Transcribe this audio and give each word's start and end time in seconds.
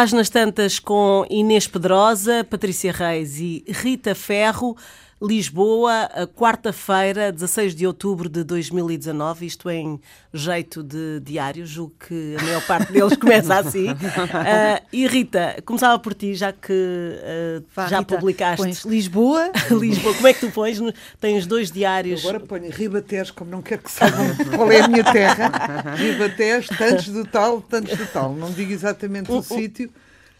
páginas 0.00 0.30
tantas 0.30 0.78
com 0.78 1.26
Inês 1.28 1.66
Pedrosa, 1.66 2.42
Patrícia 2.42 2.90
Reis 2.90 3.38
e 3.38 3.62
Rita 3.68 4.14
Ferro. 4.14 4.74
Lisboa, 5.22 6.08
quarta-feira, 6.34 7.30
16 7.30 7.74
de 7.74 7.86
outubro 7.86 8.28
de 8.28 8.42
2019, 8.42 9.44
isto 9.44 9.68
em 9.68 10.00
jeito 10.32 10.82
de 10.82 11.20
diário, 11.20 11.66
julgo 11.66 11.94
que 12.08 12.36
a 12.38 12.42
maior 12.42 12.66
parte 12.66 12.90
deles 12.90 13.16
começa 13.20 13.58
assim. 13.58 13.90
Uh, 13.90 14.86
e 14.90 15.06
Rita, 15.06 15.56
começava 15.66 15.98
por 15.98 16.14
ti, 16.14 16.34
já 16.34 16.52
que 16.52 16.72
uh, 16.72 17.64
Vá, 17.74 17.86
já 17.86 17.98
Rita, 17.98 18.16
publicaste. 18.16 18.62
Pões 18.62 18.84
Lisboa. 18.84 19.50
Lisboa, 19.70 20.14
como 20.14 20.26
é 20.26 20.32
que 20.32 20.40
tu 20.40 20.50
pões? 20.50 20.78
Tens 21.20 21.46
dois 21.46 21.70
diários. 21.70 22.24
Eu 22.24 22.30
agora 22.30 22.46
ponho 22.46 22.70
Ribatejo, 22.70 23.34
como 23.34 23.50
não 23.50 23.60
quero 23.60 23.82
que 23.82 23.90
saibam 23.90 24.24
qual 24.56 24.72
é 24.72 24.80
a 24.80 24.88
minha 24.88 25.04
terra. 25.04 25.94
Ribatejo, 25.96 26.70
tantos 26.78 27.08
do 27.08 27.26
tal, 27.26 27.60
tantos 27.60 27.96
do 27.96 28.06
tal. 28.06 28.34
Não 28.34 28.50
digo 28.50 28.72
exatamente 28.72 29.30
o, 29.30 29.38
o 29.38 29.42
sítio. 29.42 29.90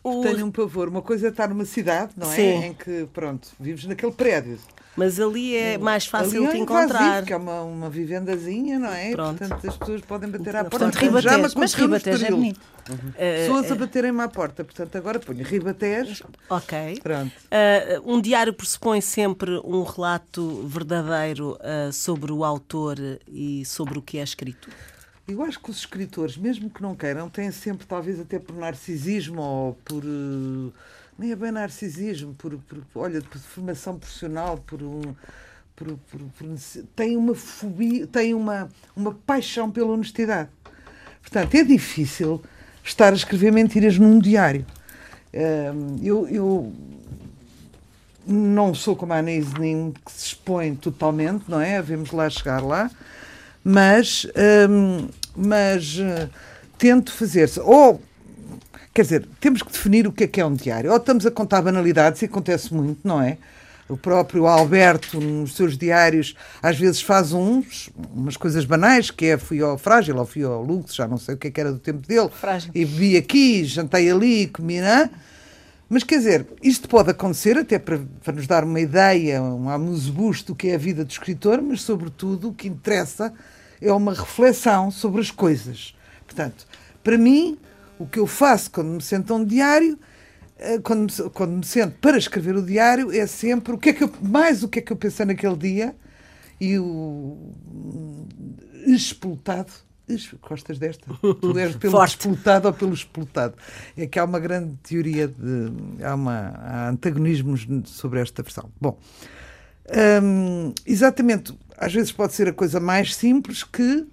O... 0.02 0.22
Tenho 0.22 0.46
um 0.46 0.50
pavor. 0.50 0.88
Uma 0.88 1.02
coisa 1.02 1.26
é 1.26 1.30
estar 1.30 1.48
numa 1.48 1.64
cidade, 1.64 2.12
não 2.16 2.30
é? 2.30 2.34
Sim. 2.34 2.64
Em 2.64 2.74
que, 2.74 3.06
pronto, 3.12 3.48
vives 3.58 3.84
naquele 3.84 4.12
prédio. 4.12 4.58
Mas 4.96 5.20
ali 5.20 5.56
é 5.56 5.78
mais 5.78 6.04
fácil 6.04 6.42
ali 6.42 6.50
é 6.50 6.52
de 6.52 6.58
encontrar. 6.58 7.24
que 7.24 7.32
é 7.32 7.36
uma, 7.36 7.62
uma 7.62 7.88
vivendazinha, 7.88 8.78
não 8.78 8.92
é? 8.92 9.12
Pronto. 9.12 9.38
Portanto, 9.38 9.68
as 9.68 9.76
pessoas 9.76 10.00
podem 10.02 10.28
bater 10.28 10.56
à 10.56 10.64
porta. 10.64 10.70
Portanto, 10.78 10.96
Ribatejo, 10.96 11.58
mas 11.58 11.74
Ribatejo 11.74 12.26
é 12.26 12.30
bonito. 12.30 12.60
Uhum. 12.88 12.96
Uh, 12.96 13.12
pessoas 13.12 13.72
a 13.72 13.74
baterem-me 13.76 14.20
à 14.20 14.28
porta. 14.28 14.64
Portanto, 14.64 14.96
agora 14.96 15.20
ponho 15.20 15.44
Ribatejo. 15.44 16.24
Ok. 16.48 16.98
Pronto. 17.02 17.32
Uh, 17.32 18.12
um 18.12 18.20
diário 18.20 18.52
pressupõe 18.52 19.00
sempre 19.00 19.60
um 19.64 19.82
relato 19.84 20.66
verdadeiro 20.66 21.56
uh, 21.60 21.92
sobre 21.92 22.32
o 22.32 22.44
autor 22.44 22.98
e 23.28 23.64
sobre 23.64 23.98
o 23.98 24.02
que 24.02 24.18
é 24.18 24.22
escrito? 24.22 24.68
Eu 25.30 25.42
acho 25.42 25.60
que 25.60 25.70
os 25.70 25.78
escritores, 25.78 26.36
mesmo 26.36 26.68
que 26.68 26.82
não 26.82 26.94
queiram, 26.94 27.28
têm 27.28 27.52
sempre, 27.52 27.86
talvez 27.86 28.18
até 28.18 28.38
por 28.38 28.56
narcisismo 28.56 29.40
ou 29.40 29.74
por. 29.84 30.04
Uh, 30.04 30.72
nem 31.16 31.30
é 31.30 31.36
bem 31.36 31.52
narcisismo, 31.52 32.34
por, 32.34 32.58
por, 32.58 32.82
olha, 32.96 33.22
por 33.22 33.38
formação 33.38 33.96
profissional, 33.96 34.58
por 34.58 34.82
um. 34.82 35.14
Por, 35.76 35.86
por, 36.10 36.20
por, 36.20 36.46
tem 36.96 37.16
uma 37.16 37.34
fobia, 37.34 38.06
tem 38.08 38.34
uma, 38.34 38.68
uma 38.96 39.14
paixão 39.14 39.70
pela 39.70 39.92
honestidade. 39.92 40.50
Portanto, 41.22 41.54
é 41.54 41.62
difícil 41.62 42.42
estar 42.82 43.12
a 43.12 43.16
escrever 43.16 43.52
mentiras 43.52 43.96
num 43.98 44.18
diário. 44.18 44.66
Uh, 45.32 46.00
eu, 46.02 46.28
eu 46.28 46.72
não 48.26 48.74
sou 48.74 48.96
como 48.96 49.12
a 49.12 49.18
Anise 49.18 49.54
nem 49.60 49.92
que 49.92 50.10
se 50.10 50.26
expõe 50.26 50.74
totalmente, 50.74 51.44
não 51.48 51.60
é? 51.60 51.80
Vamos 51.80 52.10
lá 52.10 52.28
chegar 52.28 52.62
lá, 52.62 52.90
mas 53.62 54.26
hum, 54.68 55.08
mas 55.36 55.98
uh, 55.98 56.28
tento 56.78 57.12
fazer-se. 57.12 57.60
Ou, 57.60 58.00
quer 58.92 59.02
dizer, 59.02 59.28
temos 59.40 59.62
que 59.62 59.70
definir 59.70 60.06
o 60.06 60.12
que 60.12 60.24
é 60.24 60.26
que 60.26 60.40
é 60.40 60.46
um 60.46 60.54
diário. 60.54 60.90
Ou 60.90 60.96
estamos 60.96 61.26
a 61.26 61.30
contar 61.30 61.62
banalidades, 61.62 62.22
e 62.22 62.24
acontece 62.24 62.72
muito, 62.72 63.00
não 63.06 63.20
é? 63.20 63.38
O 63.88 63.96
próprio 63.96 64.46
Alberto, 64.46 65.20
nos 65.20 65.56
seus 65.56 65.76
diários, 65.76 66.36
às 66.62 66.78
vezes 66.78 67.02
faz 67.02 67.32
uns, 67.32 67.90
umas 68.14 68.36
coisas 68.36 68.64
banais, 68.64 69.10
que 69.10 69.26
é 69.26 69.36
fui 69.36 69.60
ao 69.60 69.76
Frágil 69.76 70.16
ou 70.16 70.24
fui 70.24 70.44
ao 70.44 70.62
Lux, 70.62 70.94
já 70.94 71.08
não 71.08 71.18
sei 71.18 71.34
o 71.34 71.38
que, 71.38 71.48
é 71.48 71.50
que 71.50 71.60
era 71.60 71.72
do 71.72 71.78
tempo 71.80 72.06
dele, 72.06 72.28
Frágil. 72.28 72.70
e 72.72 72.84
bebi 72.84 73.16
aqui, 73.16 73.64
jantei 73.64 74.08
ali, 74.08 74.46
comi, 74.46 74.80
não 74.80 75.10
Mas 75.88 76.04
quer 76.04 76.18
dizer, 76.18 76.46
isto 76.62 76.88
pode 76.88 77.10
acontecer 77.10 77.58
até 77.58 77.80
para, 77.80 77.98
para 78.22 78.32
nos 78.32 78.46
dar 78.46 78.62
uma 78.62 78.80
ideia, 78.80 79.42
um 79.42 79.68
amuse 79.68 80.12
do 80.44 80.54
que 80.54 80.68
é 80.68 80.76
a 80.76 80.78
vida 80.78 81.04
do 81.04 81.10
escritor, 81.10 81.60
mas 81.60 81.82
sobretudo 81.82 82.50
o 82.50 82.54
que 82.54 82.68
interessa 82.68 83.34
é 83.80 83.92
uma 83.92 84.12
reflexão 84.12 84.90
sobre 84.90 85.20
as 85.20 85.30
coisas. 85.30 85.94
Portanto, 86.26 86.66
para 87.02 87.16
mim, 87.16 87.58
o 87.98 88.06
que 88.06 88.18
eu 88.18 88.26
faço 88.26 88.70
quando 88.70 88.88
me 88.88 89.02
sento 89.02 89.32
a 89.32 89.36
um 89.36 89.44
diário, 89.44 89.98
eh, 90.58 90.78
quando 90.78 91.10
me, 91.10 91.30
quando 91.30 91.52
me 91.52 91.64
sento 91.64 91.96
para 92.00 92.18
escrever 92.18 92.56
o 92.56 92.62
diário, 92.62 93.12
é 93.12 93.26
sempre 93.26 93.72
o 93.72 93.78
que 93.78 93.90
é 93.90 93.92
que 93.92 94.04
eu, 94.04 94.12
mais 94.22 94.62
o 94.62 94.68
que 94.68 94.78
é 94.78 94.82
que 94.82 94.92
eu 94.92 94.96
pensei 94.96 95.26
naquele 95.26 95.56
dia 95.56 95.94
e 96.60 96.78
o 96.78 97.36
explotado. 98.86 99.72
Gostas 100.42 100.78
desta? 100.78 101.06
Tu 101.40 101.54
és 101.58 101.76
pelo 101.76 101.92
Forte. 101.92 102.10
explotado 102.10 102.66
ou 102.66 102.74
pelo 102.74 102.92
explotado? 102.92 103.54
É 103.96 104.06
que 104.06 104.18
há 104.18 104.24
uma 104.24 104.40
grande 104.40 104.74
teoria 104.82 105.28
de. 105.28 106.02
Há, 106.02 106.14
uma, 106.14 106.52
há 106.56 106.88
antagonismos 106.88 107.66
sobre 107.84 108.20
esta 108.20 108.42
versão. 108.42 108.70
Bom, 108.80 108.98
hum, 110.22 110.74
exatamente 110.84 111.56
às 111.80 111.92
vezes 111.94 112.12
pode 112.12 112.34
ser 112.34 112.46
a 112.46 112.52
coisa 112.52 112.78
mais 112.78 113.14
simples 113.14 113.64
que 113.64 114.06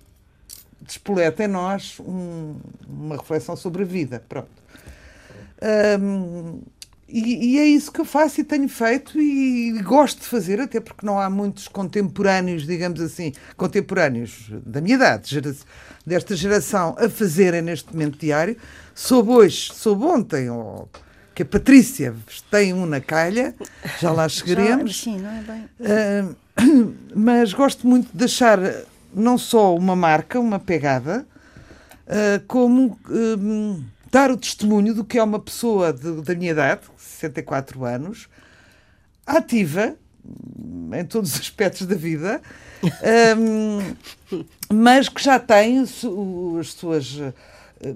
despoleta 0.82 1.44
em 1.44 1.48
nós 1.48 2.00
um, 2.00 2.56
uma 2.88 3.18
reflexão 3.18 3.58
sobre 3.58 3.84
a 3.84 3.86
vida. 3.86 4.24
Pronto. 4.30 4.50
Um, 6.02 6.62
e, 7.10 7.54
e, 7.54 7.60
é 7.60 7.66
isso 7.66 7.92
que 7.92 8.02
eu 8.02 8.06
faço 8.06 8.42
e 8.42 8.44
tenho 8.44 8.68
feito 8.68 9.20
e 9.20 9.82
gosto 9.82 10.20
de 10.22 10.28
fazer, 10.28 10.60
até 10.60 10.80
porque 10.80 11.06
não 11.06 11.20
há 11.20 11.30
muitos 11.30 11.68
contemporâneos, 11.68 12.66
digamos 12.66 13.00
assim, 13.00 13.32
contemporâneos 13.56 14.52
da 14.66 14.82
minha 14.82 14.96
idade, 14.96 15.30
gera, 15.30 15.56
desta 16.06 16.36
geração, 16.36 16.96
a 17.00 17.10
fazerem 17.10 17.62
neste 17.62 17.94
momento 17.94 18.18
diário. 18.18 18.58
Soube 18.94 19.30
hoje, 19.32 19.74
soube 19.74 20.04
ontem, 20.04 20.50
ou, 20.50 20.90
que 21.38 21.44
a 21.44 21.46
Patrícia 21.46 22.16
tem 22.50 22.74
um 22.74 22.88
na 22.88 23.00
calha, 23.00 23.54
já 24.02 24.12
lá 24.12 24.26
chegaremos. 24.28 24.92
Já, 24.96 25.04
sim, 25.04 25.20
não 25.20 25.30
é 25.30 25.44
bem. 25.44 25.70
Uh, 25.80 26.96
mas 27.16 27.54
gosto 27.54 27.86
muito 27.86 28.12
de 28.12 28.18
deixar 28.18 28.58
não 29.14 29.38
só 29.38 29.76
uma 29.76 29.96
marca, 29.96 30.40
uma 30.40 30.60
pegada, 30.60 31.28
uh, 32.08 32.44
como 32.48 33.00
uh, 33.08 33.84
dar 34.12 34.32
o 34.32 34.38
testemunho 34.38 34.96
do 34.96 35.06
que 35.06 35.20
é 35.20 35.24
uma 35.24 35.40
pessoa 35.40 35.94
de, 35.94 36.24
da 36.24 36.34
minha 36.34 36.54
idade, 36.54 36.82
64 36.98 37.86
anos, 37.86 38.28
ativa 39.24 39.96
em 41.00 41.06
todos 41.06 41.36
os 41.36 41.40
aspectos 41.40 41.86
da 41.86 41.96
vida, 41.96 42.42
um, 43.38 44.44
mas 44.74 45.08
que 45.08 45.24
já 45.24 45.38
tem 45.38 45.82
as 45.82 45.92
suas. 45.92 47.22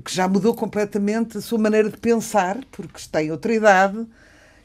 Que 0.04 0.14
já 0.14 0.28
mudou 0.28 0.54
completamente 0.54 1.38
a 1.38 1.42
sua 1.42 1.58
maneira 1.58 1.90
de 1.90 1.98
pensar, 1.98 2.60
porque 2.72 3.00
tem 3.12 3.32
outra 3.32 3.54
idade 3.54 4.06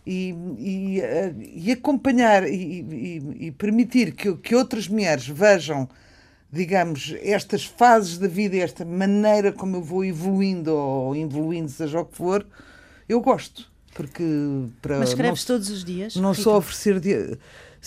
e, 0.06 0.34
e, 0.58 1.00
eh, 1.00 1.34
e 1.38 1.72
acompanhar 1.72 2.46
e, 2.48 3.36
e, 3.40 3.50
permitir 3.50 4.12
que, 4.12 4.34
que 4.36 4.54
outras 4.54 4.86
mulheres 4.86 5.26
vejam, 5.26 5.88
digamos, 6.50 7.14
estas 7.22 7.64
fases 7.64 8.18
da 8.18 8.28
vida, 8.28 8.56
esta 8.56 8.84
maneira 8.84 9.52
como 9.52 9.76
eu 9.76 9.82
vou 9.82 10.04
evoluindo 10.04 10.72
ou 10.74 11.16
evoluindo, 11.16 11.70
seja 11.70 12.00
o 12.00 12.04
que 12.04 12.16
for, 12.16 12.46
eu 13.08 13.20
gosto. 13.20 13.68
Porque 13.94 14.22
para 14.82 14.98
Mas 14.98 15.08
escreves 15.08 15.40
não, 15.40 15.56
todos 15.56 15.70
os 15.70 15.82
dias? 15.82 16.16
Não 16.16 16.32
Rita? 16.32 16.42
só 16.42 16.58
oferecer. 16.58 17.38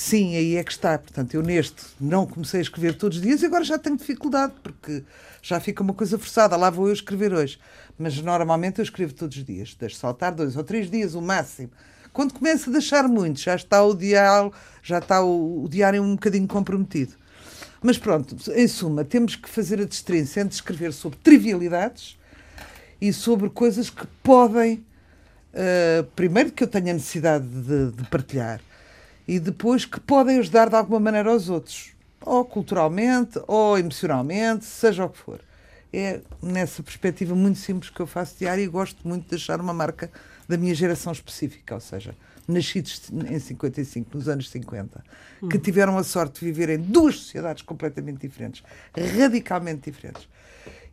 Sim, 0.01 0.37
aí 0.37 0.55
é 0.55 0.63
que 0.63 0.71
está. 0.71 0.97
Portanto, 0.97 1.33
eu 1.33 1.43
neste 1.43 1.83
não 1.99 2.25
comecei 2.25 2.61
a 2.61 2.63
escrever 2.63 2.95
todos 2.95 3.17
os 3.17 3.21
dias 3.21 3.41
e 3.41 3.45
agora 3.45 3.65
já 3.65 3.77
tenho 3.77 3.97
dificuldade, 3.97 4.53
porque 4.63 5.03
já 5.41 5.59
fica 5.59 5.83
uma 5.83 5.93
coisa 5.93 6.17
forçada. 6.17 6.55
Lá 6.55 6.69
vou 6.69 6.87
eu 6.87 6.93
escrever 6.93 7.33
hoje. 7.33 7.59
Mas 7.97 8.17
normalmente 8.21 8.79
eu 8.79 8.83
escrevo 8.83 9.13
todos 9.13 9.35
os 9.35 9.43
dias. 9.43 9.75
Deixo 9.77 9.97
saltar 9.97 10.33
dois 10.33 10.55
ou 10.55 10.63
três 10.63 10.89
dias, 10.89 11.15
o 11.15 11.21
máximo. 11.21 11.69
Quando 12.13 12.33
começa 12.33 12.69
a 12.69 12.73
deixar 12.73 13.09
muito, 13.09 13.41
já 13.41 13.55
está 13.55 13.83
o 13.83 13.93
diário, 13.93 14.53
já 14.81 14.99
está 14.99 15.21
o, 15.21 15.65
o 15.65 15.67
diário 15.67 16.01
um 16.01 16.13
bocadinho 16.13 16.47
comprometido. 16.47 17.11
Mas 17.83 17.97
pronto, 17.97 18.37
em 18.53 18.67
suma, 18.69 19.03
temos 19.03 19.35
que 19.35 19.49
fazer 19.49 19.81
a 19.81 19.85
distinção 19.85 20.43
entre 20.43 20.55
escrever 20.55 20.93
sobre 20.93 21.19
trivialidades 21.21 22.17
e 23.01 23.11
sobre 23.11 23.49
coisas 23.49 23.89
que 23.89 24.07
podem, 24.23 24.75
uh, 25.53 26.05
primeiro, 26.15 26.53
que 26.53 26.63
eu 26.63 26.69
tenha 26.69 26.93
necessidade 26.93 27.45
de, 27.45 27.91
de, 27.91 28.03
partilhar 28.09 28.61
e 29.29 29.39
depois 29.39 29.85
que 29.85 29.99
podem 29.99 30.39
ajudar 30.39 30.69
de 30.69 30.75
alguma 30.75 30.99
maneira 30.99 31.29
aos 31.29 31.49
outros, 31.49 31.91
ou 32.19 32.43
culturalmente, 32.43 33.39
ou 33.45 33.77
emocionalmente, 33.77 34.65
seja 34.65 35.05
o 35.05 35.09
que 35.09 35.19
for. 35.19 35.39
É 35.93 36.21
nessa 36.41 36.81
perspectiva 36.81 37.35
muito 37.35 37.59
simples 37.59 37.91
que 37.91 37.99
eu 37.99 38.07
faço 38.07 38.39
diário 38.39 38.63
e 38.63 38.67
gosto 38.67 39.07
muito 39.07 39.25
de 39.25 39.29
deixar 39.29 39.61
uma 39.61 39.71
marca 39.71 40.09
da 40.47 40.57
minha 40.57 40.73
geração 40.73 41.13
específica, 41.13 41.75
ou 41.75 41.79
seja, 41.79 42.15
nascidos 42.47 43.03
em 43.29 43.37
55, 43.37 44.17
nos 44.17 44.27
anos 44.27 44.49
50, 44.49 45.03
que 45.47 45.57
hum. 45.57 45.61
tiveram 45.61 45.95
a 45.95 46.03
sorte 46.03 46.39
de 46.39 46.45
viver 46.47 46.69
em 46.69 46.79
duas 46.79 47.17
sociedades 47.17 47.61
completamente 47.61 48.21
diferentes, 48.27 48.63
radicalmente 49.15 49.91
diferentes. 49.91 50.27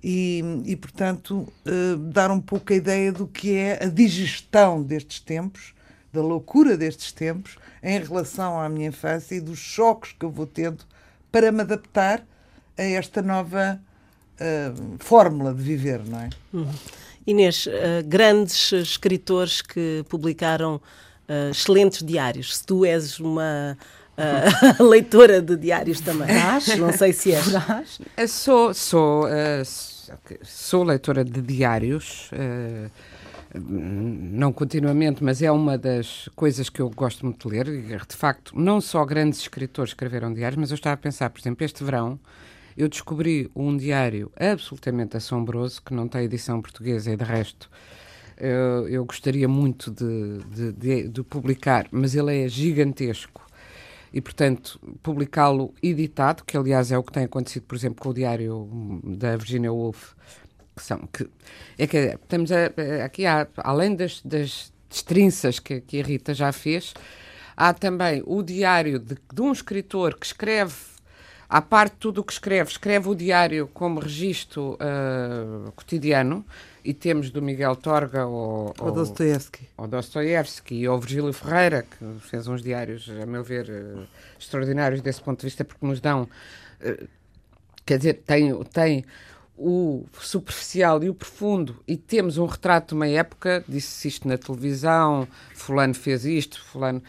E, 0.04 0.44
e 0.66 0.76
portanto, 0.76 1.50
uh, 1.66 1.96
dar 1.96 2.30
um 2.30 2.40
pouco 2.42 2.70
a 2.70 2.76
ideia 2.76 3.10
do 3.10 3.26
que 3.26 3.54
é 3.54 3.82
a 3.82 3.88
digestão 3.88 4.82
destes 4.82 5.20
tempos, 5.20 5.74
da 6.16 6.22
loucura 6.22 6.76
destes 6.76 7.12
tempos, 7.12 7.56
em 7.82 8.00
relação 8.00 8.58
à 8.60 8.68
minha 8.68 8.88
infância 8.88 9.34
e 9.34 9.40
dos 9.40 9.58
choques 9.58 10.14
que 10.18 10.24
eu 10.24 10.30
vou 10.30 10.46
tendo 10.46 10.84
para 11.30 11.52
me 11.52 11.60
adaptar 11.60 12.26
a 12.76 12.82
esta 12.82 13.22
nova 13.22 13.80
uh, 14.40 14.96
fórmula 14.98 15.52
de 15.52 15.62
viver, 15.62 16.02
não 16.04 16.20
é? 16.20 16.30
Uhum. 16.52 16.72
Inês, 17.26 17.66
uh, 17.66 17.70
grandes 18.06 18.72
escritores 18.72 19.60
que 19.60 20.04
publicaram 20.08 20.76
uh, 20.76 21.50
excelentes 21.50 22.02
diários. 22.02 22.56
Se 22.56 22.66
tu 22.66 22.84
és 22.84 23.20
uma 23.20 23.76
uh, 24.78 24.82
leitora 24.88 25.42
de 25.42 25.56
diários 25.56 26.00
também, 26.00 26.28
não 26.78 26.92
sei 26.92 27.12
se 27.12 27.32
és. 27.32 27.46
Sou, 28.30 28.72
sou, 28.72 29.26
sou 30.42 30.82
leitora 30.82 31.24
de 31.24 31.42
diários. 31.42 32.30
Não 33.58 34.52
continuamente, 34.52 35.22
mas 35.22 35.42
é 35.42 35.50
uma 35.50 35.76
das 35.78 36.28
coisas 36.34 36.68
que 36.68 36.80
eu 36.80 36.90
gosto 36.90 37.24
muito 37.24 37.48
de 37.48 37.54
ler. 37.54 37.66
De 38.06 38.16
facto, 38.16 38.52
não 38.58 38.80
só 38.80 39.04
grandes 39.04 39.40
escritores 39.40 39.90
escreveram 39.90 40.32
diários, 40.32 40.58
mas 40.58 40.70
eu 40.70 40.74
estava 40.74 40.94
a 40.94 40.98
pensar, 40.98 41.30
por 41.30 41.40
exemplo, 41.40 41.64
este 41.64 41.82
verão 41.82 42.18
eu 42.76 42.88
descobri 42.88 43.50
um 43.56 43.74
diário 43.74 44.30
absolutamente 44.38 45.16
assombroso 45.16 45.80
que 45.82 45.94
não 45.94 46.06
tem 46.06 46.24
edição 46.24 46.60
portuguesa 46.60 47.10
e 47.10 47.16
de 47.16 47.24
resto 47.24 47.70
eu, 48.36 48.88
eu 48.88 49.04
gostaria 49.04 49.48
muito 49.48 49.90
de, 49.90 50.38
de, 50.54 50.72
de, 50.72 51.08
de 51.08 51.22
publicar, 51.22 51.88
mas 51.90 52.14
ele 52.14 52.44
é 52.44 52.48
gigantesco 52.48 53.44
e, 54.12 54.20
portanto, 54.20 54.78
publicá-lo 55.02 55.74
editado, 55.82 56.44
que 56.44 56.56
aliás 56.56 56.92
é 56.92 56.98
o 56.98 57.02
que 57.02 57.12
tem 57.12 57.24
acontecido, 57.24 57.64
por 57.64 57.74
exemplo, 57.74 58.02
com 58.02 58.10
o 58.10 58.14
diário 58.14 59.00
da 59.04 59.36
Virginia 59.36 59.72
Woolf, 59.72 60.14
que 60.76 60.82
são 60.82 61.08
que 61.12 61.28
é 61.78 61.86
que 61.86 61.96
estamos 61.96 62.52
a, 62.52 62.66
aqui 63.04 63.24
há, 63.26 63.46
além 63.56 63.96
das, 63.96 64.20
das 64.22 64.72
destrinças 64.88 65.58
que, 65.58 65.80
que 65.80 66.00
a 66.00 66.04
Rita 66.04 66.34
já 66.34 66.52
fez, 66.52 66.94
há 67.56 67.72
também 67.72 68.22
o 68.26 68.42
diário 68.42 68.98
de, 68.98 69.16
de 69.32 69.42
um 69.42 69.50
escritor 69.50 70.18
que 70.18 70.26
escreve 70.26 70.74
à 71.48 71.62
parte 71.62 71.92
de 71.92 71.98
tudo 71.98 72.20
o 72.20 72.24
que 72.24 72.32
escreve, 72.32 72.70
escreve 72.70 73.08
o 73.08 73.14
diário 73.14 73.68
como 73.72 74.00
registro 74.00 74.74
uh, 74.74 75.70
cotidiano, 75.72 76.44
e 76.84 76.94
temos 76.94 77.30
do 77.30 77.42
Miguel 77.42 77.74
Torga 77.74 78.22
ao, 78.22 78.74
ao, 78.78 78.92
Dostoevsky. 78.92 79.68
Ao 79.76 79.88
Dostoevsky 79.88 80.86
ao 80.86 81.00
Virgílio 81.00 81.32
Ferreira, 81.32 81.82
que 81.82 82.20
fez 82.20 82.46
uns 82.46 82.62
diários, 82.62 83.10
a 83.10 83.26
meu 83.26 83.42
ver, 83.42 83.68
uh, 83.68 84.06
extraordinários 84.38 85.00
desse 85.00 85.20
ponto 85.20 85.40
de 85.40 85.46
vista, 85.46 85.64
porque 85.64 85.84
nos 85.84 86.00
dão. 86.00 86.28
Uh, 86.80 87.08
quer 87.84 87.98
dizer, 87.98 88.22
tem, 88.26 88.52
tem 88.64 89.04
o 89.58 90.04
superficial 90.20 91.02
e 91.02 91.08
o 91.08 91.14
profundo, 91.14 91.76
e 91.88 91.96
temos 91.96 92.36
um 92.36 92.44
retrato 92.44 92.88
de 92.88 92.94
uma 92.94 93.08
época, 93.08 93.64
disse 93.66 94.06
isto 94.06 94.28
na 94.28 94.36
televisão, 94.36 95.26
fulano 95.54 95.94
fez 95.94 96.24
isto, 96.26 96.62
fulano... 96.62 97.02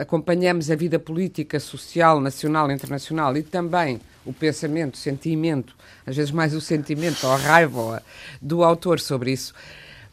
Acompanhamos 0.00 0.70
a 0.70 0.74
vida 0.74 0.98
política, 0.98 1.60
social, 1.60 2.20
nacional, 2.20 2.70
internacional 2.70 3.36
e 3.36 3.42
também 3.42 4.00
o 4.24 4.32
pensamento, 4.32 4.94
o 4.94 4.98
sentimento, 4.98 5.76
às 6.04 6.16
vezes 6.16 6.32
mais 6.32 6.54
o 6.54 6.60
sentimento 6.60 7.24
ou 7.24 7.32
a 7.32 7.36
raiva 7.36 8.02
do 8.40 8.64
autor 8.64 8.98
sobre 8.98 9.32
isso. 9.32 9.54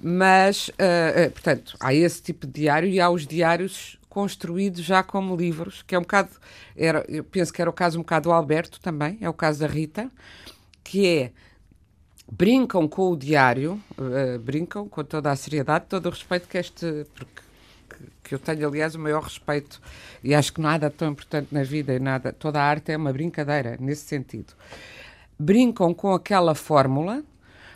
Mas, 0.01 0.69
uh, 0.69 1.31
portanto, 1.31 1.75
há 1.80 1.94
esse 1.94 2.21
tipo 2.21 2.45
de 2.45 2.53
diário 2.53 2.88
e 2.88 3.01
há 3.01 3.09
os 3.09 3.25
diários 3.25 3.97
construídos 4.07 4.83
já 4.83 5.03
como 5.03 5.35
livros, 5.35 5.83
que 5.83 5.94
é 5.94 5.97
um 5.97 6.01
bocado, 6.01 6.30
era, 6.75 7.03
eu 7.07 7.24
penso 7.24 7.51
que 7.51 7.62
era 7.62 7.69
o 7.69 7.74
caso 7.74 7.97
um 7.97 8.01
bocado 8.01 8.30
do 8.30 8.33
Alberto 8.33 8.80
também, 8.80 9.18
é 9.21 9.30
o 9.30 9.33
caso 9.33 9.59
da 9.59 9.68
Rita, 9.68 10.09
que 10.83 11.06
é 11.06 11.31
brincam 12.31 12.88
com 12.88 13.12
o 13.12 13.18
diário, 13.18 13.81
uh, 13.98 14.40
brincam 14.40 14.88
com 14.88 15.04
toda 15.04 15.31
a 15.31 15.36
seriedade, 15.36 15.86
todo 15.90 16.06
o 16.08 16.10
respeito 16.10 16.48
que 16.48 16.58
este. 16.58 17.06
Porque, 17.14 17.50
que 18.24 18.36
eu 18.36 18.40
tenho, 18.40 18.68
aliás, 18.68 18.94
o 18.94 19.00
maior 19.00 19.24
respeito 19.24 19.81
e 20.24 20.36
acho 20.36 20.54
que 20.54 20.62
nada 20.62 20.90
tão 20.90 21.12
importante 21.12 21.48
na 21.52 21.64
vida 21.64 21.94
e 21.94 22.00
nada, 22.00 22.31
toda 22.31 22.62
a 22.62 22.64
arte 22.64 22.92
é 22.92 22.98
uma 22.98 23.12
brincadeira 23.12 23.76
nesse 23.80 24.06
sentido. 24.06 24.54
Brincam 25.38 25.94
com 25.94 26.14
aquela 26.14 26.54
fórmula 26.54 27.24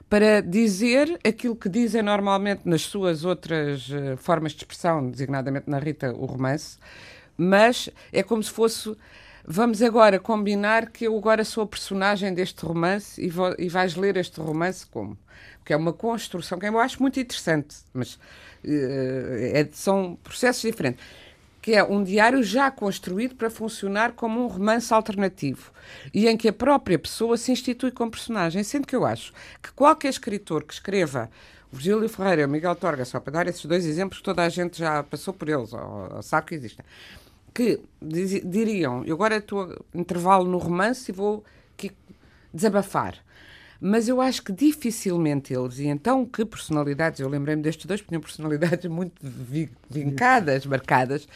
para 0.07 0.41
dizer 0.41 1.19
aquilo 1.23 1.55
que 1.55 1.67
dizem 1.67 2.03
normalmente 2.03 2.61
nas 2.65 2.83
suas 2.83 3.25
outras 3.25 3.89
uh, 3.89 4.15
formas 4.17 4.51
de 4.51 4.59
expressão, 4.59 5.09
designadamente 5.09 5.67
na 5.67 5.79
Rita, 5.79 6.13
o 6.13 6.25
romance, 6.25 6.77
mas 7.35 7.89
é 8.11 8.21
como 8.21 8.43
se 8.43 8.51
fosse 8.51 8.95
Vamos 9.45 9.81
agora 9.81 10.19
combinar 10.19 10.89
que 10.89 11.05
eu 11.05 11.17
agora 11.17 11.43
sou 11.43 11.63
a 11.63 11.67
personagem 11.67 12.33
deste 12.33 12.65
romance 12.65 13.21
e, 13.21 13.29
vou, 13.29 13.53
e 13.59 13.67
vais 13.67 13.93
ler 13.95 14.15
este 14.15 14.39
romance 14.39 14.85
como? 14.85 15.17
Que 15.65 15.73
é 15.73 15.75
uma 15.75 15.91
construção 15.91 16.57
que 16.57 16.65
eu 16.65 16.79
acho 16.79 17.01
muito 17.01 17.19
interessante, 17.19 17.75
mas 17.93 18.13
uh, 18.13 18.19
é, 18.63 19.67
são 19.73 20.17
processos 20.23 20.61
diferentes. 20.61 21.03
Que 21.61 21.73
é 21.73 21.83
um 21.83 22.03
diário 22.03 22.41
já 22.41 22.71
construído 22.71 23.35
para 23.35 23.49
funcionar 23.49 24.13
como 24.13 24.41
um 24.41 24.47
romance 24.47 24.93
alternativo 24.93 25.71
e 26.13 26.27
em 26.27 26.37
que 26.37 26.47
a 26.47 26.53
própria 26.53 26.97
pessoa 26.97 27.35
se 27.35 27.51
institui 27.51 27.91
como 27.91 28.11
personagem. 28.11 28.63
Sendo 28.63 28.87
que 28.87 28.95
eu 28.95 29.05
acho 29.05 29.33
que 29.61 29.73
qualquer 29.73 30.09
escritor 30.09 30.63
que 30.63 30.73
escreva 30.73 31.29
Virgílio 31.71 32.07
Ferreira 32.07 32.43
e 32.43 32.45
o 32.45 32.49
Miguel 32.49 32.75
Torga, 32.75 33.03
só 33.03 33.19
para 33.19 33.33
dar 33.33 33.47
esses 33.47 33.65
dois 33.65 33.85
exemplos, 33.85 34.21
toda 34.21 34.43
a 34.43 34.49
gente 34.49 34.79
já 34.79 35.03
passou 35.03 35.33
por 35.33 35.49
eles, 35.49 35.73
ou, 35.73 36.15
ou 36.15 36.21
sabe 36.21 36.47
que 36.47 36.55
existem 36.55 36.85
que 37.53 37.79
diriam, 38.01 39.03
eu 39.05 39.15
agora 39.15 39.37
estou 39.37 39.85
intervalo 39.93 40.49
no 40.49 40.57
romance 40.57 41.11
e 41.11 41.13
vou 41.13 41.43
aqui 41.73 41.91
desabafar. 42.53 43.15
Mas 43.79 44.07
eu 44.07 44.21
acho 44.21 44.41
que 44.41 44.53
dificilmente 44.53 45.53
eles, 45.53 45.77
e 45.77 45.87
então 45.87 46.25
que 46.25 46.45
personalidades, 46.45 47.19
eu 47.19 47.27
lembrei-me 47.27 47.61
destes 47.61 47.85
dois, 47.85 48.01
porque 48.01 48.11
tinham 48.11 48.21
personalidades 48.21 48.89
muito 48.89 49.13
vincadas, 49.89 50.65
marcadas, 50.65 51.27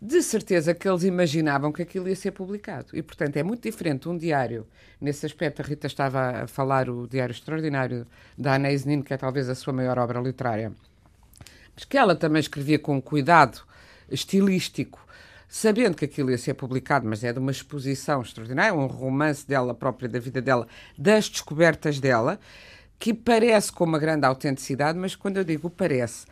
de 0.00 0.22
certeza 0.22 0.72
que 0.72 0.88
eles 0.88 1.04
imaginavam 1.04 1.70
que 1.70 1.82
aquilo 1.82 2.08
ia 2.08 2.16
ser 2.16 2.30
publicado. 2.30 2.86
E, 2.94 3.02
portanto, 3.02 3.36
é 3.36 3.42
muito 3.42 3.62
diferente 3.62 4.08
um 4.08 4.16
diário. 4.16 4.66
Nesse 4.98 5.26
aspecto, 5.26 5.60
a 5.60 5.64
Rita 5.64 5.86
estava 5.86 6.44
a 6.44 6.46
falar 6.46 6.88
o 6.88 7.06
Diário 7.06 7.32
Extraordinário 7.32 8.06
da 8.36 8.54
Anais 8.54 8.86
Nin, 8.86 9.02
que 9.02 9.12
é 9.12 9.18
talvez 9.18 9.50
a 9.50 9.54
sua 9.54 9.74
maior 9.74 9.98
obra 9.98 10.20
literária, 10.20 10.72
mas 11.74 11.84
que 11.84 11.98
ela 11.98 12.16
também 12.16 12.40
escrevia 12.40 12.78
com 12.78 13.00
cuidado 13.00 13.60
estilístico 14.10 15.06
sabendo 15.50 15.96
que 15.96 16.04
aquilo 16.04 16.30
ia 16.30 16.38
ser 16.38 16.54
publicado, 16.54 17.08
mas 17.08 17.24
é 17.24 17.32
de 17.32 17.40
uma 17.40 17.50
exposição 17.50 18.22
extraordinária, 18.22 18.72
um 18.72 18.86
romance 18.86 19.44
dela 19.46 19.74
própria, 19.74 20.08
da 20.08 20.20
vida 20.20 20.40
dela, 20.40 20.68
das 20.96 21.28
descobertas 21.28 21.98
dela, 21.98 22.38
que 23.00 23.12
parece 23.12 23.72
com 23.72 23.82
uma 23.82 23.98
grande 23.98 24.24
autenticidade, 24.24 24.96
mas 24.96 25.16
quando 25.16 25.38
eu 25.38 25.44
digo 25.44 25.68
parece, 25.68 26.24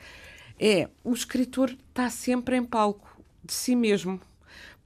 é 0.58 0.88
o 1.02 1.12
escritor 1.12 1.76
está 1.88 2.08
sempre 2.08 2.56
em 2.56 2.64
palco 2.64 3.20
de 3.44 3.52
si 3.52 3.74
mesmo 3.74 4.20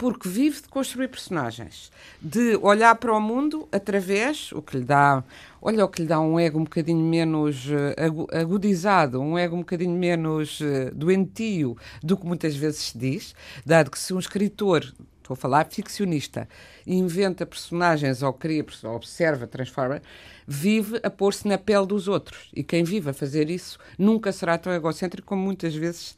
porque 0.02 0.28
vive 0.28 0.60
de 0.60 0.66
construir 0.66 1.06
personagens, 1.06 1.92
de 2.20 2.56
olhar 2.56 2.92
para 2.96 3.16
o 3.16 3.20
mundo 3.20 3.68
através, 3.70 4.50
o 4.50 4.60
que 4.60 4.78
lhe 4.78 4.84
dá, 4.84 5.22
olha 5.60 5.84
o 5.84 5.88
que 5.88 6.02
lhe 6.02 6.08
dá 6.08 6.20
um 6.20 6.40
ego 6.40 6.58
um 6.58 6.64
bocadinho 6.64 6.98
menos 6.98 7.66
uh, 7.66 8.26
agudizado, 8.36 9.20
um 9.20 9.38
ego 9.38 9.54
um 9.54 9.60
bocadinho 9.60 9.96
menos 9.96 10.60
uh, 10.60 10.92
doentio 10.92 11.76
do 12.02 12.16
que 12.16 12.26
muitas 12.26 12.56
vezes 12.56 12.80
se 12.80 12.98
diz, 12.98 13.32
dado 13.64 13.92
que 13.92 13.98
se 13.98 14.12
um 14.12 14.18
escritor 14.18 14.92
estou 15.18 15.34
a 15.34 15.36
falar 15.36 15.68
ficcionista, 15.70 16.48
inventa 16.84 17.46
personagens 17.46 18.24
ou 18.24 18.32
cria, 18.32 18.66
observa, 18.82 19.46
transforma, 19.46 20.02
vive 20.48 20.98
a 21.00 21.10
pôr-se 21.10 21.46
na 21.46 21.56
pele 21.56 21.86
dos 21.86 22.08
outros. 22.08 22.50
E 22.52 22.64
quem 22.64 22.82
vive 22.82 23.10
a 23.10 23.14
fazer 23.14 23.48
isso 23.48 23.78
nunca 23.96 24.32
será 24.32 24.58
tão 24.58 24.72
egocêntrico 24.72 25.28
como 25.28 25.42
muitas 25.42 25.76
vezes 25.76 26.16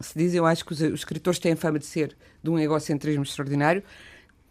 se 0.00 0.18
diz, 0.18 0.34
eu 0.34 0.46
acho 0.46 0.64
que 0.64 0.72
os, 0.72 0.80
os 0.80 1.00
escritores 1.00 1.38
têm 1.38 1.56
fama 1.56 1.78
de 1.78 1.86
ser 1.86 2.16
de 2.42 2.50
um 2.50 2.58
egocentrismo 2.58 3.22
extraordinário, 3.22 3.82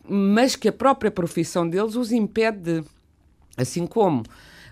mas 0.08 0.56
que 0.56 0.68
a 0.68 0.74
própria 0.74 1.12
profissão 1.12 1.68
deles 1.68 1.96
os 1.96 2.12
impede 2.12 2.82
de, 2.82 2.88
assim 3.58 3.88
como 3.88 4.24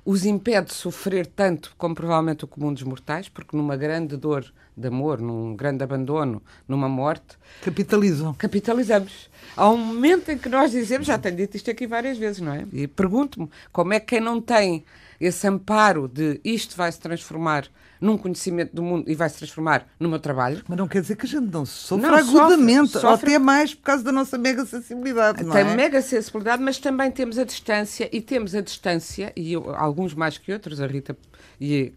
os 0.06 0.26
impede 0.26 0.68
de 0.68 0.74
sofrer 0.74 1.26
tanto 1.26 1.74
como 1.78 1.96
provavelmente 1.96 2.44
o 2.44 2.48
comum 2.48 2.74
dos 2.74 2.84
mortais, 2.84 3.30
porque 3.30 3.56
numa 3.56 3.78
grande 3.78 4.18
dor 4.18 4.46
de 4.76 4.88
amor, 4.88 5.22
num 5.22 5.56
grande 5.56 5.84
abandono, 5.84 6.42
numa 6.68 6.90
morte. 6.90 7.38
Capitalizam. 7.62 8.34
Capitalizamos. 8.34 9.30
Há 9.56 9.70
um 9.70 9.78
momento 9.78 10.30
em 10.30 10.38
que 10.38 10.50
nós 10.50 10.72
dizemos, 10.72 11.08
já 11.08 11.18
tenho 11.18 11.38
dito 11.38 11.56
isto 11.56 11.72
aqui 11.72 11.88
várias 11.88 12.18
vezes, 12.18 12.42
não 12.42 12.54
é? 12.54 12.66
E 12.74 12.88
pergunto-me 12.88 13.50
como 13.72 13.94
é 13.94 14.00
que 14.00 14.08
quem 14.08 14.20
não 14.20 14.42
tem 14.42 14.84
esse 15.22 15.48
amparo 15.48 16.08
de 16.08 16.42
isto 16.44 16.76
vai 16.76 16.92
se 16.92 17.00
transformar 17.00 17.68
num 18.04 18.18
conhecimento 18.18 18.76
do 18.76 18.84
mundo 18.84 19.10
e 19.10 19.16
vai 19.16 19.30
se 19.30 19.38
transformar 19.38 19.88
no 19.98 20.10
meu 20.10 20.20
trabalho. 20.20 20.62
Mas 20.68 20.78
não 20.78 20.88
quer 20.90 21.02
dizer 21.02 21.16
que 21.16 21.26
a 21.26 21.30
gente 21.30 21.50
não 21.50 21.66
sofra 21.66 22.10
não, 22.10 22.18
agudamente, 22.18 22.92
sofre, 22.92 23.08
sofre... 23.10 23.30
ou 23.30 23.36
até 23.36 23.40
mais 23.40 23.74
por 23.74 23.84
causa 23.84 24.04
da 24.04 24.12
nossa 24.12 24.38
mega 24.38 24.66
sensibilidade. 24.66 25.44
Não 25.44 25.54
Tem 25.54 25.62
é? 25.62 25.76
mega 25.76 26.02
sensibilidade, 26.02 26.62
mas 26.62 26.78
também 26.78 27.10
temos 27.10 27.40
a 27.40 27.46
distância, 27.46 28.10
e 28.12 28.20
temos 28.20 28.54
a 28.54 28.62
distância, 28.62 29.32
e 29.36 29.54
eu, 29.54 29.74
alguns 29.74 30.14
mais 30.14 30.38
que 30.38 30.52
outros, 30.52 30.82
a 30.82 30.88
Rita 30.88 31.18
e 31.62 31.94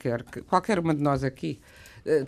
qualquer 0.46 0.78
uma 0.78 0.94
de 0.94 1.02
nós 1.02 1.24
aqui 1.24 1.58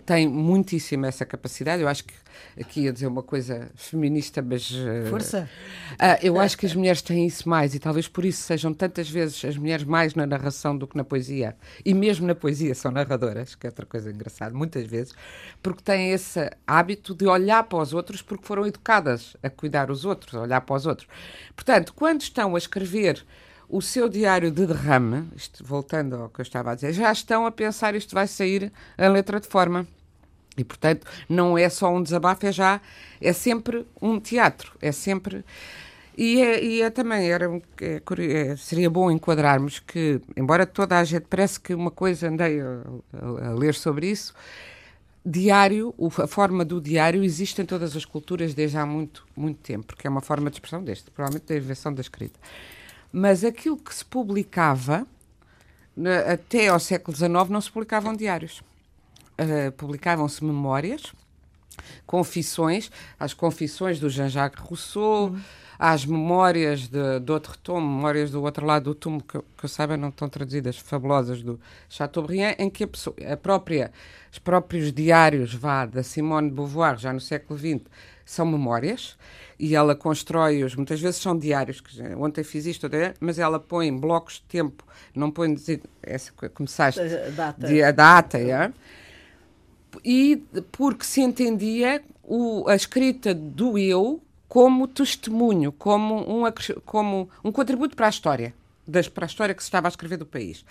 tem 0.05 0.27
muitíssimo 0.27 1.05
essa 1.05 1.25
capacidade. 1.25 1.81
Eu 1.81 1.87
acho 1.87 2.03
que 2.03 2.13
aqui 2.59 2.81
ia 2.81 2.93
dizer 2.93 3.07
uma 3.07 3.23
coisa 3.23 3.69
feminista, 3.75 4.41
mas. 4.41 4.69
Uh, 4.71 5.09
Força! 5.09 5.49
Uh, 5.93 6.19
eu 6.21 6.39
acho 6.39 6.57
que 6.57 6.65
as 6.65 6.75
mulheres 6.75 7.01
têm 7.01 7.25
isso 7.25 7.47
mais 7.47 7.73
e 7.73 7.79
talvez 7.79 8.07
por 8.07 8.25
isso 8.25 8.43
sejam 8.43 8.73
tantas 8.73 9.09
vezes 9.09 9.43
as 9.45 9.57
mulheres 9.57 9.85
mais 9.85 10.15
na 10.15 10.25
narração 10.25 10.77
do 10.77 10.87
que 10.87 10.97
na 10.97 11.03
poesia. 11.03 11.55
E 11.85 11.93
mesmo 11.93 12.27
na 12.27 12.35
poesia 12.35 12.75
são 12.75 12.91
narradoras, 12.91 13.55
que 13.55 13.65
é 13.65 13.69
outra 13.69 13.85
coisa 13.85 14.11
engraçada, 14.11 14.53
muitas 14.55 14.85
vezes, 14.85 15.13
porque 15.61 15.81
têm 15.81 16.11
esse 16.11 16.49
hábito 16.67 17.15
de 17.15 17.25
olhar 17.25 17.63
para 17.63 17.79
os 17.79 17.93
outros 17.93 18.21
porque 18.21 18.45
foram 18.45 18.67
educadas 18.67 19.37
a 19.41 19.49
cuidar 19.49 19.89
os 19.89 20.05
outros, 20.05 20.35
a 20.35 20.41
olhar 20.41 20.61
para 20.61 20.75
os 20.75 20.85
outros. 20.85 21.07
Portanto, 21.55 21.93
quando 21.93 22.21
estão 22.21 22.55
a 22.55 22.57
escrever 22.57 23.25
o 23.69 23.81
seu 23.81 24.09
diário 24.09 24.49
de 24.51 24.65
derrame, 24.65 25.29
isto, 25.35 25.63
voltando 25.63 26.15
ao 26.15 26.29
que 26.29 26.41
eu 26.41 26.43
estava 26.43 26.71
a 26.71 26.75
dizer, 26.75 26.91
já 26.91 27.11
estão 27.11 27.45
a 27.45 27.51
pensar 27.51 27.93
isto 27.95 28.15
vai 28.15 28.27
sair 28.27 28.73
a 28.97 29.07
letra 29.07 29.39
de 29.39 29.47
forma. 29.47 29.87
E, 30.57 30.63
portanto, 30.63 31.05
não 31.29 31.57
é 31.57 31.69
só 31.69 31.93
um 31.93 32.01
desabafo, 32.01 32.45
é 32.45 32.51
já, 32.51 32.81
é 33.21 33.31
sempre 33.31 33.85
um 34.01 34.19
teatro, 34.19 34.73
é 34.81 34.91
sempre... 34.91 35.45
E, 36.17 36.41
é, 36.41 36.61
e 36.61 36.81
é 36.81 36.89
também, 36.89 37.31
era, 37.31 37.45
é, 37.79 38.01
é, 38.01 38.55
seria 38.57 38.89
bom 38.89 39.09
enquadrarmos 39.09 39.79
que, 39.79 40.19
embora 40.35 40.65
toda 40.65 40.99
a 40.99 41.03
gente, 41.05 41.27
parece 41.29 41.57
que 41.57 41.73
uma 41.73 41.91
coisa, 41.91 42.27
andei 42.27 42.59
a, 42.59 42.81
a, 43.13 43.49
a 43.51 43.53
ler 43.53 43.73
sobre 43.73 44.07
isso, 44.07 44.33
diário, 45.25 45.93
a 46.17 46.27
forma 46.27 46.65
do 46.65 46.81
diário 46.81 47.23
existe 47.23 47.61
em 47.61 47.65
todas 47.65 47.95
as 47.95 48.03
culturas 48.03 48.53
desde 48.53 48.77
há 48.77 48.85
muito, 48.85 49.25
muito 49.33 49.59
tempo, 49.59 49.85
porque 49.85 50.07
é 50.07 50.09
uma 50.09 50.21
forma 50.21 50.49
de 50.49 50.57
expressão 50.57 50.83
deste, 50.83 51.09
provavelmente 51.11 51.45
da 51.45 51.55
invenção 51.55 51.93
da 51.93 52.01
escrita. 52.01 52.37
Mas 53.11 53.43
aquilo 53.43 53.77
que 53.77 53.93
se 53.93 54.05
publicava, 54.05 55.07
até 56.31 56.67
ao 56.67 56.79
século 56.79 57.15
XIX, 57.15 57.49
não 57.49 57.61
se 57.61 57.71
publicavam 57.71 58.15
diários. 58.15 58.61
Uh, 59.39 59.71
publicavam-se 59.77 60.43
memórias, 60.43 61.13
confissões, 62.05 62.91
as 63.19 63.33
confissões 63.33 63.99
do 63.99 64.09
Jean-Jacques 64.09 64.61
Rousseau, 64.61 65.29
uhum. 65.29 65.39
as 65.77 66.05
memórias 66.05 66.87
de, 66.87 67.19
de 67.21 67.31
outro 67.31 67.57
tomo, 67.57 67.87
memórias 67.87 68.31
do 68.31 68.41
outro 68.43 68.65
lado 68.65 68.85
do 68.85 68.95
túmulo, 68.95 69.23
que, 69.23 69.39
que 69.39 69.65
eu 69.65 69.69
saiba 69.69 69.95
não 69.95 70.09
estão 70.09 70.27
traduzidas, 70.27 70.77
fabulosas, 70.77 71.41
do 71.41 71.59
Chateaubriand, 71.87 72.55
em 72.59 72.69
que 72.69 72.83
a, 72.83 72.87
pessoa, 72.87 73.15
a 73.31 73.37
própria, 73.37 73.91
os 74.31 74.39
próprios 74.39 74.91
diários 74.91 75.53
vá, 75.53 75.85
da 75.85 76.03
Simone 76.03 76.49
de 76.49 76.55
Beauvoir, 76.55 76.97
já 76.97 77.13
no 77.13 77.21
século 77.21 77.57
XX, 77.57 77.81
são 78.29 78.45
memórias, 78.45 79.17
e 79.57 79.75
ela 79.75 79.95
constrói-os, 79.95 80.75
muitas 80.75 81.01
vezes 81.01 81.19
são 81.19 81.35
diários, 81.35 81.81
que 81.81 81.99
ontem 82.15 82.43
fiz 82.43 82.67
isto, 82.67 82.87
mas 83.19 83.39
ela 83.39 83.59
põe 83.59 83.91
blocos 83.91 84.35
de 84.35 84.41
tempo, 84.43 84.85
não 85.15 85.31
põe, 85.31 85.55
essa, 86.03 86.31
começaste, 86.53 86.99
a 86.99 87.29
data, 87.31 87.67
de, 87.67 87.81
a 87.81 87.91
data 87.91 88.37
é? 88.37 88.71
e 90.05 90.43
porque 90.71 91.03
se 91.03 91.21
entendia 91.21 92.03
o, 92.23 92.69
a 92.69 92.75
escrita 92.75 93.33
do 93.33 93.79
eu 93.79 94.21
como 94.47 94.87
testemunho, 94.87 95.71
como 95.71 96.19
um, 96.19 96.43
como 96.85 97.29
um 97.43 97.51
contributo 97.51 97.95
para 97.95 98.05
a 98.05 98.11
história, 98.11 98.53
das, 98.87 99.09
para 99.09 99.25
a 99.25 99.27
história 99.27 99.55
que 99.55 99.63
se 99.63 99.67
estava 99.67 99.87
a 99.87 99.89
escrever 99.89 100.17
do 100.17 100.25
país. 100.25 100.63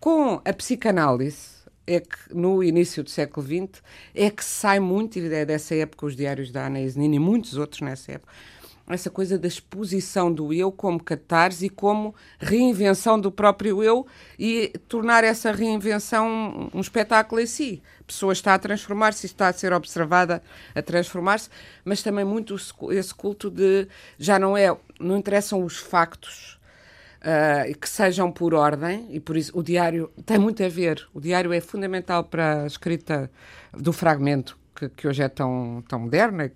Com 0.00 0.40
a 0.44 0.52
psicanálise, 0.52 1.55
é 1.86 2.00
que 2.00 2.34
no 2.34 2.62
início 2.62 3.02
do 3.04 3.10
século 3.10 3.46
XX, 3.46 3.82
é 4.14 4.30
que 4.30 4.44
sai 4.44 4.80
muito, 4.80 5.18
e 5.18 5.32
é 5.32 5.44
dessa 5.44 5.74
época 5.74 6.06
os 6.06 6.16
diários 6.16 6.50
da 6.50 6.66
Ana 6.66 6.80
Isnini 6.80 7.16
e 7.16 7.20
muitos 7.20 7.56
outros 7.56 7.80
nessa 7.80 8.12
época, 8.12 8.32
essa 8.94 9.10
coisa 9.10 9.36
da 9.36 9.48
exposição 9.48 10.32
do 10.32 10.52
eu 10.52 10.70
como 10.70 11.02
catarse 11.02 11.66
e 11.66 11.68
como 11.68 12.14
reinvenção 12.38 13.18
do 13.18 13.32
próprio 13.32 13.82
eu 13.82 14.06
e 14.38 14.72
tornar 14.88 15.24
essa 15.24 15.50
reinvenção 15.50 16.70
um 16.72 16.80
espetáculo 16.80 17.40
em 17.40 17.46
si. 17.46 17.82
A 18.00 18.04
pessoa 18.04 18.32
está 18.32 18.54
a 18.54 18.58
transformar-se, 18.58 19.26
está 19.26 19.48
a 19.48 19.52
ser 19.52 19.72
observada 19.72 20.40
a 20.72 20.82
transformar-se, 20.82 21.50
mas 21.84 22.02
também 22.02 22.24
muito 22.24 22.54
esse 22.92 23.12
culto 23.12 23.50
de 23.50 23.88
já 24.18 24.38
não 24.38 24.56
é, 24.56 24.76
não 25.00 25.16
interessam 25.16 25.64
os 25.64 25.78
factos. 25.78 26.55
Uh, 27.16 27.76
que 27.78 27.88
sejam 27.88 28.30
por 28.30 28.54
ordem, 28.54 29.08
e 29.10 29.18
por 29.18 29.36
isso 29.36 29.50
o 29.58 29.62
diário 29.62 30.10
tem 30.24 30.38
muito 30.38 30.62
a 30.62 30.68
ver. 30.68 31.08
O 31.12 31.20
diário 31.20 31.52
é 31.52 31.60
fundamental 31.60 32.22
para 32.22 32.62
a 32.62 32.66
escrita 32.66 33.30
do 33.72 33.92
fragmento, 33.92 34.56
que, 34.76 34.88
que 34.90 35.08
hoje 35.08 35.22
é 35.22 35.28
tão, 35.28 35.82
tão 35.88 35.98
moderna 36.00 36.50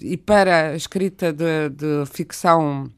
e 0.00 0.16
para 0.16 0.68
a 0.68 0.76
escrita 0.76 1.32
de, 1.32 1.68
de 1.70 2.06
ficção 2.06 2.90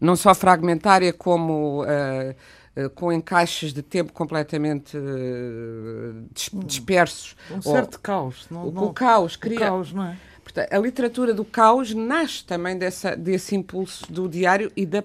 não 0.00 0.16
só 0.16 0.34
fragmentária 0.34 1.12
como 1.12 1.82
uh, 1.82 2.90
com 2.94 3.12
encaixes 3.12 3.72
de 3.72 3.82
tempo 3.82 4.12
completamente 4.12 4.96
uh, 4.96 6.64
dispersos. 6.64 7.36
Um 7.50 7.60
certo 7.60 7.94
ou, 7.94 8.00
caos. 8.00 8.46
Não, 8.50 8.68
o, 8.68 8.72
não, 8.72 8.84
o 8.84 8.92
caos 8.92 9.36
cria. 9.36 9.58
O 9.58 9.60
caos, 9.60 9.92
não 9.92 10.04
é? 10.04 10.16
Portanto, 10.58 10.74
a 10.74 10.78
literatura 10.78 11.32
do 11.32 11.44
caos 11.44 11.94
nasce 11.94 12.44
também 12.44 12.76
dessa, 12.76 13.14
desse 13.14 13.54
impulso 13.54 14.10
do 14.12 14.28
diário 14.28 14.72
e 14.76 14.84
da, 14.84 15.04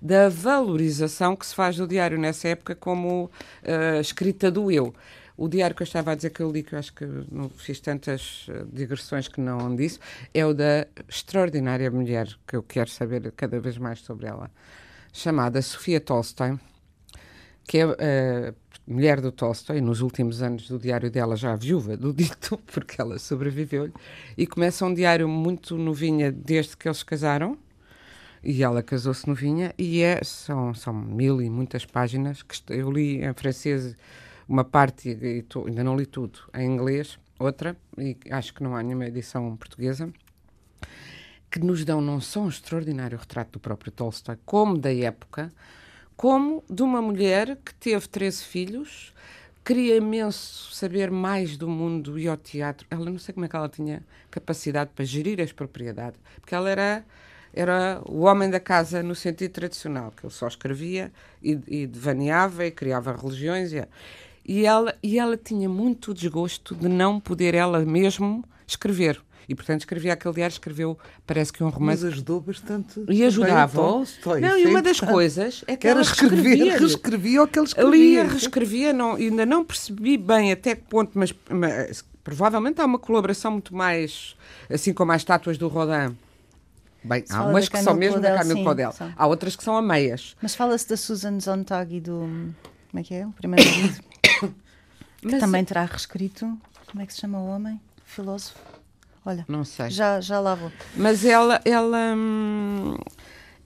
da 0.00 0.28
valorização 0.30 1.36
que 1.36 1.44
se 1.44 1.54
faz 1.54 1.76
do 1.76 1.86
diário 1.86 2.18
nessa 2.18 2.48
época 2.48 2.74
como 2.74 3.24
uh, 3.24 4.00
escrita 4.00 4.50
do 4.50 4.70
eu. 4.70 4.94
O 5.36 5.48
diário 5.48 5.76
que 5.76 5.82
eu 5.82 5.86
estava 5.86 6.12
a 6.12 6.14
dizer 6.14 6.30
que 6.30 6.40
eu 6.40 6.50
li, 6.50 6.62
que 6.62 6.74
eu 6.74 6.78
acho 6.78 6.94
que 6.94 7.04
não 7.30 7.50
fiz 7.50 7.80
tantas 7.80 8.46
eh, 8.48 8.64
digressões 8.72 9.26
que 9.26 9.40
não 9.40 9.74
disse, 9.74 9.98
é 10.32 10.46
o 10.46 10.54
da 10.54 10.86
extraordinária 11.08 11.90
mulher, 11.90 12.28
que 12.46 12.54
eu 12.54 12.62
quero 12.62 12.88
saber 12.88 13.32
cada 13.32 13.58
vez 13.58 13.76
mais 13.76 13.98
sobre 13.98 14.28
ela, 14.28 14.48
chamada 15.12 15.60
Sofia 15.60 16.00
Tolstoy, 16.00 16.56
que 17.66 17.78
é 17.78 17.84
uh, 17.84 18.54
mulher 18.86 19.20
do 19.20 19.32
Tolstoy, 19.32 19.80
nos 19.80 20.00
últimos 20.00 20.42
anos 20.42 20.68
do 20.68 20.78
diário 20.78 21.10
dela, 21.10 21.36
já 21.36 21.56
viúva 21.56 21.96
do 21.96 22.12
dito, 22.12 22.58
porque 22.72 23.00
ela 23.00 23.18
sobreviveu-lhe, 23.18 23.92
e 24.36 24.46
começa 24.46 24.84
um 24.84 24.92
diário 24.92 25.28
muito 25.28 25.76
novinha 25.76 26.30
desde 26.30 26.76
que 26.76 26.88
eles 26.88 27.02
casaram, 27.02 27.56
e 28.42 28.62
ela 28.62 28.82
casou-se 28.82 29.26
novinha, 29.26 29.74
e 29.78 30.02
é, 30.02 30.22
são, 30.22 30.74
são 30.74 30.92
mil 30.92 31.40
e 31.40 31.48
muitas 31.48 31.86
páginas, 31.86 32.42
que 32.42 32.60
eu 32.68 32.90
li 32.90 33.24
em 33.24 33.32
francês 33.32 33.96
uma 34.46 34.64
parte, 34.64 35.08
e, 35.08 35.42
tô, 35.42 35.66
ainda 35.66 35.82
não 35.82 35.96
li 35.96 36.04
tudo, 36.04 36.38
em 36.54 36.66
inglês, 36.66 37.18
outra, 37.38 37.76
e 37.96 38.16
acho 38.30 38.52
que 38.52 38.62
não 38.62 38.76
há 38.76 38.82
nenhuma 38.82 39.06
edição 39.06 39.56
portuguesa, 39.56 40.12
que 41.50 41.58
nos 41.58 41.84
dão 41.84 42.00
não 42.00 42.20
só 42.20 42.40
um 42.42 42.48
extraordinário 42.48 43.16
retrato 43.16 43.52
do 43.52 43.60
próprio 43.60 43.92
Tolstói, 43.92 44.36
como 44.44 44.76
da 44.76 44.92
época, 44.92 45.50
como 46.16 46.62
de 46.68 46.82
uma 46.82 47.02
mulher 47.02 47.56
que 47.64 47.74
teve 47.74 48.08
13 48.08 48.44
filhos, 48.44 49.12
queria 49.64 49.96
imenso 49.96 50.74
saber 50.74 51.10
mais 51.10 51.56
do 51.56 51.68
mundo 51.68 52.18
e 52.18 52.28
ao 52.28 52.36
teatro. 52.36 52.86
Ela 52.90 53.10
não 53.10 53.18
sei 53.18 53.32
como 53.32 53.46
é 53.46 53.48
que 53.48 53.56
ela 53.56 53.68
tinha 53.68 54.02
capacidade 54.30 54.90
para 54.94 55.04
gerir 55.04 55.40
as 55.40 55.52
propriedades, 55.52 56.20
porque 56.40 56.54
ela 56.54 56.70
era 56.70 57.04
era 57.56 58.02
o 58.04 58.22
homem 58.22 58.50
da 58.50 58.58
casa 58.58 59.00
no 59.00 59.14
sentido 59.14 59.52
tradicional, 59.52 60.12
que 60.16 60.26
ele 60.26 60.32
só 60.32 60.48
escrevia 60.48 61.12
e, 61.40 61.58
e 61.68 61.86
devaneava 61.86 62.66
e 62.66 62.70
criava 62.72 63.14
religiões. 63.14 63.72
E, 63.72 63.86
e 64.44 64.66
ela, 64.66 64.94
e 65.00 65.18
ela 65.20 65.36
tinha 65.36 65.68
muito 65.68 66.12
desgosto 66.12 66.74
de 66.74 66.88
não 66.88 67.20
poder 67.20 67.54
ela 67.54 67.78
mesmo 67.84 68.44
escrever. 68.66 69.22
E, 69.48 69.54
portanto, 69.54 69.80
escrevia 69.80 70.12
aquele 70.12 70.34
diário, 70.34 70.52
escreveu, 70.52 70.98
parece 71.26 71.52
que 71.52 71.62
um 71.62 71.68
romance. 71.68 72.04
Mas 72.04 72.12
ajudou 72.12 72.40
bastante. 72.40 73.04
E 73.08 73.24
ajudava. 73.24 73.80
Tolstói, 73.80 74.40
não, 74.40 74.58
e 74.58 74.66
uma 74.66 74.82
das 74.82 75.00
coisas 75.00 75.64
é 75.66 75.76
que 75.76 75.86
Era 75.86 76.00
ela 76.00 76.02
escrevia, 76.02 76.78
reescrevia 76.78 77.42
o 77.42 77.46
que 77.46 77.58
ele 77.58 77.66
escrevia. 77.66 77.98
Lia, 77.98 78.24
reescrevia, 78.24 78.92
não, 78.92 79.14
ainda 79.14 79.44
não 79.44 79.64
percebi 79.64 80.16
bem 80.16 80.52
até 80.52 80.74
que 80.74 80.82
ponto, 80.82 81.12
mas, 81.14 81.34
mas 81.50 82.04
provavelmente 82.22 82.80
há 82.80 82.84
uma 82.84 82.98
colaboração 82.98 83.52
muito 83.52 83.74
mais, 83.74 84.36
assim 84.70 84.92
como 84.92 85.12
as 85.12 85.20
estátuas 85.20 85.58
do 85.58 85.68
Rodin. 85.68 86.16
Bem, 87.04 87.22
há 87.28 87.44
umas 87.44 87.68
que 87.68 87.82
são 87.82 87.94
mesmo 87.94 88.18
da 88.18 88.38
Camilo 88.38 88.64
Codel. 88.64 88.94
Há 89.14 89.26
outras 89.26 89.54
que 89.54 89.62
são 89.62 89.76
a 89.76 89.82
meias. 89.82 90.34
Mas 90.40 90.54
fala-se 90.54 90.88
da 90.88 90.96
Susan 90.96 91.38
Sontag 91.38 91.94
e 91.94 92.00
do. 92.00 92.20
Como 92.90 93.00
é 93.00 93.02
que 93.02 93.14
é? 93.14 93.26
O 93.26 93.32
primeiro 93.32 93.68
marido. 93.70 94.02
que 95.20 95.38
também 95.38 95.62
terá 95.64 95.84
reescrito. 95.84 96.58
Como 96.90 97.02
é 97.02 97.06
que 97.06 97.12
se 97.12 97.20
chama 97.20 97.38
o 97.38 97.46
homem? 97.46 97.78
Filósofo? 98.06 98.58
Olha, 99.24 99.44
não 99.48 99.64
sei. 99.64 99.90
Já, 99.90 100.20
já 100.20 100.38
lá 100.38 100.54
vou. 100.54 100.70
Mas 100.96 101.24
ela, 101.24 101.60
ela 101.64 102.14
hum, 102.14 102.96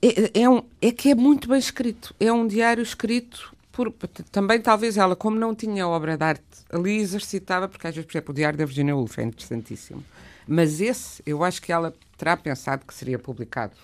é, 0.01 0.41
é, 0.41 0.49
um, 0.49 0.63
é 0.81 0.91
que 0.91 1.11
é 1.11 1.15
muito 1.15 1.49
bem 1.49 1.59
escrito. 1.59 2.15
É 2.19 2.31
um 2.31 2.47
diário 2.47 2.81
escrito 2.81 3.53
por, 3.71 3.93
também 4.31 4.59
talvez 4.59 4.97
ela, 4.97 5.15
como 5.15 5.37
não 5.37 5.55
tinha 5.55 5.87
obra 5.87 6.17
de 6.17 6.23
arte, 6.23 6.43
ali 6.69 6.97
exercitava, 6.97 7.67
porque 7.67 7.87
às 7.87 7.95
vezes, 7.95 8.05
por 8.05 8.11
exemplo, 8.11 8.31
o 8.31 8.35
Diário 8.35 8.59
da 8.59 8.65
Virginia 8.65 8.95
Woolf 8.95 9.17
é 9.17 9.23
interessantíssimo. 9.23 10.03
Mas 10.47 10.81
esse, 10.81 11.21
eu 11.25 11.43
acho 11.43 11.61
que 11.61 11.71
ela 11.71 11.93
terá 12.17 12.35
pensado 12.35 12.85
que 12.85 12.93
seria 12.93 13.17
publicado, 13.17 13.75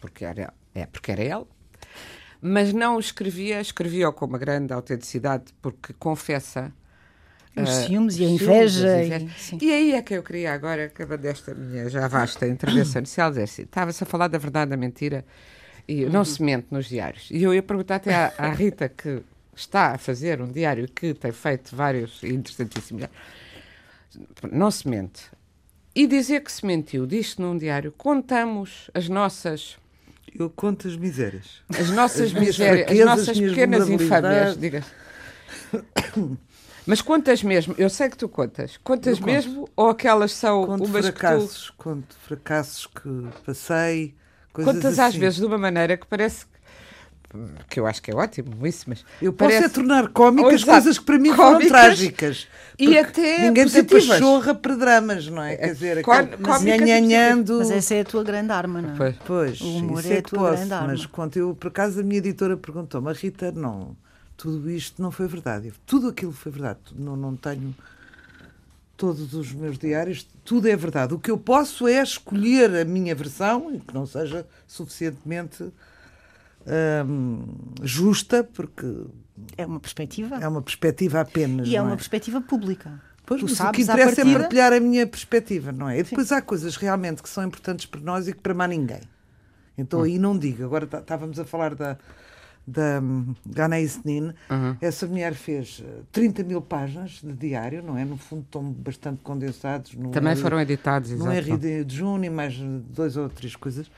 porque 0.00 0.24
era, 0.24 0.52
é, 0.74 0.86
porque 0.86 1.12
era 1.12 1.22
ela. 1.22 1.46
Mas 2.40 2.72
não 2.72 2.98
escrevia, 2.98 3.60
escrevia 3.60 4.10
com 4.10 4.26
uma 4.26 4.38
grande 4.38 4.72
autenticidade, 4.72 5.44
porque 5.62 5.92
confessa 5.94 6.72
os 7.56 7.70
uh, 7.70 7.86
ciúmes 7.86 8.18
e 8.18 8.24
a 8.24 8.28
inveja. 8.28 9.02
E, 9.02 9.64
e, 9.64 9.72
aí 9.72 9.92
é 9.92 10.02
que 10.02 10.14
eu 10.14 10.22
queria 10.22 10.52
agora, 10.52 10.86
acaba 10.86 11.16
desta 11.16 11.54
minha 11.54 11.88
já 11.88 12.08
vasta 12.08 12.46
intervenção 12.46 13.00
inicial, 13.00 13.30
dizer 13.30 13.44
assim, 13.44 13.62
estava-se 13.62 14.02
a 14.02 14.06
falar 14.06 14.28
da 14.28 14.38
verdade, 14.38 14.70
da 14.70 14.76
mentira, 14.76 15.24
e 15.86 16.06
não 16.06 16.24
se 16.24 16.42
mente 16.42 16.66
nos 16.70 16.88
diários. 16.88 17.28
E 17.30 17.42
eu 17.42 17.54
ia 17.54 17.62
perguntar 17.62 17.96
até 17.96 18.14
à, 18.14 18.32
à 18.38 18.50
Rita, 18.50 18.88
que 18.88 19.22
está 19.54 19.92
a 19.92 19.98
fazer 19.98 20.40
um 20.40 20.50
diário 20.50 20.88
que 20.88 21.14
tem 21.14 21.32
feito 21.32 21.76
vários 21.76 22.22
interessantíssimos. 22.24 23.04
Não 24.50 24.70
se 24.70 24.88
mente. 24.88 25.22
E 25.94 26.06
dizer 26.06 26.42
que 26.42 26.50
se 26.50 26.66
mentiu, 26.66 27.06
diz-se 27.06 27.40
num 27.40 27.56
diário, 27.56 27.92
contamos 27.92 28.90
as 28.92 29.08
nossas. 29.08 29.76
Eu 30.36 30.50
conto 30.50 30.88
as 30.88 30.96
misérias. 30.96 31.62
As 31.68 31.90
nossas 31.90 32.22
as 32.22 32.32
misérias, 32.32 32.90
as 32.90 33.06
nossas 33.06 33.38
pequenas 33.38 33.88
infâmias, 33.88 34.56
diga. 34.58 34.84
Mas 36.86 37.00
quantas 37.00 37.42
mesmo? 37.42 37.74
Eu 37.78 37.88
sei 37.88 38.08
que 38.08 38.16
tu 38.16 38.28
contas. 38.28 38.78
Quantas 38.82 39.18
mesmo? 39.18 39.68
Ou 39.74 39.88
aquelas 39.88 40.32
são 40.32 40.66
conto 40.66 40.84
umas 40.84 41.06
fracassos, 41.06 41.70
que 41.70 41.76
tu... 41.76 41.82
Conto 41.82 42.16
fracassos 42.26 42.86
que 42.86 43.26
passei. 43.44 44.14
Coisas 44.52 44.74
Contas 44.74 44.98
assim. 44.98 45.08
às 45.08 45.14
vezes 45.16 45.38
de 45.38 45.46
uma 45.46 45.58
maneira 45.58 45.96
que 45.96 46.06
parece 46.06 46.46
que 47.68 47.80
eu 47.80 47.86
acho 47.86 48.00
que 48.00 48.12
é 48.12 48.14
ótimo 48.14 48.64
isso, 48.64 48.84
mas 48.86 49.04
eu 49.20 49.32
posso 49.32 49.50
parece... 49.50 49.66
é 49.66 49.68
tornar 49.68 50.08
cómicas 50.08 50.62
oh, 50.62 50.66
coisas 50.66 50.98
que 50.98 51.04
para 51.04 51.18
mim 51.18 51.34
cómicas, 51.34 51.68
foram 51.68 51.68
trágicas 51.68 52.48
e 52.78 52.96
até 52.96 53.38
ninguém 53.42 53.64
positivas. 53.64 54.04
tem 54.04 54.08
pachorra 54.12 54.54
para 54.54 54.76
dramas, 54.76 55.26
não 55.26 55.42
é? 55.42 55.56
Quer 55.56 55.72
dizer, 55.72 56.04
nhanhanhando... 56.62 57.58
Mas 57.58 57.70
essa 57.72 57.94
é 57.94 58.00
a 58.02 58.04
tua 58.04 58.22
grande 58.22 58.52
arma, 58.52 58.80
não 58.80 58.90
é? 58.90 58.96
Pois, 58.96 59.16
pois 59.26 59.60
o 59.60 59.78
humor 59.78 60.04
é, 60.06 60.14
é 60.14 60.18
a 60.18 60.22
tua 60.22 60.38
posso, 60.38 60.56
grande 60.56 60.72
arma. 60.74 60.88
Mas 60.88 61.06
quando 61.06 61.36
eu, 61.36 61.54
por 61.56 61.68
acaso, 61.68 62.00
a 62.00 62.02
minha 62.04 62.18
editora 62.18 62.56
perguntou-me, 62.56 63.12
Rita, 63.12 63.50
não, 63.50 63.96
tudo 64.44 64.70
isto 64.70 65.00
não 65.00 65.10
foi 65.10 65.26
verdade. 65.26 65.72
Tudo 65.86 66.08
aquilo 66.08 66.30
foi 66.32 66.52
verdade. 66.52 66.78
Não, 66.94 67.16
não 67.16 67.34
tenho 67.34 67.74
todos 68.94 69.32
os 69.32 69.50
meus 69.54 69.78
diários, 69.78 70.28
tudo 70.44 70.68
é 70.68 70.76
verdade. 70.76 71.14
O 71.14 71.18
que 71.18 71.30
eu 71.30 71.38
posso 71.38 71.88
é 71.88 72.02
escolher 72.02 72.74
a 72.76 72.84
minha 72.84 73.14
versão, 73.14 73.74
e 73.74 73.80
que 73.80 73.94
não 73.94 74.04
seja 74.04 74.46
suficientemente 74.68 75.64
hum, 77.06 77.44
justa, 77.82 78.44
porque 78.44 78.86
É 79.56 79.64
uma 79.64 79.80
perspectiva. 79.80 80.36
é 80.36 80.46
uma 80.46 80.60
perspectiva 80.60 81.20
apenas. 81.22 81.66
e 81.66 81.74
é 81.74 81.80
uma 81.80 81.96
perspectiva 81.96 82.40
pública. 82.42 83.00
Pois, 83.26 83.40
tu 83.40 83.44
mas 83.44 83.52
o 83.52 83.56
sabes 83.56 83.86
que 83.86 83.90
à 83.90 83.94
interessa 83.94 84.20
é 84.20 84.38
partilhar 84.38 84.72
a 84.74 84.80
minha 84.80 85.06
perspectiva, 85.06 85.72
não 85.72 85.88
é? 85.88 85.98
E 85.98 86.02
depois 86.02 86.30
há 86.30 86.42
coisas 86.42 86.76
realmente 86.76 87.22
que 87.22 87.28
são 87.30 87.42
importantes 87.44 87.86
para 87.86 88.00
nós 88.02 88.28
e 88.28 88.34
que 88.34 88.40
para 88.40 88.52
mais 88.52 88.68
ninguém. 88.70 89.00
Então 89.78 90.00
Hum. 90.00 90.02
aí 90.04 90.18
não 90.18 90.38
digo. 90.38 90.62
Agora 90.64 90.86
tá- 90.86 90.98
estávamos 90.98 91.38
a 91.40 91.44
falar 91.46 91.74
da, 91.74 91.96
da 92.66 93.02
Ganaïs 93.46 94.00
Nin. 94.04 94.32
Uhum. 94.50 94.76
Essa 94.80 95.06
mulher 95.06 95.34
fez 95.34 95.82
eh, 95.86 96.00
30 96.10 96.42
mil 96.44 96.62
páginas 96.62 97.20
de 97.22 97.32
diário, 97.34 97.82
não 97.82 97.96
é? 97.98 98.04
No 98.04 98.16
fundo 98.16 98.42
estão 98.42 98.62
bastante 98.64 99.20
condensados. 99.22 99.94
No 99.94 100.10
Também 100.10 100.34
foram 100.36 100.60
editados, 100.60 101.10
No. 101.10 101.30
RD 101.30 101.84
de 101.84 101.96
junho 101.96 102.24
e 102.24 102.30
mais 102.30 102.54
eh, 102.54 102.64
dois 102.90 103.16
ou 103.16 103.28
três 103.28 103.54
coisas. 103.54 103.90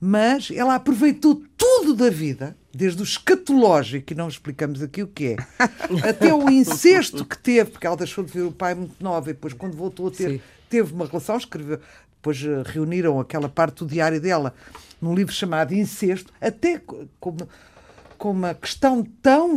Mas 0.00 0.50
ela 0.54 0.74
aproveitou 0.74 1.42
tudo 1.56 1.94
da 1.94 2.10
vida, 2.10 2.54
desde 2.74 3.00
o 3.00 3.04
escatológico, 3.04 4.12
e 4.12 4.16
não 4.16 4.28
explicamos 4.28 4.82
aqui 4.82 5.02
o 5.02 5.06
que 5.06 5.28
é, 5.28 5.36
até 6.08 6.34
o 6.34 6.50
incesto 6.50 7.24
que 7.24 7.38
teve, 7.38 7.70
porque 7.70 7.86
ela 7.86 7.96
deixou 7.96 8.22
de 8.22 8.30
ver 8.30 8.42
o 8.42 8.52
pai 8.52 8.74
muito 8.74 9.02
nova 9.02 9.30
e 9.30 9.32
depois, 9.32 9.54
quando 9.54 9.74
voltou 9.74 10.08
a 10.08 10.10
ter, 10.10 10.30
Sim. 10.32 10.40
teve 10.68 10.92
uma 10.92 11.06
relação, 11.06 11.36
escreveu. 11.36 11.80
Depois 12.16 12.42
eh, 12.44 12.62
reuniram 12.66 13.18
aquela 13.20 13.48
parte 13.48 13.78
do 13.78 13.86
diário 13.86 14.20
dela 14.20 14.52
num 15.00 15.14
livro 15.14 15.32
chamado 15.32 15.72
Incesto, 15.72 16.30
até 16.40 16.78
co- 16.78 17.06
com, 18.18 18.30
uma- 18.30 18.54
questão 18.54 19.02
tão 19.22 19.56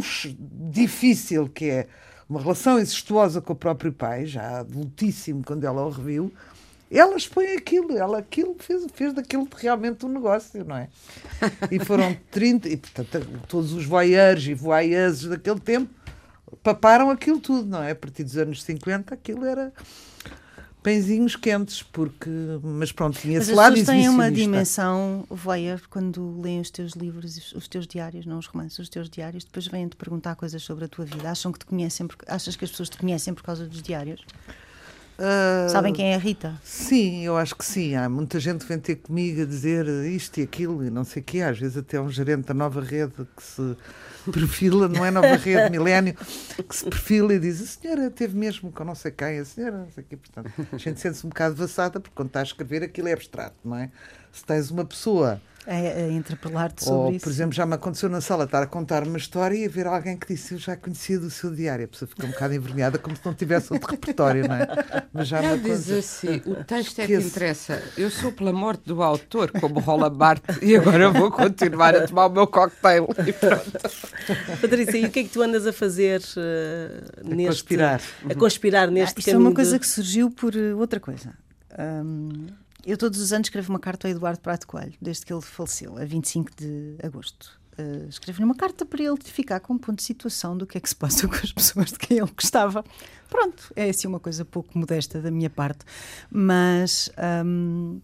difícil 0.69 1.47
que 1.49 1.65
é 1.65 1.87
uma 2.29 2.39
relação 2.41 2.79
incestuosa 2.79 3.41
com 3.41 3.53
o 3.53 3.55
próprio 3.55 3.91
pai, 3.91 4.25
já 4.25 4.59
adultíssimo 4.59 5.43
quando 5.43 5.63
ela 5.63 5.83
o 5.85 5.89
reviu. 5.89 6.31
Ela 6.91 7.15
expõe 7.15 7.53
aquilo, 7.53 7.95
ela 7.97 8.17
aquilo 8.17 8.55
fez, 8.59 8.83
fez 8.93 9.13
daquilo 9.13 9.47
realmente 9.55 10.05
um 10.05 10.09
negócio, 10.09 10.63
não 10.65 10.75
é? 10.75 10.89
E 11.69 11.79
foram 11.83 12.15
30, 12.31 12.67
e 12.69 12.77
portanto 12.77 13.27
todos 13.47 13.73
os 13.73 13.85
voyeurs 13.85 14.45
e 14.47 14.53
voyeuses 14.55 15.29
daquele 15.29 15.59
tempo 15.59 15.89
paparam 16.63 17.11
aquilo 17.11 17.39
tudo, 17.39 17.67
não 17.69 17.83
é? 17.83 17.91
A 17.91 17.95
partir 17.95 18.23
dos 18.23 18.37
anos 18.37 18.63
50 18.63 19.13
aquilo 19.13 19.45
era 19.45 19.71
pãezinhos 20.89 21.35
quentes, 21.35 21.83
porque. 21.83 22.29
Mas 22.63 22.91
pronto, 22.91 23.19
tinha 23.19 23.33
Mas 23.37 23.43
esse 23.43 23.51
as 23.51 23.57
lado 23.57 23.73
pessoas 23.75 23.87
têm 23.97 24.09
uma 24.09 24.31
dimensão 24.31 25.25
voyeur 25.29 25.79
quando 25.89 26.41
leem 26.41 26.59
os 26.59 26.69
teus 26.71 26.93
livros, 26.93 27.37
os- 27.37 27.51
os 27.53 27.67
teus 27.67 27.85
diários, 27.85 28.25
não 28.25 28.39
os 28.39 28.47
romances, 28.47 28.79
os 28.79 28.89
teus 28.89 29.09
diários, 29.09 29.43
depois 29.43 29.67
vêm-te 29.67 29.95
perguntar 29.95 30.35
coisas 30.35 30.61
sobre 30.63 30.85
a 30.85 30.87
tua 30.87 31.05
vida. 31.05 31.29
Acham 31.29 31.51
que 31.51 31.59
te 31.59 31.65
conhecem, 31.65 32.07
por- 32.07 32.17
achas 32.27 32.55
que 32.55 32.65
as 32.65 32.71
pessoas 32.71 32.89
te 32.89 32.97
conhecem 32.97 33.33
por 33.33 33.43
causa 33.43 33.65
dos 33.67 33.81
diários? 33.81 34.21
Ah, 35.21 35.67
Sabem 35.69 35.91
quem 35.93 36.13
é 36.13 36.15
a 36.15 36.17
Rita? 36.17 36.55
Sim, 36.63 37.25
eu 37.25 37.35
acho 37.35 37.53
que 37.55 37.65
sim. 37.65 37.93
Há 37.95 38.07
muita 38.07 38.39
gente 38.39 38.61
que 38.61 38.69
vem 38.69 38.79
ter 38.79 38.95
comigo 38.95 39.41
a 39.41 39.45
dizer 39.45 39.85
isto 40.05 40.39
e 40.39 40.43
aquilo 40.43 40.83
e 40.85 40.89
não 40.89 41.03
sei 41.03 41.21
o 41.21 41.25
quê. 41.25 41.41
Às 41.41 41.59
vezes 41.59 41.75
até 41.75 41.99
um 41.99 42.09
gerente 42.09 42.45
da 42.45 42.53
nova 42.53 42.79
rede 42.81 43.13
que 43.35 43.43
se 43.43 43.75
perfila, 44.31 44.87
não 44.87 45.05
é 45.05 45.11
nova 45.11 45.35
rede, 45.35 45.69
milénio, 45.71 46.15
que 46.15 46.75
se 46.75 46.85
perfila 46.85 47.33
e 47.33 47.39
diz 47.39 47.61
a 47.61 47.65
senhora 47.65 48.09
teve 48.09 48.37
mesmo 48.37 48.71
com 48.71 48.83
não 48.85 48.95
sei 48.95 49.11
quem, 49.11 49.39
a 49.39 49.45
senhora 49.45 49.77
não 49.77 49.91
sei 49.91 50.03
o 50.03 50.07
quê. 50.07 50.15
Portanto, 50.17 50.51
a 50.71 50.77
gente 50.77 50.99
sente-se 51.01 51.25
um 51.25 51.29
bocado 51.29 51.55
vassada 51.55 51.99
porque 51.99 52.15
quando 52.15 52.29
está 52.29 52.39
a 52.39 52.43
escrever 52.43 52.83
aquilo 52.83 53.09
é 53.09 53.13
abstrato, 53.13 53.57
não 53.63 53.75
é? 53.75 53.91
Se 54.31 54.43
tens 54.45 54.69
uma 54.71 54.85
pessoa 54.85 55.41
A, 55.67 55.73
a 55.73 56.07
interpelar-te 56.11 56.83
sobre 56.83 56.95
ou, 56.99 57.11
isso. 57.11 57.23
por 57.23 57.29
exemplo, 57.31 57.53
já 57.53 57.63
me 57.65 57.75
aconteceu 57.75 58.09
na 58.09 58.21
sala 58.21 58.45
estar 58.45 58.63
a 58.63 58.65
contar 58.67 59.03
uma 59.05 59.17
história 59.17 59.55
e 59.55 59.65
haver 59.65 59.85
alguém 59.85 60.17
que 60.17 60.25
disse 60.33 60.53
eu 60.53 60.57
já 60.57 60.75
conhecia 60.75 61.19
do 61.19 61.29
seu 61.29 61.53
diário. 61.53 61.85
A 61.85 61.87
pessoa 61.87 62.07
fica 62.09 62.25
um 62.25 62.31
bocado 62.31 62.53
envergonhada, 62.55 62.97
como 62.97 63.15
se 63.15 63.21
não 63.25 63.33
tivesse 63.35 63.71
outro 63.73 63.89
repertório, 63.91 64.47
não 64.47 64.55
é? 64.55 64.67
Mas 65.13 65.27
já 65.27 65.41
me 65.41 65.47
Ela 65.47 65.57
diz 65.57 65.89
assim: 65.91 66.41
o 66.45 66.63
texto 66.63 66.99
é 66.99 67.05
que 67.07 67.15
interessa. 67.15 67.83
Eu 67.97 68.09
sou 68.09 68.31
pela 68.31 68.51
morte 68.53 68.83
do 68.85 69.03
autor, 69.03 69.51
como 69.59 69.79
Rola 69.79 70.09
Barthes, 70.09 70.57
e 70.61 70.75
agora 70.75 71.11
vou 71.11 71.29
continuar 71.29 71.95
a 71.95 72.07
tomar 72.07 72.27
o 72.27 72.29
meu 72.31 72.47
cocktail. 72.47 73.07
E 73.27 73.33
pronto. 73.33 73.71
Patrícia, 74.61 74.97
e 74.97 75.05
o 75.05 75.11
que 75.11 75.19
é 75.19 75.23
que 75.23 75.29
tu 75.29 75.41
andas 75.41 75.67
a 75.67 75.73
fazer 75.73 76.21
eh, 76.37 77.01
neste. 77.23 77.45
conspirar. 77.47 78.01
A 78.29 78.33
conspirar 78.35 78.87
Ah, 78.87 78.91
neste 78.91 79.19
isto 79.19 79.29
é 79.31 79.37
uma 79.37 79.53
coisa 79.53 79.73
de- 79.73 79.79
que 79.79 79.87
surgiu 79.87 80.31
por 80.31 80.55
eh, 80.55 80.73
outra 80.73 80.99
coisa. 80.99 81.33
Hum, 81.77 82.47
eu 82.85 82.97
todos 82.97 83.19
os 83.19 83.33
anos 83.33 83.47
escrevo 83.47 83.69
uma 83.69 83.79
carta 83.79 84.07
ao 84.07 84.11
Eduardo 84.11 84.39
Prato 84.39 84.67
Coelho, 84.67 84.93
desde 85.01 85.25
que 85.25 85.33
ele 85.33 85.41
faleceu, 85.41 85.97
a 85.97 86.05
25 86.05 86.51
de 86.55 86.95
agosto. 87.03 87.59
Uh, 87.77 88.09
escrevo-lhe 88.09 88.43
uma 88.43 88.55
carta 88.55 88.85
para 88.85 89.01
ele 89.01 89.17
ficar 89.23 89.61
com 89.61 89.73
um 89.73 89.77
ponto 89.77 89.99
de 89.99 90.03
situação 90.03 90.57
do 90.57 90.67
que 90.67 90.77
é 90.77 90.81
que 90.81 90.89
se 90.89 90.95
passa 90.95 91.25
com 91.29 91.35
as 91.35 91.53
pessoas 91.53 91.91
de 91.91 91.99
quem 91.99 92.17
ele 92.17 92.31
gostava. 92.35 92.83
Pronto, 93.29 93.71
é 93.75 93.89
assim 93.89 94.07
uma 94.07 94.19
coisa 94.19 94.43
pouco 94.43 94.77
modesta 94.77 95.21
da 95.21 95.31
minha 95.31 95.49
parte, 95.49 95.85
mas 96.29 97.09
hum, 97.45 98.01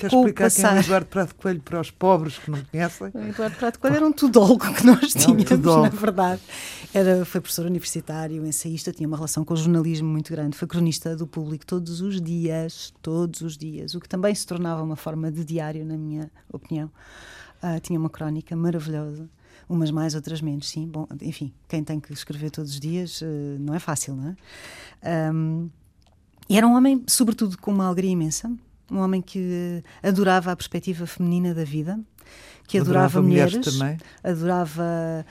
Queres 0.00 0.10
com 0.12 0.20
o 0.22 0.26
explicar 0.26 0.50
quem 0.50 0.64
é 0.64 0.66
o 0.66 0.70
passar- 0.70 0.84
Eduardo 0.84 1.06
Prado 1.06 1.34
Coelho 1.34 1.60
para 1.62 1.80
os 1.80 1.90
pobres 1.90 2.38
que 2.38 2.50
não 2.50 2.62
conhecem? 2.64 3.10
O 3.14 3.18
Eduardo 3.18 3.56
Prato 3.56 3.78
Coelho 3.78 3.96
era 3.96 4.06
um 4.06 4.12
tudólogo 4.12 4.74
que 4.74 4.84
nós 4.86 5.14
um 5.14 5.36
tínhamos, 5.36 5.64
na 5.82 5.88
verdade. 5.88 6.40
Era, 6.92 7.24
foi 7.24 7.40
professor 7.40 7.66
universitário, 7.66 8.44
ensaísta, 8.44 8.92
tinha 8.92 9.06
uma 9.06 9.16
relação 9.16 9.44
com 9.44 9.54
o 9.54 9.56
jornalismo 9.56 10.08
muito 10.08 10.30
grande, 10.32 10.56
foi 10.56 10.66
cronista 10.66 11.14
do 11.14 11.26
público 11.26 11.64
todos 11.64 12.00
os 12.00 12.20
dias, 12.20 12.92
todos 13.00 13.40
os 13.42 13.56
dias, 13.56 13.94
o 13.94 14.00
que 14.00 14.08
também 14.08 14.34
se 14.34 14.46
tornava 14.46 14.82
uma 14.82 14.96
forma 14.96 15.30
de 15.30 15.44
diário, 15.44 15.84
na 15.84 15.96
minha 15.96 16.30
opinião. 16.52 16.90
Ah, 17.62 17.78
tinha 17.78 17.98
uma 17.98 18.08
crónica 18.10 18.56
maravilhosa. 18.56 19.28
Umas 19.68 19.90
mais, 19.92 20.16
outras 20.16 20.40
menos, 20.40 20.68
sim. 20.68 20.88
Bom, 20.88 21.06
enfim, 21.22 21.52
quem 21.68 21.84
tem 21.84 22.00
que 22.00 22.12
escrever 22.12 22.50
todos 22.50 22.72
os 22.72 22.80
dias 22.80 23.20
eh, 23.22 23.56
não 23.60 23.72
é 23.72 23.78
fácil, 23.78 24.16
não 24.16 24.30
é? 24.30 25.28
Ahm, 25.28 25.68
e 26.48 26.56
era 26.56 26.66
um 26.66 26.74
homem, 26.74 27.04
sobretudo, 27.06 27.56
com 27.56 27.70
uma 27.70 27.86
alegria 27.86 28.10
imensa. 28.10 28.50
Um 28.90 28.98
homem 28.98 29.22
que 29.22 29.82
adorava 30.02 30.50
a 30.50 30.56
perspectiva 30.56 31.06
feminina 31.06 31.54
da 31.54 31.64
vida, 31.64 31.98
que 32.70 32.78
adorava, 32.78 33.06
Adorava 33.18 33.22
mulheres 33.28 33.54
mulheres, 33.54 33.78
também. 33.78 33.98
adorava, 34.22 35.26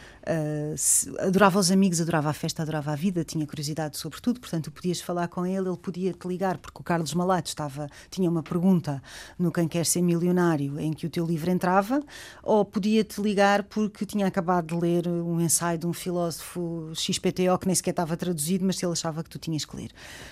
se- 0.76 1.10
adorava 1.20 1.58
os 1.60 1.72
amigos, 1.72 2.02
adorava 2.02 2.30
a 2.30 2.34
festa, 2.34 2.62
adorava 2.64 2.92
a 2.92 2.96
vida, 2.96 3.24
tinha 3.24 3.46
curiosidade 3.48 3.98
sobre 3.98 4.20
tudo, 4.20 4.40
portanto, 4.42 4.70
podias 4.72 5.00
falar 5.00 5.28
com 5.30 5.46
ele, 5.46 5.68
ele 5.70 5.78
podia 5.78 6.12
te 6.14 6.28
ligar, 6.28 6.58
porque 6.58 6.80
o 6.82 6.84
Carlos 6.84 7.14
Malato 7.14 7.48
estava, 7.48 7.88
tinha 8.12 8.30
uma 8.30 8.44
pergunta 8.44 9.02
no 9.38 9.52
Quem 9.54 9.68
Quer 9.70 9.86
Ser 9.86 10.02
Milionário, 10.02 10.78
em 10.80 10.92
que 10.92 11.06
o 11.06 11.10
teu 11.10 11.26
livro 11.26 11.50
entrava, 11.50 12.02
ou 12.44 12.66
podia 12.66 13.04
te 13.04 13.22
ligar 13.22 13.64
porque 13.64 14.06
tinha 14.06 14.28
acabado 14.28 14.68
de 14.68 14.76
ler 14.76 15.08
um 15.08 15.40
ensaio 15.40 15.78
de 15.78 15.88
um 15.88 15.94
filósofo 15.94 16.92
XPTO 16.94 17.58
que 17.60 17.68
nem 17.68 17.76
sequer 17.76 17.92
estava 17.92 18.18
traduzido, 18.18 18.66
mas 18.66 18.82
ele 18.84 18.92
achava 18.92 19.24
que 19.24 19.30
tu 19.30 19.40
tinhas 19.40 19.64
que 19.64 19.76
ler. 19.78 19.92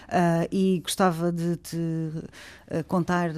Ah, 0.10 0.46
e 0.52 0.80
gostava 0.84 1.32
de 1.32 1.56
te 1.58 1.78
ah, 2.70 2.84
contar 2.84 3.32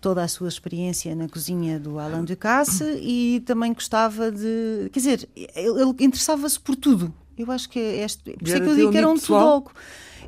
toda 0.00 0.22
a 0.22 0.28
sua 0.28 0.48
experiência 0.48 1.14
na 1.16 1.28
cozinha 1.28 1.80
do 1.80 1.98
Alain 1.98 2.24
Ducasse 2.24 2.84
e 3.02 3.15
também 3.46 3.72
gostava 3.72 4.30
de. 4.30 4.88
Quer 4.92 4.98
dizer, 4.98 5.28
ele, 5.34 5.82
ele 5.82 5.94
interessava-se 6.00 6.58
por 6.58 6.76
tudo. 6.76 7.12
Eu 7.36 7.50
acho 7.50 7.68
que 7.68 7.78
é 7.78 8.04
este. 8.04 8.32
Por 8.32 8.46
isso 8.46 8.56
é 8.56 8.60
que 8.60 8.66
eu 8.66 8.76
digo 8.76 8.90
que 8.90 8.98
era 8.98 9.08
um 9.08 9.18
tudólogo. 9.18 9.72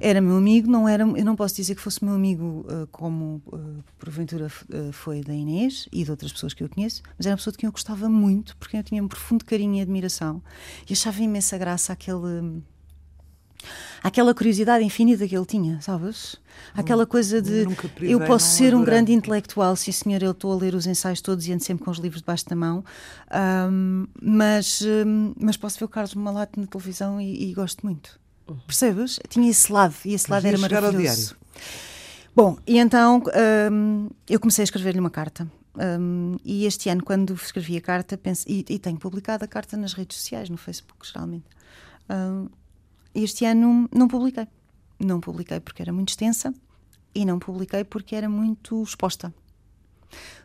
Era 0.00 0.20
meu 0.20 0.36
amigo, 0.36 0.70
não 0.70 0.88
era, 0.88 1.02
eu 1.02 1.24
não 1.24 1.34
posso 1.34 1.56
dizer 1.56 1.74
que 1.74 1.80
fosse 1.80 2.04
meu 2.04 2.14
amigo 2.14 2.64
ah, 2.68 2.86
como 2.92 3.42
ah, 3.52 3.82
porventura 3.98 4.46
ah, 4.46 4.92
foi 4.92 5.22
da 5.22 5.34
Inês 5.34 5.88
e 5.90 6.04
de 6.04 6.10
outras 6.10 6.32
pessoas 6.32 6.54
que 6.54 6.62
eu 6.62 6.68
conheço, 6.68 7.02
mas 7.16 7.26
era 7.26 7.32
uma 7.32 7.38
pessoa 7.38 7.50
de 7.50 7.58
quem 7.58 7.66
eu 7.66 7.72
gostava 7.72 8.08
muito, 8.08 8.56
porque 8.58 8.76
eu 8.76 8.82
tinha 8.84 9.02
um 9.02 9.08
profundo 9.08 9.44
carinho 9.44 9.74
e 9.74 9.80
admiração 9.80 10.40
e 10.88 10.92
achava 10.92 11.20
imensa 11.20 11.58
graça 11.58 11.92
aquele. 11.92 12.62
Aquela 14.02 14.32
curiosidade 14.34 14.84
infinita 14.84 15.26
que 15.26 15.36
ele 15.36 15.44
tinha, 15.46 15.80
sabes? 15.80 16.36
Aquela 16.74 17.06
coisa 17.06 17.42
de 17.42 17.66
eu 18.00 18.20
posso 18.20 18.46
ser 18.46 18.74
um 18.74 18.84
grande 18.84 19.12
intelectual, 19.12 19.74
sim 19.74 19.90
senhor, 19.92 20.22
eu 20.22 20.30
estou 20.30 20.52
a 20.52 20.56
ler 20.56 20.74
os 20.74 20.86
ensaios 20.86 21.20
todos 21.20 21.46
e 21.46 21.52
ando 21.52 21.62
sempre 21.64 21.84
com 21.84 21.90
os 21.90 21.98
livros 21.98 22.20
debaixo 22.20 22.48
da 22.48 22.54
mão, 22.54 22.84
ahm, 23.30 24.06
mas, 24.20 24.82
ahm, 24.82 25.32
mas 25.40 25.56
posso 25.56 25.78
ver 25.78 25.84
o 25.84 25.88
Carlos 25.88 26.14
Malato 26.14 26.60
na 26.60 26.66
televisão 26.66 27.20
e, 27.20 27.50
e 27.50 27.54
gosto 27.54 27.84
muito. 27.84 28.18
Percebes? 28.66 29.18
Tinha 29.28 29.50
esse 29.50 29.70
lado 29.72 29.94
e 30.04 30.14
esse 30.14 30.30
lado 30.30 30.46
era 30.46 30.56
maravilhoso. 30.58 31.36
Bom, 32.34 32.56
e 32.66 32.78
então 32.78 33.22
ahm, 33.34 34.08
eu 34.28 34.38
comecei 34.38 34.62
a 34.62 34.64
escrever-lhe 34.64 35.00
uma 35.00 35.10
carta. 35.10 35.46
Ahm, 35.76 36.36
e 36.44 36.64
este 36.64 36.88
ano, 36.88 37.02
quando 37.02 37.34
escrevi 37.34 37.76
a 37.76 37.80
carta, 37.80 38.16
pense, 38.16 38.44
e, 38.48 38.64
e 38.68 38.78
tenho 38.78 38.96
publicado 38.96 39.44
a 39.44 39.48
carta 39.48 39.76
nas 39.76 39.92
redes 39.92 40.16
sociais, 40.16 40.48
no 40.48 40.56
Facebook, 40.56 41.06
geralmente. 41.06 41.46
Ahm, 42.08 42.46
este 43.22 43.44
ano 43.44 43.88
não 43.94 44.08
publiquei. 44.08 44.46
Não 44.98 45.20
publiquei 45.20 45.60
porque 45.60 45.82
era 45.82 45.92
muito 45.92 46.10
extensa 46.10 46.52
e 47.14 47.24
não 47.24 47.38
publiquei 47.38 47.84
porque 47.84 48.14
era 48.16 48.28
muito 48.28 48.82
exposta. 48.82 49.32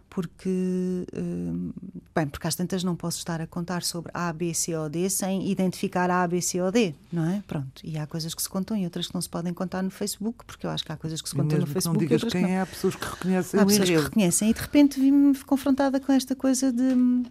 Porque, 0.10 1.08
hum, 1.18 1.72
bem, 2.14 2.28
porque 2.28 2.46
às 2.46 2.54
tantas 2.54 2.84
não 2.84 2.96
posso 2.96 3.18
estar 3.18 3.42
a 3.42 3.48
contar 3.48 3.82
sobre 3.82 4.12
A, 4.14 4.32
B, 4.32 4.54
C 4.54 4.76
ou 4.76 4.88
D 4.88 5.10
sem 5.10 5.50
identificar 5.50 6.08
A, 6.12 6.28
B, 6.28 6.40
C 6.40 6.62
ou 6.62 6.72
D, 6.72 6.94
não 7.12 7.26
é? 7.26 7.42
Pronto. 7.48 7.82
E 7.84 7.98
há 7.98 8.06
coisas 8.06 8.36
que 8.36 8.42
se 8.44 8.48
contam 8.48 8.78
e 8.78 8.84
outras 8.84 9.08
que 9.08 9.14
não 9.16 9.22
se 9.22 9.30
podem 9.30 9.52
contar 9.56 9.82
no 9.82 9.90
Facebook, 9.90 10.46
porque 10.46 10.68
eu 10.68 10.70
acho 10.70 10.86
que 10.86 10.92
há 10.92 10.98
coisas 10.98 11.20
que 11.20 11.28
se 11.28 11.34
E 11.34 11.38
contam 11.40 11.58
no 11.58 11.66
não 11.66 11.74
Facebook 11.74 11.98
e 12.04 12.08
digas 12.08 12.24
que 12.24 12.30
quem 12.30 12.42
não. 12.44 12.50
é, 12.50 12.60
há 12.62 12.66
pessoas 12.68 12.96
que 12.96 13.06
reconhecem 13.06 13.60
Há 13.60 13.66
pessoas 13.66 13.90
que 13.90 13.98
reconhecem 13.98 14.50
e 14.52 14.54
de 14.54 14.62
repente 14.62 15.00
vi-me 15.00 15.36
confrontada 15.46 16.00
com 16.00 16.12
esta 16.12 16.36
coisa 16.36 16.72
de 16.72 16.84
hum, 16.84 17.24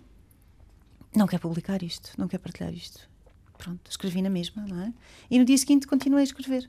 não 1.14 1.28
quer 1.28 1.38
publicar 1.38 1.84
isto, 1.84 2.10
não 2.18 2.26
quer 2.26 2.38
partilhar 2.38 2.72
isto. 2.74 3.08
Pronto, 3.62 3.88
escrevi 3.88 4.20
na 4.20 4.28
mesma, 4.28 4.66
não 4.66 4.80
é? 4.80 4.92
E 5.30 5.38
no 5.38 5.44
dia 5.44 5.56
seguinte 5.56 5.86
continuei 5.86 6.22
a 6.22 6.24
escrever. 6.24 6.68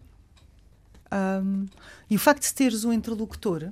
Um, 1.12 1.66
e 2.08 2.16
o 2.16 2.20
facto 2.20 2.44
de 2.44 2.54
teres 2.54 2.86
um 2.86 2.94
interlocutor 2.94 3.72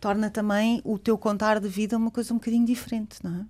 torna 0.00 0.30
também 0.30 0.80
o 0.84 1.00
teu 1.00 1.18
contar 1.18 1.58
de 1.58 1.68
vida 1.68 1.96
uma 1.96 2.12
coisa 2.12 2.32
um 2.32 2.36
bocadinho 2.36 2.64
diferente, 2.64 3.18
não 3.24 3.40
é? 3.40 3.46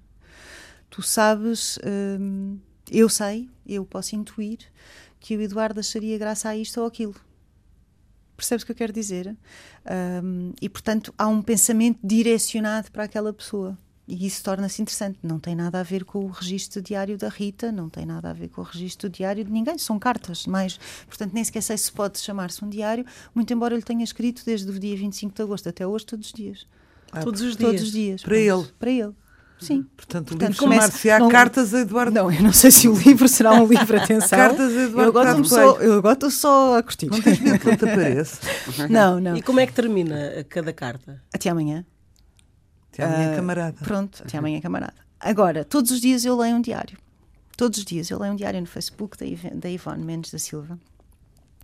Tu 0.88 1.03
sabes, 1.03 1.79
um, 2.19 2.59
eu 2.90 3.11
sei, 3.11 3.51
eu 3.66 3.85
posso 3.85 4.16
intuir 4.16 4.61
que 5.21 5.37
o 5.37 5.42
Eduardo 5.42 5.81
acharia 5.81 6.16
graça 6.16 6.49
a 6.49 6.57
isto 6.57 6.81
ou 6.81 6.87
aquilo. 6.87 7.14
Percebes 8.38 8.62
o 8.62 8.66
que 8.66 8.73
eu 8.73 8.77
quero 8.77 8.92
dizer? 8.92 9.37
Um, 10.25 10.55
e, 10.62 10.69
portanto, 10.71 11.12
há 11.19 11.27
um 11.27 11.42
pensamento 11.42 11.99
direcionado 12.03 12.90
para 12.90 13.05
aquela 13.05 13.35
pessoa. 13.35 13.77
E 14.09 14.25
isso 14.27 14.42
torna-se 14.42 14.81
interessante. 14.81 15.19
Não 15.23 15.38
tem 15.38 15.57
nada 15.57 15.81
a 15.81 15.83
ver 15.83 16.05
com 16.05 16.25
o 16.25 16.29
registro 16.29 16.81
diário 16.81 17.19
da 17.19 17.29
Rita, 17.29 17.73
não 17.73 17.88
tem 17.88 18.07
nada 18.07 18.31
a 18.31 18.33
ver 18.33 18.49
com 18.49 18.61
o 18.61 18.64
registro 18.64 19.09
diário 19.11 19.45
de 19.45 19.51
ninguém, 19.51 19.77
são 19.79 19.99
cartas, 19.99 20.47
mas, 20.47 20.79
portanto, 21.07 21.33
nem 21.33 21.42
sequer 21.42 21.62
sei 21.62 21.77
se 21.77 21.90
pode 21.90 22.19
chamar-se 22.21 22.64
um 22.64 22.69
diário, 22.69 23.05
muito 23.35 23.53
embora 23.53 23.75
eu 23.75 23.79
lhe 23.79 23.85
tenha 23.85 24.05
escrito 24.05 24.42
desde 24.47 24.71
o 24.71 24.79
dia 24.79 24.97
25 24.97 25.35
de 25.35 25.42
agosto 25.42 25.69
até 25.69 25.87
hoje, 25.87 26.07
todos 26.07 26.27
os 26.27 26.33
dias. 26.33 26.66
Ah, 27.11 27.21
todos 27.21 27.40
os 27.40 27.57
dias? 27.57 27.71
Todos 27.71 27.83
os 27.83 27.92
dias. 27.92 28.23
Para 28.23 28.38
ele? 28.38 28.66
Para 28.79 28.90
ele. 28.90 29.14
Sim. 29.59 29.87
Portanto, 29.97 30.33
o 30.33 30.38
livro 30.38 30.55
chamar-se-á 30.55 31.19
não... 31.19 31.29
Cartas 31.29 31.73
a 31.73 31.81
Eduardo 31.81 32.14
Não, 32.14 32.31
eu 32.31 32.42
não 32.42 32.53
sei 32.53 32.71
se 32.71 32.88
o 32.88 32.95
livro 32.95 33.27
será 33.27 33.53
um 33.53 33.66
livro, 33.66 33.97
atenção. 33.97 34.38
Cartas 34.38 34.77
a 34.77 34.83
Eduardo 34.83 35.01
eu 35.01 35.09
agora 35.09 35.45
só, 35.45 35.77
Eu 35.81 35.95
agora 35.95 36.12
estou 36.12 36.31
só 36.31 36.79
a 36.79 36.83
curtir. 36.83 37.07
Não 37.07 37.21
tens 37.21 37.40
medo 37.40 37.59
que 37.59 37.69
ele 37.69 37.77
te 37.77 37.88
apareça? 37.88 38.38
não, 38.90 39.19
não. 39.19 39.37
E 39.37 39.42
como 39.42 39.59
é 39.59 39.66
que 39.66 39.73
termina 39.73 40.45
cada 40.49 40.73
carta? 40.73 41.23
Até 41.33 41.49
amanhã. 41.49 41.85
Até 43.03 43.15
amanhã, 43.15 43.33
uh, 43.33 43.37
camarada. 43.37 43.77
Pronto, 43.83 44.23
até 44.25 44.39
amanhã, 44.39 44.61
camarada. 44.61 44.95
Agora, 45.21 45.65
todos 45.65 45.91
os 45.91 46.01
dias 46.01 46.25
eu 46.25 46.37
leio 46.37 46.57
um 46.57 46.61
diário. 46.61 46.99
Todos 47.57 47.79
os 47.79 47.85
dias 47.85 48.11
eu 48.11 48.19
leio 48.19 48.33
um 48.33 48.37
diário 48.37 48.61
no 48.61 48.67
Facebook 48.67 49.17
da, 49.17 49.51
da 49.55 49.71
Ivone 49.71 50.05
Mendes 50.05 50.31
da 50.31 50.39
Silva, 50.39 50.79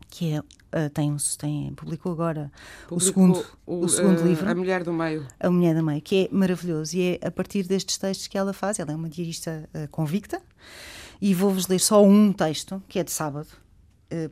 que 0.08 0.32
é, 0.32 0.40
uh, 0.40 0.90
tem, 0.92 1.14
tem, 1.38 1.74
publicou 1.74 2.12
agora 2.12 2.50
publicou 2.88 2.96
o 2.96 3.00
segundo, 3.00 3.46
o, 3.66 3.84
o 3.84 3.88
segundo 3.88 4.20
uh, 4.20 4.26
livro. 4.26 4.48
A 4.48 4.54
Mulher 4.54 4.84
do 4.84 4.92
Meio. 4.92 5.26
A 5.38 5.50
Mulher 5.50 5.74
do 5.74 5.82
Meio, 5.82 6.00
que 6.02 6.28
é 6.30 6.34
maravilhoso. 6.34 6.96
E 6.96 7.18
é 7.22 7.26
a 7.26 7.30
partir 7.30 7.62
destes 7.64 7.98
textos 7.98 8.26
que 8.26 8.36
ela 8.36 8.52
faz. 8.52 8.78
Ela 8.78 8.92
é 8.92 8.94
uma 8.94 9.08
diarista 9.08 9.68
uh, 9.74 9.88
convicta. 9.88 10.40
E 11.20 11.34
vou-vos 11.34 11.68
ler 11.68 11.78
só 11.78 12.02
um 12.04 12.32
texto, 12.32 12.82
que 12.88 12.98
é 12.98 13.04
de 13.04 13.12
sábado, 13.12 13.48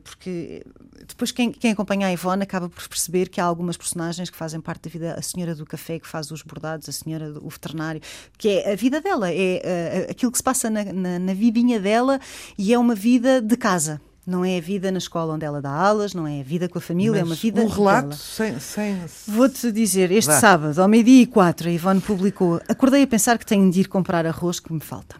porque 0.03 0.63
depois 1.07 1.31
quem, 1.31 1.51
quem, 1.51 1.71
acompanha 1.71 2.07
a 2.07 2.13
Ivone 2.13 2.43
acaba 2.43 2.69
por 2.69 2.87
perceber 2.87 3.29
que 3.29 3.41
há 3.41 3.45
algumas 3.45 3.77
personagens 3.77 4.29
que 4.29 4.37
fazem 4.37 4.59
parte 4.59 4.83
da 4.83 4.89
vida, 4.89 5.15
a 5.17 5.21
senhora 5.21 5.55
do 5.55 5.65
café 5.65 5.99
que 5.99 6.07
faz 6.07 6.31
os 6.31 6.41
bordados, 6.41 6.87
a 6.87 6.91
senhora 6.91 7.31
do 7.31 7.47
veterinário, 7.47 8.01
que 8.37 8.49
é 8.49 8.73
a 8.73 8.75
vida 8.75 9.01
dela, 9.01 9.31
é 9.31 10.07
uh, 10.07 10.11
aquilo 10.11 10.31
que 10.31 10.37
se 10.37 10.43
passa 10.43 10.69
na, 10.69 10.83
na, 10.85 11.19
na 11.19 11.33
vidinha 11.33 11.79
dela 11.79 12.19
e 12.57 12.73
é 12.73 12.77
uma 12.77 12.95
vida 12.95 13.41
de 13.41 13.57
casa. 13.57 14.01
Não 14.25 14.45
é 14.45 14.57
a 14.57 14.61
vida 14.61 14.91
na 14.91 14.99
escola 14.99 15.33
onde 15.33 15.45
ela 15.45 15.59
dá 15.61 15.71
aulas, 15.71 16.13
não 16.13 16.27
é 16.27 16.41
a 16.41 16.43
vida 16.43 16.69
com 16.69 16.77
a 16.77 16.81
família, 16.81 17.11
Mas 17.11 17.21
é 17.21 17.23
uma 17.25 17.35
vida. 17.35 17.61
Um 17.61 17.67
relato 17.67 18.15
sem, 18.15 18.59
sem. 18.59 18.95
Vou-te 19.27 19.71
dizer, 19.71 20.11
este 20.11 20.29
Vá. 20.29 20.39
sábado, 20.39 20.79
ao 20.79 20.87
meio-dia 20.87 21.23
e 21.23 21.25
quatro, 21.25 21.67
a 21.67 21.71
Ivone 21.71 22.01
publicou: 22.01 22.61
Acordei 22.69 23.01
a 23.01 23.07
pensar 23.07 23.39
que 23.39 23.45
tenho 23.45 23.69
de 23.71 23.81
ir 23.81 23.87
comprar 23.87 24.25
arroz 24.27 24.59
que 24.59 24.71
me 24.71 24.79
falta. 24.79 25.15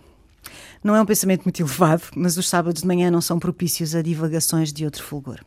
Não 0.83 0.95
é 0.95 1.01
um 1.01 1.05
pensamento 1.05 1.43
muito 1.43 1.61
elevado, 1.61 2.01
mas 2.15 2.37
os 2.37 2.49
sábados 2.49 2.81
de 2.81 2.87
manhã 2.87 3.11
não 3.11 3.21
são 3.21 3.37
propícios 3.37 3.93
a 3.93 4.01
divagações 4.01 4.73
de 4.73 4.83
outro 4.83 5.03
fulgor. 5.03 5.39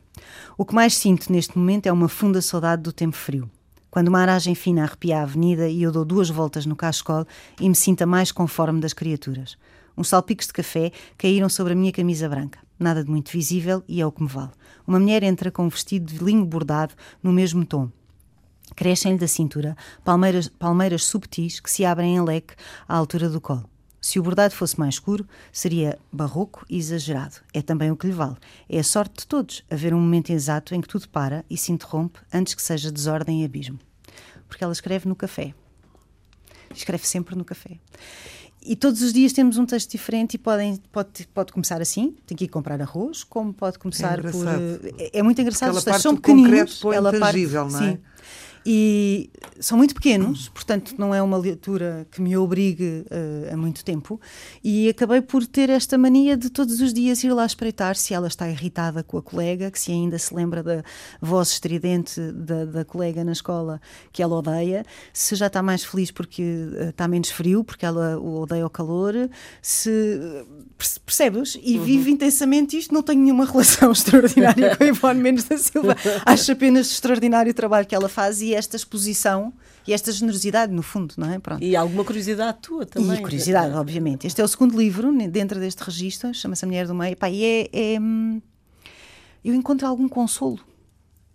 O 0.57 0.63
que 0.63 0.73
mais 0.73 0.95
sinto 0.95 1.29
neste 1.29 1.57
momento 1.57 1.87
é 1.87 1.91
uma 1.91 2.07
funda 2.07 2.41
saudade 2.41 2.83
do 2.83 2.93
tempo 2.93 3.17
frio. 3.17 3.49
Quando 3.91 4.07
uma 4.07 4.21
aragem 4.21 4.55
fina 4.55 4.83
arrepia 4.83 5.19
a 5.19 5.23
avenida 5.23 5.67
e 5.67 5.83
eu 5.83 5.91
dou 5.91 6.05
duas 6.05 6.29
voltas 6.29 6.65
no 6.65 6.73
cascol 6.73 7.25
e 7.59 7.67
me 7.67 7.75
sinta 7.75 8.05
mais 8.05 8.31
conforme 8.31 8.79
das 8.79 8.93
criaturas. 8.93 9.57
Uns 9.97 10.07
salpicos 10.07 10.47
de 10.47 10.53
café 10.53 10.93
caíram 11.17 11.49
sobre 11.49 11.73
a 11.73 11.75
minha 11.75 11.91
camisa 11.91 12.29
branca. 12.29 12.59
Nada 12.79 13.03
de 13.03 13.09
muito 13.09 13.29
visível 13.29 13.83
e 13.89 13.99
é 13.99 14.05
o 14.05 14.13
que 14.13 14.23
me 14.23 14.29
vale. 14.29 14.51
Uma 14.87 15.01
mulher 15.01 15.21
entra 15.21 15.51
com 15.51 15.65
um 15.65 15.69
vestido 15.69 16.13
de 16.13 16.23
linho 16.23 16.45
bordado 16.45 16.93
no 17.21 17.33
mesmo 17.33 17.65
tom. 17.65 17.89
Crescem-lhe 18.73 19.17
da 19.17 19.27
cintura 19.27 19.75
palmeiras, 20.01 20.47
palmeiras 20.47 21.03
subtis 21.03 21.59
que 21.59 21.69
se 21.69 21.83
abrem 21.83 22.15
em 22.15 22.21
leque 22.21 22.55
à 22.87 22.95
altura 22.95 23.29
do 23.29 23.41
colo. 23.41 23.69
Se 24.05 24.19
o 24.19 24.21
bordado 24.21 24.53
fosse 24.53 24.79
mais 24.79 24.93
escuro, 24.93 25.27
seria 25.51 25.97
barroco 26.13 26.63
e 26.69 26.77
exagerado. 26.77 27.37
É 27.51 27.59
também 27.59 27.89
o 27.89 27.97
que 27.97 28.05
lhe 28.05 28.13
vale. 28.13 28.35
É 28.69 28.77
a 28.77 28.83
sorte 28.83 29.21
de 29.21 29.25
todos 29.25 29.63
haver 29.67 29.95
um 29.95 29.99
momento 29.99 30.29
exato 30.29 30.75
em 30.75 30.79
que 30.79 30.87
tudo 30.87 31.09
para 31.09 31.43
e 31.49 31.57
se 31.57 31.71
interrompe 31.71 32.19
antes 32.31 32.53
que 32.53 32.61
seja 32.61 32.91
desordem 32.91 33.41
e 33.41 33.45
abismo. 33.45 33.79
Porque 34.47 34.63
ela 34.63 34.73
escreve 34.73 35.09
no 35.09 35.15
café. 35.15 35.55
Escreve 36.71 37.07
sempre 37.07 37.35
no 37.35 37.43
café. 37.43 37.79
E 38.61 38.75
todos 38.75 39.01
os 39.01 39.11
dias 39.11 39.33
temos 39.33 39.57
um 39.57 39.65
texto 39.65 39.89
diferente 39.89 40.35
e 40.35 40.37
podem, 40.37 40.79
pode, 40.91 41.27
pode 41.33 41.51
começar 41.51 41.81
assim, 41.81 42.15
tem 42.27 42.37
que 42.37 42.43
ir 42.43 42.49
comprar 42.49 42.79
arroz, 42.79 43.23
como 43.23 43.51
pode 43.55 43.79
começar 43.79 44.19
é 44.19 44.31
por. 44.31 44.47
É, 44.99 45.17
é 45.17 45.23
muito 45.23 45.41
engraçado, 45.41 45.75
os 45.75 45.83
textos 45.83 46.03
são 46.03 46.15
pequeninos. 46.15 46.79
Ela 46.93 47.11
parte, 47.17 47.47
não 47.47 47.65
é? 47.65 47.69
Sim, 47.93 47.99
e 48.65 49.29
são 49.59 49.77
muito 49.77 49.93
pequenos, 49.93 50.49
portanto 50.49 50.95
não 50.97 51.13
é 51.13 51.21
uma 51.21 51.37
leitura 51.37 52.07
que 52.09 52.19
me 52.19 52.35
obrigue 52.35 53.05
uh, 53.11 53.53
a 53.53 53.57
muito 53.57 53.85
tempo. 53.85 54.19
E 54.63 54.89
acabei 54.89 55.21
por 55.21 55.45
ter 55.45 55.69
esta 55.69 55.97
mania 55.97 56.35
de 56.35 56.49
todos 56.49 56.81
os 56.81 56.91
dias 56.91 57.23
ir 57.23 57.31
lá 57.31 57.45
espreitar 57.45 57.95
se 57.95 58.13
ela 58.13 58.27
está 58.27 58.49
irritada 58.49 59.03
com 59.03 59.17
a 59.17 59.21
colega, 59.21 59.69
que 59.69 59.79
se 59.79 59.91
ainda 59.91 60.17
se 60.17 60.33
lembra 60.33 60.63
da 60.63 60.83
voz 61.21 61.49
estridente 61.49 62.19
da, 62.31 62.65
da 62.65 62.85
colega 62.85 63.23
na 63.23 63.33
escola 63.33 63.79
que 64.11 64.23
ela 64.23 64.35
odeia, 64.35 64.83
se 65.13 65.35
já 65.35 65.45
está 65.45 65.61
mais 65.61 65.83
feliz 65.83 66.09
porque 66.09 66.41
uh, 66.41 66.89
está 66.89 67.07
menos 67.07 67.29
frio, 67.29 67.63
porque 67.63 67.85
ela 67.85 68.17
odeia 68.19 68.65
o 68.65 68.69
calor, 68.69 69.13
se 69.61 70.19
percebes? 71.05 71.57
E 71.61 71.77
uhum. 71.77 71.83
vive 71.83 72.11
intensamente 72.11 72.77
isto. 72.77 72.93
Não 72.93 73.01
tenho 73.03 73.21
nenhuma 73.21 73.45
relação 73.49 73.91
extraordinária 73.91 74.75
com 74.75 74.83
a 74.83 74.87
Ivone 74.87 75.21
Mendes 75.21 75.43
da 75.45 75.57
Silva. 75.57 75.95
Acho 76.25 76.51
apenas 76.51 76.91
extraordinário 76.91 77.51
o 77.51 77.55
trabalho 77.55 77.85
que 77.85 77.95
ela 77.95 78.09
faz 78.09 78.41
e 78.41 78.54
esta 78.55 78.75
exposição 78.75 79.53
e 79.87 79.93
esta 79.93 80.11
generosidade, 80.11 80.71
no 80.73 80.81
fundo, 80.81 81.13
não 81.17 81.31
é? 81.31 81.39
Pronto. 81.39 81.63
E 81.63 81.75
alguma 81.75 82.03
curiosidade 82.03 82.57
tua 82.61 82.85
também. 82.85 83.19
E 83.19 83.21
curiosidade, 83.21 83.73
obviamente. 83.75 84.25
Este 84.25 84.41
é 84.41 84.43
o 84.43 84.47
segundo 84.47 84.77
livro 84.77 85.11
dentro 85.29 85.59
deste 85.59 85.83
registro, 85.83 86.33
chama-se 86.33 86.65
A 86.65 86.67
Mulher 86.67 86.87
do 86.87 86.95
Meio. 86.95 87.15
Pá, 87.15 87.29
e 87.29 87.43
é, 87.43 87.69
é, 87.71 87.99
hum, 87.99 88.41
Eu 89.43 89.53
encontro 89.53 89.87
algum 89.87 90.07
consolo 90.07 90.59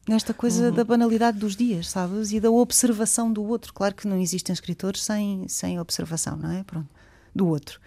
nesta 0.08 0.34
coisa 0.34 0.68
uhum. 0.68 0.74
da 0.74 0.82
banalidade 0.82 1.38
dos 1.38 1.54
dias, 1.54 1.88
sabes? 1.88 2.32
E 2.32 2.40
da 2.40 2.50
observação 2.50 3.32
do 3.32 3.44
outro. 3.44 3.72
Claro 3.72 3.94
que 3.94 4.08
não 4.08 4.18
existem 4.20 4.52
escritores 4.52 5.02
sem, 5.04 5.46
sem 5.46 5.78
observação, 5.78 6.36
não 6.36 6.50
é? 6.50 6.64
Pronto. 6.64 6.88
Do 7.34 7.46
outro. 7.46 7.80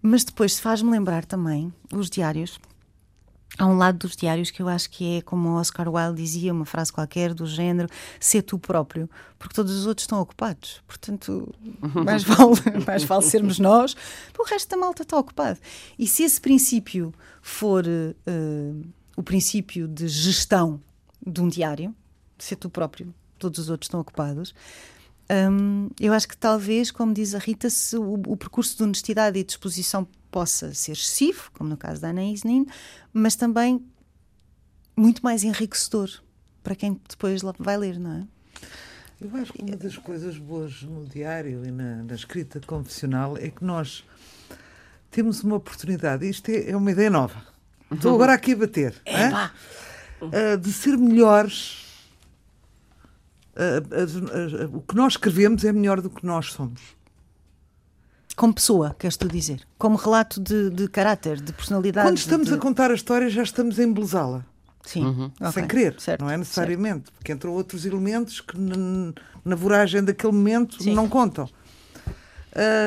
Mas 0.00 0.22
depois 0.22 0.60
faz-me 0.60 0.90
lembrar 0.90 1.24
também 1.24 1.72
os 1.92 2.08
diários 2.08 2.60
há 3.58 3.66
um 3.66 3.76
lado 3.76 3.98
dos 3.98 4.16
diários 4.16 4.50
que 4.50 4.60
eu 4.60 4.68
acho 4.68 4.90
que 4.90 5.18
é, 5.18 5.22
como 5.22 5.48
o 5.48 5.54
Oscar 5.54 5.88
Wilde 5.88 6.22
dizia, 6.22 6.52
uma 6.52 6.64
frase 6.64 6.92
qualquer 6.92 7.32
do 7.32 7.46
género, 7.46 7.88
ser 8.18 8.42
tu 8.42 8.58
próprio, 8.58 9.08
porque 9.38 9.54
todos 9.54 9.72
os 9.72 9.86
outros 9.86 10.04
estão 10.04 10.20
ocupados. 10.20 10.82
Portanto, 10.86 11.52
mais 12.04 12.24
vale, 12.24 12.84
mais 12.86 13.04
vale 13.04 13.22
sermos 13.22 13.58
nós, 13.58 13.96
o 14.38 14.44
resto 14.44 14.70
da 14.70 14.76
malta 14.76 15.02
está 15.02 15.18
ocupado. 15.18 15.58
E 15.98 16.06
se 16.06 16.22
esse 16.22 16.40
princípio 16.40 17.12
for 17.40 17.84
uh, 17.86 18.86
o 19.16 19.22
princípio 19.22 19.86
de 19.86 20.08
gestão 20.08 20.80
de 21.24 21.40
um 21.40 21.48
diário, 21.48 21.94
ser 22.38 22.56
tu 22.56 22.68
próprio, 22.68 23.14
todos 23.38 23.58
os 23.58 23.70
outros 23.70 23.86
estão 23.86 24.00
ocupados, 24.00 24.54
eu 26.00 26.12
acho 26.12 26.28
que 26.28 26.36
talvez, 26.36 26.90
como 26.90 27.14
diz 27.14 27.34
a 27.34 27.38
Rita, 27.38 27.70
se 27.70 27.96
o, 27.96 28.14
o 28.26 28.36
percurso 28.36 28.76
de 28.76 28.82
honestidade 28.82 29.38
e 29.38 29.44
disposição 29.44 30.06
possa 30.30 30.74
ser 30.74 30.92
excessivo, 30.92 31.50
como 31.52 31.70
no 31.70 31.76
caso 31.76 32.00
da 32.00 32.08
Ana 32.08 32.24
Isnin, 32.24 32.66
mas 33.12 33.36
também 33.36 33.84
muito 34.96 35.22
mais 35.22 35.44
enriquecedor 35.44 36.10
para 36.62 36.74
quem 36.74 37.00
depois 37.08 37.42
vai 37.58 37.76
ler, 37.76 37.98
não 37.98 38.12
é? 38.12 38.26
Eu 39.20 39.30
acho 39.36 39.52
que 39.52 39.62
uma 39.62 39.76
das 39.76 39.96
coisas 39.96 40.36
boas 40.36 40.82
no 40.82 41.04
diário 41.04 41.64
e 41.64 41.70
na, 41.70 42.02
na 42.02 42.14
escrita 42.14 42.60
confessional 42.66 43.36
é 43.36 43.48
que 43.48 43.64
nós 43.64 44.04
temos 45.10 45.42
uma 45.44 45.56
oportunidade, 45.56 46.28
isto 46.28 46.48
é, 46.50 46.70
é 46.70 46.76
uma 46.76 46.90
ideia 46.90 47.10
nova, 47.10 47.42
estou 47.92 48.14
agora 48.14 48.34
aqui 48.34 48.52
a 48.52 48.56
bater, 48.56 48.94
é, 49.06 49.28
uh, 50.24 50.58
de 50.58 50.72
ser 50.72 50.96
melhores. 50.98 51.83
O 54.72 54.80
que 54.80 54.94
nós 54.94 55.14
escrevemos 55.14 55.64
é 55.64 55.72
melhor 55.72 56.00
do 56.00 56.10
que 56.10 56.24
nós 56.26 56.52
somos. 56.52 56.80
Como 58.36 58.52
pessoa, 58.52 58.96
queres 58.98 59.16
tu 59.16 59.28
dizer? 59.28 59.62
Como 59.78 59.96
relato 59.96 60.40
de, 60.40 60.70
de 60.70 60.88
caráter, 60.88 61.40
de 61.40 61.52
personalidade? 61.52 62.08
Quando 62.08 62.18
estamos 62.18 62.48
de... 62.48 62.54
a 62.54 62.58
contar 62.58 62.90
a 62.90 62.94
história, 62.94 63.28
já 63.30 63.42
estamos 63.42 63.78
a 63.78 63.84
embelezá-la. 63.84 64.44
Sim. 64.82 65.04
Uhum. 65.04 65.30
Okay. 65.40 65.52
Sem 65.52 65.66
querer, 65.66 66.00
certo. 66.00 66.20
não 66.22 66.30
é 66.30 66.36
necessariamente, 66.36 67.04
certo. 67.04 67.12
porque 67.12 67.32
entram 67.32 67.52
outros 67.52 67.86
elementos 67.86 68.40
que 68.40 68.56
na 68.58 69.56
voragem 69.56 70.02
daquele 70.02 70.32
momento 70.32 70.82
Sim. 70.82 70.94
não 70.94 71.08
contam. 71.08 71.48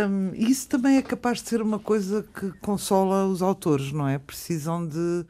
Um, 0.09 0.33
isso 0.33 0.67
também 0.67 0.97
é 0.97 1.01
capaz 1.01 1.41
de 1.41 1.49
ser 1.49 1.61
uma 1.61 1.79
coisa 1.79 2.25
que 2.35 2.51
consola 2.61 3.25
os 3.25 3.41
autores, 3.41 3.91
não 3.91 4.07
é? 4.07 4.17
Precisam 4.17 4.87
de 4.87 5.25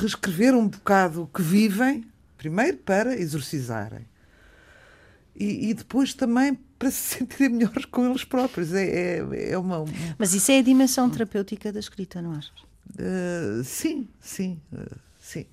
reescrever 0.00 0.54
um 0.54 0.66
bocado 0.66 1.22
o 1.22 1.26
que 1.26 1.40
vivem, 1.42 2.04
primeiro 2.38 2.78
para 2.78 3.14
exorcizarem, 3.14 4.06
e, 5.36 5.70
e 5.70 5.74
depois 5.74 6.14
também 6.14 6.54
para 6.78 6.90
se 6.90 7.16
sentirem 7.18 7.50
melhores 7.50 7.84
com 7.84 8.08
eles 8.08 8.24
próprios. 8.24 8.72
É, 8.72 9.18
é, 9.18 9.50
é 9.52 9.58
uma, 9.58 9.84
Mas 10.16 10.32
isso 10.32 10.50
é 10.50 10.58
a 10.58 10.62
dimensão 10.62 11.10
terapêutica 11.10 11.72
da 11.72 11.80
escrita, 11.80 12.22
não 12.22 12.32
achas? 12.32 12.52
Uh, 12.98 13.62
sim, 13.64 14.08
sim, 14.20 14.60
uh, 14.72 14.96
sim. 15.20 15.44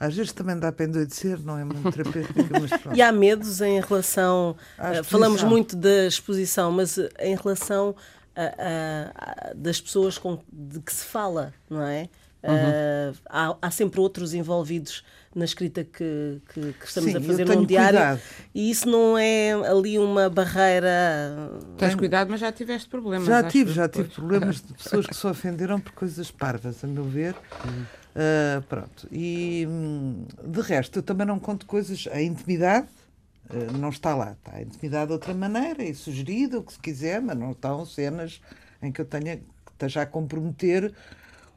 Às 0.00 0.16
vezes 0.16 0.32
também 0.32 0.58
dá 0.58 0.72
para 0.72 0.84
endoidecer, 0.86 1.38
não 1.44 1.56
é 1.56 1.64
muito 1.64 1.92
terapêutica, 1.92 2.42
mas 2.60 2.70
pronto. 2.82 2.96
E 2.96 3.00
há 3.00 3.12
medos 3.12 3.60
em 3.60 3.80
relação. 3.80 4.56
Eh, 4.76 5.02
falamos 5.04 5.44
muito 5.44 5.76
da 5.76 6.06
exposição, 6.08 6.72
mas 6.72 6.98
em 7.20 7.36
relação 7.36 7.94
a- 8.34 8.42
a- 8.42 9.50
a- 9.50 9.52
das 9.54 9.80
pessoas 9.80 10.18
com, 10.18 10.42
de 10.52 10.80
que 10.80 10.92
se 10.92 11.04
fala, 11.04 11.54
não 11.70 11.82
é? 11.82 12.08
Uhum. 12.44 12.50
Eh, 12.54 13.12
há, 13.28 13.56
há 13.62 13.70
sempre 13.70 14.00
outros 14.00 14.34
envolvidos 14.34 15.04
na 15.34 15.44
escrita 15.44 15.84
que, 15.84 16.40
que- 16.52 16.72
que 16.72 16.84
estamos 16.86 17.10
Sim, 17.12 17.16
a 17.16 17.20
fazer 17.20 17.46
num 17.46 17.64
diário. 17.64 17.98
cuidado. 17.98 18.20
E 18.54 18.70
isso 18.70 18.88
não 18.88 19.16
é 19.16 19.52
ali 19.52 19.98
uma 19.98 20.28
barreira. 20.28 20.90
Tens 21.78 21.94
cuidado, 21.94 22.28
mas 22.30 22.40
já 22.40 22.50
tiveste 22.52 22.88
problemas. 22.88 23.26
Já 23.26 23.42
tive, 23.44 23.72
já 23.72 23.86
depois. 23.86 24.06
tive 24.08 24.14
problemas 24.16 24.56
de 24.66 24.74
pessoas 24.74 25.06
que 25.06 25.14
se 25.16 25.26
ofenderam 25.26 25.80
por 25.80 25.92
coisas 25.92 26.30
parvas, 26.30 26.82
a 26.84 26.86
meu 26.86 27.04
ver. 27.04 27.34
Ah, 28.14 28.62
pronto. 28.68 29.08
E 29.10 29.66
hum, 29.68 30.26
de 30.44 30.60
resto, 30.60 30.98
eu 30.98 31.02
também 31.02 31.26
não 31.26 31.38
conto 31.38 31.64
coisas. 31.66 32.08
A 32.12 32.20
intimidade 32.20 32.88
ah, 33.48 33.72
não 33.78 33.88
está 33.88 34.14
lá. 34.14 34.32
Está 34.32 34.56
a 34.58 34.62
intimidade 34.62 35.06
de 35.06 35.12
outra 35.12 35.32
maneira 35.32 35.82
e 35.82 35.94
sugerida, 35.94 36.58
o 36.58 36.62
que 36.62 36.72
se 36.72 36.78
quiser, 36.78 37.20
mas 37.22 37.36
não 37.38 37.52
estão 37.52 37.86
cenas 37.86 38.40
em 38.82 38.90
que 38.92 39.00
eu 39.00 39.04
tenha 39.04 39.36
que 39.36 39.42
esteja 39.72 40.02
a 40.02 40.06
comprometer 40.06 40.92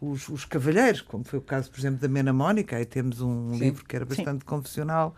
os, 0.02 0.28
os 0.30 0.46
cavalheiros, 0.46 1.02
como 1.02 1.24
foi 1.24 1.40
o 1.40 1.42
caso, 1.42 1.70
por 1.72 1.80
exemplo, 1.80 2.00
da 2.00 2.08
Mena 2.08 2.34
Mónica. 2.34 2.78
Aí 2.78 2.86
temos 2.86 3.22
um 3.22 3.52
livro 3.58 3.86
que 3.86 3.96
era 3.96 4.06
bastante 4.06 4.46
confessional 4.46 5.16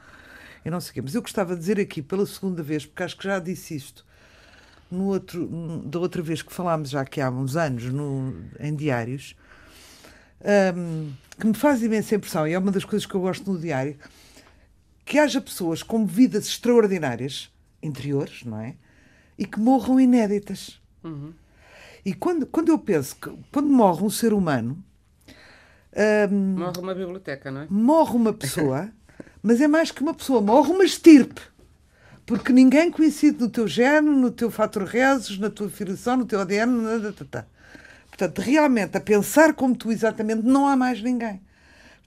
e 0.63 0.69
não 0.69 0.79
sei 0.79 0.91
o 0.91 0.93
quê. 0.95 1.01
Mas 1.01 1.15
eu 1.15 1.21
gostava 1.21 1.53
de 1.53 1.59
dizer 1.59 1.79
aqui 1.79 2.01
pela 2.01 2.25
segunda 2.25 2.61
vez, 2.61 2.85
porque 2.85 3.03
acho 3.03 3.17
que 3.17 3.23
já 3.23 3.39
disse 3.39 3.75
isto 3.75 4.05
no 4.89 5.05
outro, 5.05 5.47
da 5.85 5.99
outra 5.99 6.21
vez 6.21 6.41
que 6.41 6.53
falámos, 6.53 6.89
já 6.89 7.03
que 7.05 7.19
há 7.19 7.29
uns 7.29 7.55
anos, 7.55 7.85
no, 7.85 8.33
em 8.59 8.75
diários, 8.75 9.35
hum, 10.75 11.11
que 11.37 11.45
me 11.45 11.53
faz 11.53 11.83
imensa 11.83 12.15
impressão, 12.15 12.47
e 12.47 12.53
é 12.53 12.59
uma 12.59 12.71
das 12.71 12.85
coisas 12.85 13.05
que 13.05 13.13
eu 13.13 13.21
gosto 13.21 13.51
no 13.51 13.59
diário, 13.59 13.97
que 15.05 15.19
haja 15.19 15.39
pessoas 15.39 15.83
com 15.83 16.05
vidas 16.05 16.47
extraordinárias, 16.47 17.51
interiores, 17.81 18.43
não 18.43 18.59
é? 18.59 18.75
E 19.37 19.45
que 19.45 19.59
morram 19.59 19.99
inéditas. 19.99 20.81
E 22.07 22.13
quando, 22.13 22.45
quando 22.45 22.69
eu 22.69 22.79
penso 22.79 23.17
que 23.17 23.29
quando 23.51 23.67
morre 23.67 24.01
um 24.01 24.09
ser 24.09 24.31
humano, 24.31 24.81
hum, 26.31 26.55
Morre 26.57 26.79
uma 26.79 26.95
biblioteca, 26.95 27.51
não 27.51 27.61
é? 27.63 27.67
morre 27.69 28.15
uma 28.15 28.31
pessoa, 28.31 28.89
mas 29.43 29.59
é 29.59 29.67
mais 29.67 29.91
que 29.91 30.01
uma 30.01 30.13
pessoa, 30.13 30.39
morre 30.39 30.71
uma 30.71 30.85
estirpe. 30.85 31.41
Porque 32.25 32.53
ninguém 32.53 32.89
coincide 32.89 33.41
no 33.41 33.49
teu 33.49 33.67
género, 33.67 34.15
no 34.15 34.31
teu 34.31 34.49
fator 34.49 34.83
rezes, 34.83 35.37
na 35.37 35.49
tua 35.49 35.69
filiação, 35.69 36.15
no 36.15 36.25
teu 36.25 36.39
ADN. 36.39 36.81
nada, 36.81 37.11
tá. 37.29 37.45
Portanto, 38.07 38.39
realmente, 38.39 38.95
a 38.95 39.01
pensar 39.01 39.53
como 39.53 39.75
tu 39.75 39.91
exatamente, 39.91 40.43
não 40.43 40.65
há 40.65 40.77
mais 40.77 41.01
ninguém. 41.01 41.41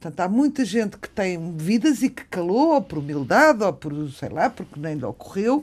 Portanto, 0.00 0.18
há 0.20 0.28
muita 0.30 0.64
gente 0.64 0.96
que 0.96 1.10
tem 1.10 1.58
vidas 1.58 2.02
e 2.02 2.08
que 2.08 2.24
calou, 2.24 2.72
ou 2.72 2.80
por 2.80 2.96
humildade, 2.96 3.62
ou 3.62 3.72
por, 3.74 3.92
sei 4.12 4.30
lá, 4.30 4.48
porque 4.48 4.80
nem 4.80 4.94
lhe 4.94 5.04
ocorreu. 5.04 5.62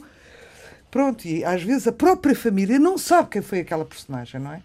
Pronto, 0.89 1.25
e 1.25 1.43
às 1.43 1.61
vezes 1.63 1.87
a 1.87 1.91
própria 1.91 2.35
família 2.35 2.79
não 2.79 2.97
sabe 2.97 3.29
quem 3.29 3.41
foi 3.41 3.59
aquela 3.59 3.85
personagem, 3.85 4.39
não 4.39 4.53
é? 4.53 4.61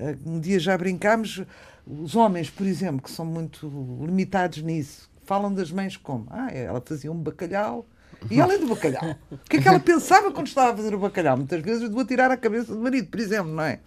Eh, 0.00 0.16
Um 0.24 0.40
dia 0.40 0.58
já 0.58 0.76
brincámos, 0.76 1.42
os 1.86 2.16
homens, 2.16 2.50
por 2.50 2.66
exemplo, 2.66 3.02
que 3.02 3.10
são 3.10 3.24
muito 3.24 3.68
limitados 4.04 4.62
nisso, 4.62 5.08
falam 5.24 5.52
das 5.52 5.70
mães 5.70 5.96
como? 5.96 6.26
Ah, 6.30 6.50
ela 6.50 6.82
fazia 6.84 7.12
um 7.12 7.16
bacalhau. 7.16 7.86
E 8.30 8.40
além 8.40 8.58
do 8.58 8.66
bacalhau, 8.66 9.14
o 9.30 9.36
que 9.48 9.58
é 9.58 9.62
que 9.62 9.68
ela 9.68 9.78
pensava 9.78 10.32
quando 10.32 10.46
estava 10.46 10.72
a 10.72 10.76
fazer 10.76 10.94
o 10.94 10.98
bacalhau? 10.98 11.36
Muitas 11.36 11.60
vezes 11.60 11.88
vou 11.90 12.04
tirar 12.04 12.30
a 12.30 12.36
cabeça 12.36 12.74
do 12.74 12.80
marido, 12.80 13.08
por 13.08 13.20
exemplo, 13.20 13.52
não 13.52 13.62
é? 13.62 13.78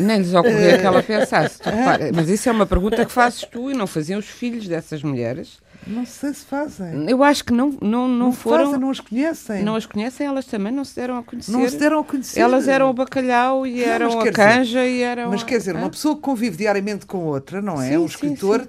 Nem 0.00 0.18
lhes 0.18 0.32
ocorria 0.32 0.78
que 0.78 0.86
ela 0.86 1.02
pensasse. 1.02 1.60
Tu 1.60 1.68
repara, 1.68 2.10
mas 2.14 2.28
isso 2.30 2.48
é 2.48 2.52
uma 2.52 2.64
pergunta 2.64 3.04
que 3.04 3.12
fazes 3.12 3.42
tu 3.42 3.70
e 3.70 3.74
não 3.74 3.86
faziam 3.86 4.18
os 4.18 4.26
filhos 4.26 4.66
dessas 4.66 5.02
mulheres. 5.02 5.60
Não 5.86 6.06
sei 6.06 6.32
se 6.32 6.44
fazem. 6.44 7.08
Eu 7.10 7.22
acho 7.22 7.44
que 7.44 7.52
não, 7.52 7.70
não, 7.80 8.08
não, 8.08 8.08
Não, 8.26 8.32
foram. 8.32 8.64
fazem, 8.66 8.80
não 8.80 8.90
as 8.90 9.00
conhecem. 9.00 9.62
não 9.62 9.76
as 9.76 9.86
conhecem, 9.86 10.26
elas 10.26 10.44
também 10.46 10.72
não 10.72 10.84
se 10.84 10.94
deram 10.96 11.18
a 11.18 11.22
conhecer. 11.22 11.52
Não 11.52 11.68
se 11.68 11.76
deram 11.76 11.98
a 12.00 12.04
conhecer. 12.04 12.40
Elas 12.40 12.68
eram 12.68 12.90
o 12.90 12.92
bacalhau 12.94 13.66
e 13.66 13.80
Não, 13.80 13.86
eram 13.92 14.06
a 14.20 14.22
quer 14.22 14.30
dizer- 14.30 14.32
canja 14.32 14.86
e 14.86 15.02
eram. 15.02 15.30
Mas 15.30 15.42
quer 15.42 15.58
dizer, 15.58 15.76
uma 15.76 15.90
pessoa 15.90 16.14
que 16.16 16.22
convive 16.22 16.56
diariamente 16.56 17.04
com 17.06 17.18
outra, 17.24 17.60
não 17.60 17.80
é? 17.82 17.88
Sim, 17.90 17.96
um 17.98 18.00
sim, 18.08 18.14
escritor 18.14 18.66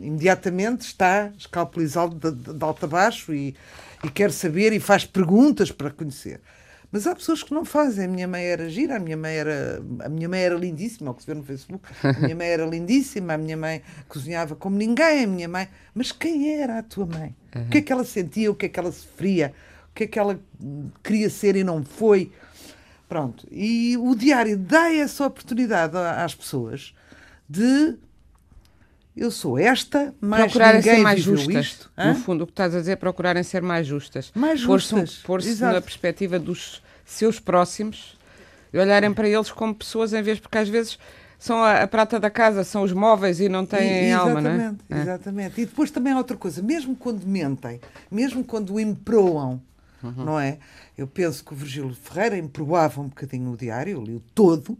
imediatamente 0.00 0.82
está 0.82 1.30
escalpelizado 1.38 2.14
de, 2.14 2.30
de, 2.36 2.54
de 2.54 2.64
alto 2.64 2.84
a 2.84 2.88
baixo 2.88 3.34
e, 3.34 3.54
e 4.04 4.08
quer 4.10 4.30
saber 4.30 4.72
e 4.72 4.80
faz 4.80 5.04
perguntas 5.04 5.70
para 5.72 5.90
conhecer. 5.90 6.40
Mas 6.92 7.06
há 7.06 7.14
pessoas 7.14 7.42
que 7.42 7.54
não 7.54 7.64
fazem. 7.64 8.04
A 8.04 8.08
minha 8.08 8.28
mãe 8.28 8.44
era 8.44 8.68
gira, 8.68 8.96
a 8.96 8.98
minha 9.00 9.16
mãe 9.16 9.34
era, 9.34 9.82
a 10.00 10.08
minha 10.10 10.28
mãe 10.28 10.40
era 10.40 10.54
lindíssima, 10.54 11.08
é 11.08 11.10
o 11.10 11.14
que 11.14 11.22
se 11.22 11.26
vê 11.26 11.32
no 11.32 11.42
Facebook. 11.42 11.88
A 12.02 12.20
minha 12.20 12.36
mãe 12.36 12.48
era 12.48 12.66
lindíssima, 12.66 13.32
a 13.32 13.38
minha 13.38 13.56
mãe 13.56 13.82
cozinhava 14.06 14.54
como 14.54 14.76
ninguém, 14.76 15.24
a 15.24 15.26
minha 15.26 15.48
mãe. 15.48 15.68
Mas 15.94 16.12
quem 16.12 16.60
era 16.60 16.78
a 16.78 16.82
tua 16.82 17.06
mãe? 17.06 17.34
O 17.54 17.70
que 17.70 17.78
é 17.78 17.82
que 17.82 17.92
ela 17.92 18.04
sentia? 18.04 18.50
O 18.50 18.54
que 18.54 18.66
é 18.66 18.68
que 18.68 18.78
ela 18.78 18.92
sofria? 18.92 19.54
O 19.90 19.94
que 19.94 20.04
é 20.04 20.06
que 20.06 20.18
ela 20.18 20.38
queria 21.02 21.30
ser 21.30 21.56
e 21.56 21.64
não 21.64 21.82
foi? 21.82 22.30
Pronto. 23.08 23.46
E 23.50 23.96
o 23.96 24.14
diário 24.14 24.58
dá 24.58 24.92
essa 24.92 25.26
oportunidade 25.26 25.96
às 25.96 26.34
pessoas 26.34 26.94
de 27.48 27.96
eu 29.16 29.30
sou 29.30 29.58
esta, 29.58 30.14
mais 30.20 30.44
procurarem 30.44 30.80
ninguém 30.80 30.96
ser 30.96 31.02
mais 31.02 31.18
viveu 31.24 31.36
justas. 31.36 31.66
isto. 31.66 31.90
Hã? 31.96 32.08
No 32.08 32.14
fundo, 32.14 32.44
o 32.44 32.46
que 32.46 32.52
estás 32.52 32.74
a 32.74 32.78
dizer 32.80 32.92
é 32.92 32.96
procurarem 32.96 33.42
ser 33.42 33.62
mais 33.62 33.86
justas. 33.86 34.30
Mais 34.34 34.60
justas, 34.60 35.16
Pôr-se 35.24 35.60
na 35.62 35.80
perspectiva 35.80 36.38
dos 36.38 36.82
seus 37.04 37.38
próximos 37.38 38.16
e 38.72 38.78
olharem 38.78 39.12
para 39.12 39.28
eles 39.28 39.50
como 39.50 39.74
pessoas 39.74 40.12
em 40.12 40.22
vez, 40.22 40.38
porque 40.40 40.56
às 40.58 40.68
vezes 40.68 40.98
são 41.38 41.62
a, 41.62 41.82
a 41.82 41.86
prata 41.88 42.18
da 42.20 42.30
casa, 42.30 42.64
são 42.64 42.82
os 42.82 42.92
móveis 42.92 43.40
e 43.40 43.48
não 43.48 43.66
têm 43.66 44.08
E- 44.08 44.12
alma, 44.12 44.40
não 44.40 44.50
é? 44.50 44.74
É. 44.88 45.00
exatamente. 45.02 45.60
E 45.60 45.66
depois 45.66 45.90
também 45.90 46.12
há 46.12 46.16
outra 46.16 46.36
coisa, 46.36 46.62
mesmo 46.62 46.94
quando 46.96 47.24
mentem, 47.26 47.80
mesmo 48.10 48.42
quando 48.44 48.78
improam, 48.80 49.60
Uhum. 50.02 50.24
não 50.24 50.40
é? 50.40 50.58
Eu 50.98 51.06
penso 51.06 51.44
que 51.44 51.52
o 51.52 51.56
Virgílio 51.56 51.94
Ferreira 51.94 52.36
improava 52.36 53.00
um 53.00 53.06
bocadinho 53.08 53.52
o 53.52 53.56
diário, 53.56 53.92
eu 53.92 54.02
li 54.02 54.14
o 54.16 54.20
todo, 54.34 54.76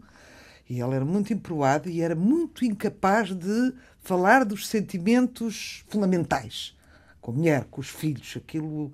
e 0.69 0.79
ele 0.79 0.95
era 0.95 1.05
muito 1.05 1.33
improado 1.33 1.89
e 1.89 2.01
era 2.01 2.15
muito 2.15 2.65
incapaz 2.65 3.29
de 3.33 3.73
falar 4.01 4.43
dos 4.45 4.67
sentimentos 4.67 5.83
fundamentais, 5.87 6.75
com 7.21 7.31
a 7.31 7.33
mulher, 7.33 7.65
com 7.69 7.81
os 7.81 7.89
filhos, 7.89 8.35
aquilo. 8.37 8.91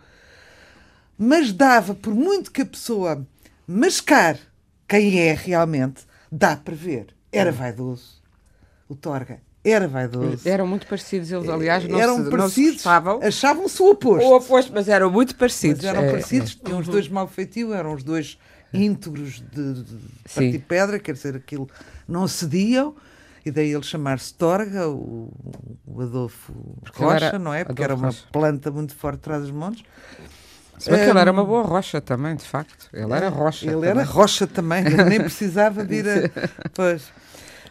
Mas 1.18 1.52
dava, 1.52 1.94
por 1.94 2.14
muito 2.14 2.52
que 2.52 2.62
a 2.62 2.66
pessoa 2.66 3.26
mascar 3.68 4.38
quem 4.88 5.20
é 5.20 5.34
realmente, 5.34 6.04
dá 6.32 6.56
para 6.56 6.76
ver. 6.76 7.16
Era 7.32 7.52
vaidoso. 7.52 8.20
O 8.88 8.96
Torga 8.96 9.40
era 9.64 9.88
vaidoso. 9.88 10.48
Eram 10.48 10.66
muito 10.66 10.88
parecidos 10.88 11.32
eles, 11.32 11.50
aliás, 11.50 11.88
não 11.88 12.00
eram 12.00 12.24
se, 12.24 12.30
parecidos, 12.32 12.84
achavam-se 13.22 13.82
o 13.82 13.92
oposto. 13.92 14.26
Ou 14.26 14.38
oposto, 14.38 14.72
mas 14.74 14.88
eram 14.88 15.12
muito 15.12 15.36
parecidos. 15.36 15.84
Mas 15.84 15.94
eram 15.94 16.04
É, 16.04 16.12
parecidos, 16.12 16.56
tinham 16.56 16.80
os 16.80 16.88
dois 16.88 17.08
mau 17.08 17.28
feitio, 17.28 17.74
eram 17.74 17.94
os 17.94 18.04
dois 18.04 18.40
íntegros 18.74 19.42
de, 19.52 19.84
de 19.84 19.98
Sim. 20.26 20.52
partir 20.52 20.60
pedra, 20.60 21.00
quer 21.00 21.14
dizer, 21.14 21.36
aquilo 21.36 21.70
não 22.08 22.28
cediam, 22.28 22.96
e 23.46 23.52
daí 23.52 23.72
ele 23.74 23.84
chamar-se 23.84 24.34
Torga, 24.34 24.88
o, 24.90 25.32
o 25.86 26.02
Adolfo 26.02 26.54
Porque 26.84 27.04
Rocha, 27.04 27.26
era 27.26 27.40
não 27.40 27.54
é? 27.54 27.64
Porque 27.64 27.84
Adolfo 27.84 27.84
era 27.84 27.96
uma 27.96 28.08
Rocha. 28.08 28.24
planta 28.32 28.72
muito 28.72 28.96
forte 28.96 29.18
atrás 29.18 29.42
dos 29.44 29.52
montes. 29.52 29.84
Se 30.78 30.90
bem 30.90 31.00
que 31.00 31.10
ele 31.10 31.20
era 31.20 31.32
Hum, 31.32 31.36
uma 31.36 31.44
boa 31.46 31.64
rocha 31.64 32.00
também, 32.00 32.36
de 32.36 32.46
facto. 32.46 32.90
Ele 32.94 33.12
era 33.14 33.28
rocha. 33.30 33.66
Ele 33.66 33.74
também. 33.74 33.90
era 33.90 34.04
rocha 34.04 34.48
também, 34.48 34.84
nem 34.84 35.20
precisava 35.22 35.84
de 35.84 35.96
ir 35.96 36.06
a. 36.08 36.30
Pois. 36.74 37.12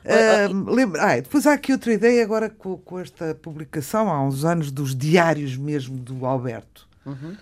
Ahm, 0.04 0.64
lembra- 0.70 1.02
ah, 1.02 1.16
depois 1.20 1.46
há 1.46 1.52
aqui 1.54 1.72
outra 1.72 1.92
ideia 1.92 2.22
agora 2.22 2.48
com, 2.50 2.76
com 2.78 2.98
esta 2.98 3.34
publicação, 3.34 4.10
há 4.10 4.22
uns 4.22 4.44
anos, 4.44 4.70
dos 4.70 4.94
diários 4.94 5.56
mesmo 5.56 5.96
do 5.98 6.24
Alberto. 6.26 6.86
Uhum. 7.06 7.36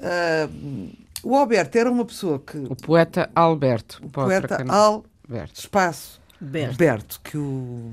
Ahm, 0.00 0.90
o 1.28 1.36
Alberto 1.36 1.76
era 1.78 1.90
uma 1.90 2.04
pessoa 2.04 2.38
que. 2.38 2.56
O 2.56 2.76
poeta 2.76 3.30
Alberto. 3.34 4.00
O 4.04 4.08
poeta 4.08 4.64
Alberto, 4.68 5.58
espaço, 5.60 6.20
Berto. 6.40 6.70
Alberto, 6.72 7.20
que 7.24 7.36
o. 7.36 7.92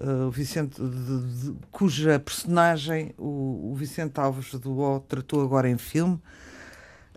ah, 0.00 0.26
o 0.26 0.30
Vicente, 0.30 0.80
de- 0.80 1.50
de- 1.50 1.56
cuja 1.72 2.18
personagem 2.18 3.12
o, 3.18 3.70
o 3.72 3.74
Vicente 3.74 4.20
Alves 4.20 4.52
do 4.54 4.78
O 4.78 5.00
tratou 5.00 5.42
agora 5.42 5.68
em 5.68 5.78
filme, 5.78 6.20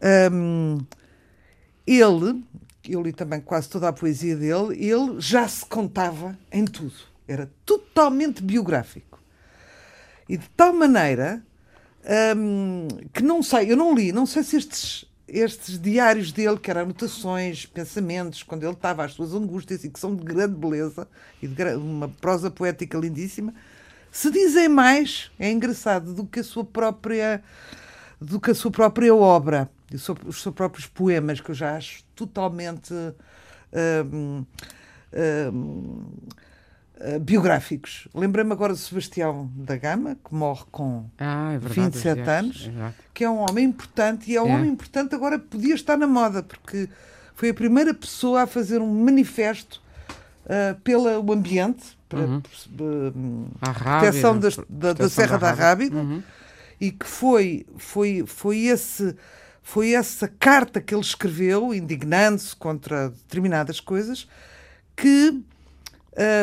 Ahm, 0.02 0.78
ele, 1.86 2.44
eu 2.88 3.02
li 3.02 3.12
também 3.14 3.40
quase 3.42 3.70
toda 3.70 3.88
a 3.88 3.94
poesia 3.94 4.36
dele, 4.36 4.76
ele 4.84 5.20
já 5.20 5.48
se 5.48 5.66
contava 5.66 6.38
em 6.52 6.66
tudo. 6.66 6.94
Era 7.28 7.50
totalmente 7.66 8.42
biográfico. 8.44 9.20
E 10.30 10.38
de 10.38 10.48
tal 10.50 10.74
maneira 10.74 11.42
hum, 12.38 12.88
que 13.14 13.22
não 13.24 13.42
sei, 13.42 13.72
eu 13.72 13.78
não 13.78 13.94
li, 13.96 14.12
não 14.12 14.26
sei 14.26 14.44
se 14.44 14.58
estes, 14.58 15.06
estes 15.28 15.80
diários 15.80 16.32
dele, 16.32 16.58
que 16.58 16.72
eram 16.72 16.82
anotações, 16.82 17.66
pensamentos, 17.66 18.44
quando 18.44 18.64
ele 18.64 18.74
estava 18.74 19.04
às 19.04 19.14
suas 19.14 19.34
angústias 19.34 19.84
e 19.84 19.90
que 19.90 20.00
são 20.00 20.16
de 20.16 20.24
grande 20.24 20.56
beleza 20.56 21.08
e 21.42 21.48
de 21.48 21.64
uma 21.76 22.08
prosa 22.08 22.50
poética 22.50 22.98
lindíssima, 22.98 23.54
se 24.12 24.32
dizem 24.32 24.70
mais, 24.70 25.30
é 25.38 25.52
engraçado, 25.52 26.14
do 26.14 26.26
que 26.26 26.40
a 26.40 26.44
sua 26.44 26.64
própria 26.64 27.44
do 28.20 28.40
que 28.40 28.50
a 28.50 28.56
sua 28.56 28.72
própria 28.72 29.14
obra, 29.14 29.70
os 29.94 30.42
seus 30.42 30.56
próprios 30.56 30.88
poemas, 30.88 31.40
que 31.40 31.52
eu 31.52 31.56
já 31.56 31.76
acho 31.78 32.04
totalmente 32.16 32.94
hum, 34.12 34.44
hum, 35.54 36.06
uh, 37.00 37.20
biográficos. 37.20 38.08
Lembrei-me 38.14 38.52
agora 38.52 38.74
de 38.74 38.80
Sebastião 38.80 39.50
da 39.56 39.76
Gama, 39.78 40.16
que 40.24 40.34
morre 40.34 40.64
com 40.72 41.06
ah, 41.18 41.54
é 41.54 41.58
verdade, 41.60 41.92
27 41.92 42.20
é, 42.20 42.30
anos, 42.40 42.70
é 42.78 42.94
que 43.14 43.24
é 43.24 43.30
um 43.30 43.38
homem 43.40 43.66
importante 43.66 44.32
e 44.32 44.36
é 44.36 44.42
um 44.42 44.50
É. 44.50 44.56
homem 44.56 44.70
importante 44.72 45.14
agora 45.16 45.38
podia 45.40 45.76
estar 45.76 45.98
na 45.98 46.08
moda, 46.08 46.44
porque 46.44 46.90
foi 47.36 47.50
a 47.50 47.54
primeira 47.54 47.94
pessoa 47.94 48.44
a 48.44 48.48
fazer 48.48 48.82
um 48.82 49.04
manifesto 49.04 49.82
uh, 50.46 50.80
pelo 50.82 51.32
ambiente, 51.32 51.98
para 52.10 52.20
Uhum. 52.20 52.42
uh, 52.80 53.48
A 53.62 53.74
proteção 54.00 54.40
das- 54.40 54.56
da, 54.56 54.64
da 54.70 54.96
proteção 54.96 55.10
Serra 55.10 55.38
da 55.38 55.52
Rábida 55.52 55.98
Uhum. 55.98 56.24
e 56.80 56.92
que 56.92 57.06
foi, 57.06 57.66
foi, 57.78 58.24
foi, 58.26 58.60
esse, 58.66 59.14
foi 59.62 59.92
essa 59.94 60.28
carta 60.28 60.80
que 60.80 60.94
ele 60.96 61.02
escreveu, 61.02 61.74
indignando-se 61.74 62.56
contra 62.56 63.10
determinadas 63.10 63.80
coisas, 63.82 64.28
que 64.96 65.44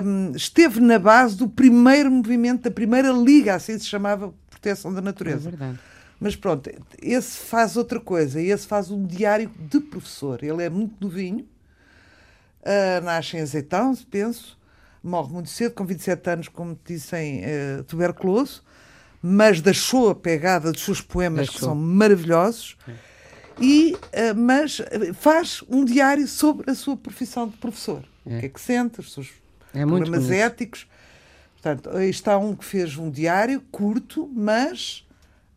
hum, 0.05 0.33
esteve 0.35 0.81
na 0.81 0.99
base 0.99 1.37
do 1.37 1.49
primeiro 1.49 2.11
movimento, 2.11 2.63
da 2.63 2.71
primeira 2.71 3.11
liga, 3.13 3.55
assim 3.55 3.79
se 3.79 3.87
chamava, 3.87 4.33
Proteção 4.51 4.93
da 4.93 5.01
É 5.01 5.03
Natureza. 5.03 5.51
verdade. 5.51 5.79
Mas 6.21 6.37
pronto, 6.37 6.71
esse 7.03 7.39
faz 7.39 7.77
outra 7.77 8.01
coisa, 8.01 8.41
esse 8.41 8.67
faz 8.67 8.91
um 8.91 9.05
diário 9.05 9.51
de 9.59 9.81
professor. 9.81 10.43
Ele 10.43 10.63
é 10.63 10.71
muito 10.71 10.95
novinho, 11.05 11.47
ah, 12.65 13.01
nasce 13.03 13.37
em 13.37 13.41
Azeitão, 13.41 13.95
penso, 14.11 14.59
morre 15.03 15.33
muito 15.33 15.51
cedo, 15.51 15.75
com 15.75 15.85
27 15.85 16.31
anos, 16.31 16.49
como 16.49 16.75
te 16.75 16.95
disse, 16.95 17.15
em 17.17 17.43
eh, 17.45 17.83
tuberculoso, 17.87 18.63
mas 19.21 19.61
deixou 19.61 20.09
a 20.11 20.15
pegada 20.15 20.73
dos 20.73 20.83
seus 20.83 21.01
poemas, 21.03 21.49
que 21.49 21.55
Deixou. 21.55 21.69
são 21.71 21.75
maravilhosos, 21.77 22.77
e, 23.61 23.95
ah, 24.13 24.33
mas 24.35 24.81
eh, 24.81 25.13
faz 25.13 25.63
um 25.69 25.85
diário 25.85 26.27
sobre 26.27 26.71
a 26.71 26.75
sua 26.75 26.97
profissão 26.97 27.47
de 27.49 27.57
professor. 27.59 28.03
O 28.25 28.31
que 28.31 28.47
é 28.47 28.49
que 28.49 28.59
sente, 28.61 29.01
os 29.01 29.13
seus 29.13 29.31
É 29.75 29.85
problemas 29.85 30.25
bonito. 30.25 30.33
éticos. 30.33 30.87
Portanto, 31.55 31.91
aí 31.97 32.11
está 32.11 32.37
um 32.39 32.55
que 32.55 32.65
fez 32.65 32.97
um 32.97 33.11
diário 33.11 33.61
curto, 33.73 34.31
mas 34.35 35.07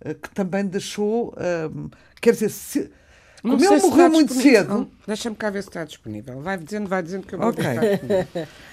eh, 0.02 0.14
que 0.14 0.30
também 0.30 0.66
deixou. 0.66 1.34
ahm, 1.38 1.90
quer 2.22 2.32
dizer, 2.32 2.50
se, 2.50 2.92
como 3.42 3.64
ele 3.64 3.82
morreu 3.82 4.10
muito 4.10 4.34
cedo. 4.34 4.90
Deixa-me 5.06 5.36
cá 5.36 5.50
ver 5.50 5.62
se 5.64 5.70
está 5.70 5.84
disponível. 5.84 6.42
Vai 6.42 6.58
dizendo, 6.58 6.88
vai 6.88 7.04
dizendo 7.04 7.28
que 7.28 7.36
eu 7.36 7.40
vou 7.40 7.50
Ok. 7.50 7.58
ver 7.58 7.64
se 7.64 7.70
está 7.70 7.86
disponível. 7.86 8.28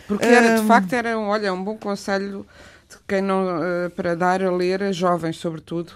Porque 0.06 0.26
era, 0.26 0.50
de 0.50 0.62
facto, 0.66 0.92
era 0.92 1.18
um, 1.18 1.28
olha, 1.28 1.52
um 1.52 1.62
bom 1.62 1.76
conselho 1.76 2.46
de 2.88 2.96
quem 3.08 3.20
não, 3.22 3.62
eh, 3.64 3.88
para 3.90 4.14
dar 4.14 4.42
a 4.42 4.50
ler 4.50 4.82
a 4.82 4.92
jovens, 4.92 5.36
sobretudo. 5.36 5.92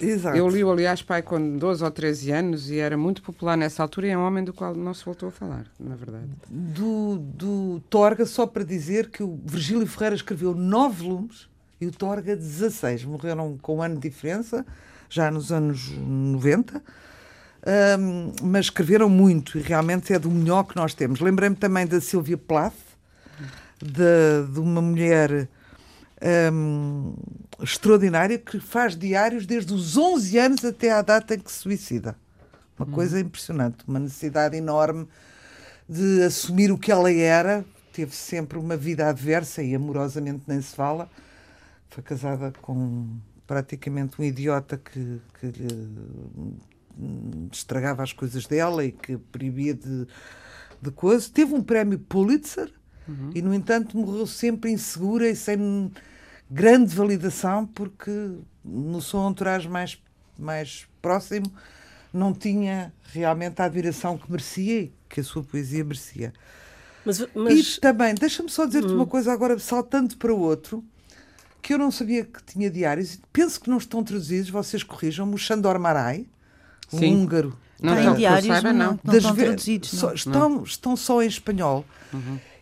Exato. 0.00 0.36
Eu 0.36 0.48
li-o, 0.48 0.70
aliás, 0.70 1.02
pai, 1.02 1.22
com 1.22 1.56
12 1.56 1.82
ou 1.84 1.90
13 1.90 2.30
anos 2.32 2.70
e 2.70 2.78
era 2.78 2.96
muito 2.96 3.22
popular 3.22 3.56
nessa 3.56 3.82
altura 3.82 4.06
e 4.08 4.10
é 4.10 4.18
um 4.18 4.26
homem 4.26 4.44
do 4.44 4.52
qual 4.52 4.74
não 4.74 4.92
se 4.92 5.04
voltou 5.04 5.28
a 5.28 5.32
falar, 5.32 5.66
na 5.78 5.94
verdade. 5.94 6.26
do, 6.50 7.18
do 7.18 7.80
Torga, 7.88 8.26
só 8.26 8.46
para 8.46 8.64
dizer 8.64 9.10
que 9.10 9.22
o 9.22 9.38
Virgílio 9.44 9.86
Ferreira 9.86 10.16
escreveu 10.16 10.54
nove 10.54 11.04
volumes 11.04 11.48
e 11.80 11.86
o 11.86 11.92
Torga 11.92 12.36
16. 12.36 13.04
Morreram 13.04 13.58
com 13.60 13.76
um 13.76 13.82
ano 13.82 13.94
de 13.96 14.08
diferença, 14.08 14.64
já 15.08 15.30
nos 15.30 15.52
anos 15.52 15.90
90. 15.90 16.82
Ahm, 17.66 18.32
mas 18.42 18.66
escreveram 18.66 19.08
muito 19.08 19.58
e 19.58 19.60
realmente 19.60 20.12
é 20.12 20.18
do 20.18 20.30
melhor 20.30 20.64
que 20.64 20.76
nós 20.76 20.94
temos. 20.94 21.20
Lembrei-me 21.20 21.56
também 21.56 21.84
da 21.86 22.00
Silvia 22.00 22.38
Plath, 22.38 22.74
de, 23.82 24.52
de 24.52 24.60
uma 24.60 24.80
mulher 24.80 25.48
ahm, 26.22 27.12
extraordinária 27.60 28.38
que 28.38 28.60
faz 28.60 28.96
diários 28.96 29.46
desde 29.46 29.72
os 29.72 29.96
11 29.96 30.38
anos 30.38 30.64
até 30.64 30.90
à 30.90 31.02
data 31.02 31.34
em 31.34 31.38
que 31.38 31.50
se 31.50 31.58
suicida. 31.58 32.16
Uma 32.78 32.86
coisa 32.86 33.18
impressionante, 33.18 33.78
uma 33.88 33.98
necessidade 33.98 34.56
enorme 34.56 35.08
de 35.88 36.22
assumir 36.22 36.70
o 36.70 36.76
que 36.76 36.92
ela 36.92 37.10
era. 37.10 37.64
Teve 37.92 38.14
sempre 38.14 38.58
uma 38.58 38.76
vida 38.76 39.08
adversa 39.08 39.62
e 39.62 39.74
amorosamente 39.74 40.42
nem 40.46 40.60
se 40.60 40.76
fala. 40.76 41.10
Foi 41.88 42.02
casada 42.02 42.52
com 42.60 43.08
praticamente 43.46 44.20
um 44.20 44.24
idiota 44.24 44.76
que, 44.76 45.20
que 45.40 45.46
lhe 45.46 45.88
hum, 46.98 47.48
estragava 47.50 48.02
as 48.02 48.12
coisas 48.12 48.46
dela 48.46 48.84
e 48.84 48.92
que 48.92 49.16
proibia 49.16 49.72
de, 49.72 50.06
de 50.82 50.90
coisas. 50.90 51.30
Teve 51.30 51.54
um 51.54 51.62
prémio 51.62 51.98
Pulitzer 51.98 52.70
e, 53.34 53.40
no 53.40 53.54
entanto, 53.54 53.96
morreu 53.96 54.26
sempre 54.26 54.70
insegura 54.70 55.28
e 55.28 55.36
sem 55.36 55.90
grande 56.50 56.94
validação 56.94 57.66
porque 57.66 58.30
no 58.64 59.00
seu 59.02 59.28
entourage 59.28 59.68
mais, 59.68 59.98
mais 60.38 60.86
próximo 61.02 61.50
não 62.12 62.32
tinha 62.32 62.92
realmente 63.12 63.60
a 63.60 63.64
admiração 63.66 64.16
que 64.16 64.30
merecia 64.30 64.80
e 64.82 64.92
que 65.08 65.20
a 65.20 65.24
sua 65.24 65.42
poesia 65.42 65.84
merecia. 65.84 66.32
Mas, 67.04 67.24
mas 67.34 67.76
E 67.76 67.80
também, 67.80 68.14
deixa-me 68.14 68.48
só 68.50 68.66
dizer-te 68.66 68.92
uma 68.92 69.06
coisa 69.06 69.32
agora, 69.32 69.58
saltando 69.58 70.16
para 70.16 70.32
outro, 70.34 70.82
que 71.62 71.74
eu 71.74 71.78
não 71.78 71.90
sabia 71.90 72.24
que 72.24 72.42
tinha 72.44 72.70
diários, 72.70 73.18
penso 73.32 73.60
que 73.60 73.68
não 73.70 73.78
estão 73.78 74.02
traduzidos, 74.02 74.50
vocês 74.50 74.82
corrijam-me, 74.82 75.34
o 75.34 75.38
Sandor 75.38 75.78
Marai, 75.78 76.26
um 76.92 76.98
Sim. 76.98 77.14
húngaro. 77.16 77.56
Não 77.80 77.94
Tem 77.94 78.14
diários, 78.14 78.46
saiba, 78.46 78.72
não. 78.72 78.92
não, 78.92 79.00
não 79.04 79.14
estão 79.16 79.34
traduzidos. 79.34 79.90
só- 79.90 80.06
não. 80.08 80.14
estão, 80.14 80.62
estão 80.62 80.96
só 80.96 81.22
em 81.22 81.26
espanhol. 81.26 81.84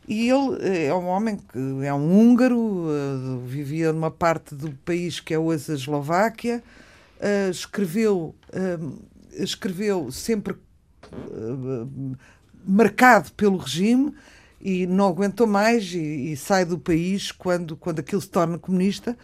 E 0.06 0.28
ele 0.28 0.58
eh, 0.60 0.86
é 0.86 0.94
um 0.94 1.06
homem 1.06 1.36
que 1.36 1.58
é 1.86 1.94
um 1.94 2.18
húngaro, 2.18 2.86
eh, 2.90 3.46
vivia 3.46 3.92
numa 3.92 4.10
parte 4.10 4.54
do 4.54 4.70
país 4.84 5.18
que 5.20 5.32
é 5.32 5.38
hoje 5.38 5.72
a 5.72 5.74
Eslováquia, 5.74 6.62
eh, 7.20 7.48
escreveu, 7.50 8.34
escreveu 9.32 10.10
sempre 10.12 10.56
marcado 12.66 13.30
pelo 13.32 13.56
regime 13.56 14.12
e 14.60 14.86
não 14.86 15.06
aguentou 15.08 15.46
mais 15.46 15.92
e, 15.92 16.32
e 16.32 16.36
sai 16.36 16.64
do 16.64 16.78
país 16.78 17.30
quando, 17.32 17.76
quando 17.76 18.00
aquilo 18.00 18.20
se 18.20 18.28
torna 18.28 18.58
comunista. 18.58 19.16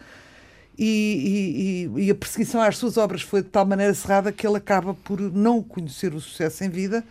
E- 0.77 1.89
e- 1.95 2.05
e 2.05 2.09
a 2.11 2.15
perseguição 2.15 2.61
às 2.61 2.77
suas 2.77 2.97
obras 2.97 3.21
foi 3.21 3.41
de 3.43 3.49
tal 3.49 3.65
maneira 3.65 3.93
cerrada 3.93 4.31
que 4.31 4.47
ele 4.47 4.57
acaba 4.57 4.93
por 4.93 5.19
não 5.19 5.61
conhecer 5.61 6.13
o 6.15 6.19
sucesso 6.21 6.63
em 6.63 6.69
vida 6.69 7.03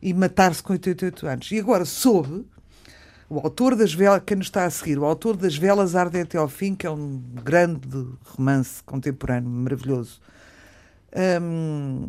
e 0.00 0.14
matar-se 0.14 0.62
com 0.62 0.72
88 0.72 1.26
anos. 1.26 1.50
E 1.52 1.58
agora 1.58 1.84
soube, 1.84 2.46
o 3.28 3.38
autor 3.40 3.74
das 3.74 3.92
velas, 3.92 4.22
quem 4.24 4.36
nos 4.36 4.46
está 4.46 4.64
a 4.64 4.70
seguir, 4.70 4.98
o 4.98 5.04
autor 5.04 5.36
das 5.36 5.56
Velas 5.56 5.96
Ardem 5.96 6.22
até 6.22 6.38
ao 6.38 6.48
Fim, 6.48 6.74
que 6.74 6.86
é 6.86 6.90
um 6.90 7.20
grande 7.42 8.06
romance 8.24 8.82
contemporâneo, 8.84 9.50
maravilhoso. 9.50 10.20
Hum, 11.42 12.08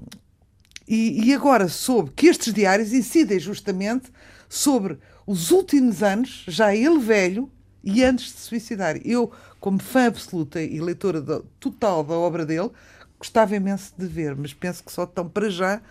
e, 0.87 1.27
e 1.27 1.33
agora 1.33 1.67
soube 1.67 2.11
que 2.11 2.27
estes 2.27 2.53
diários 2.53 2.93
incidem 2.93 3.39
justamente 3.39 4.11
sobre 4.47 4.97
os 5.25 5.51
últimos 5.51 6.03
anos, 6.03 6.45
já 6.47 6.73
ele 6.75 6.99
velho, 6.99 7.51
e 7.83 8.03
antes 8.03 8.25
de 8.25 8.31
se 8.31 8.47
suicidar. 8.47 8.97
Eu, 9.03 9.31
como 9.59 9.79
fã 9.79 10.07
absoluta 10.07 10.61
e 10.61 10.79
leitora 10.79 11.21
total 11.59 12.03
da 12.03 12.13
obra 12.13 12.45
dele, 12.45 12.69
gostava 13.17 13.55
imenso 13.55 13.93
de 13.97 14.05
ver, 14.05 14.35
mas 14.35 14.53
penso 14.53 14.83
que 14.83 14.91
só 14.91 15.03
estão 15.03 15.27
para 15.27 15.49
já 15.49 15.81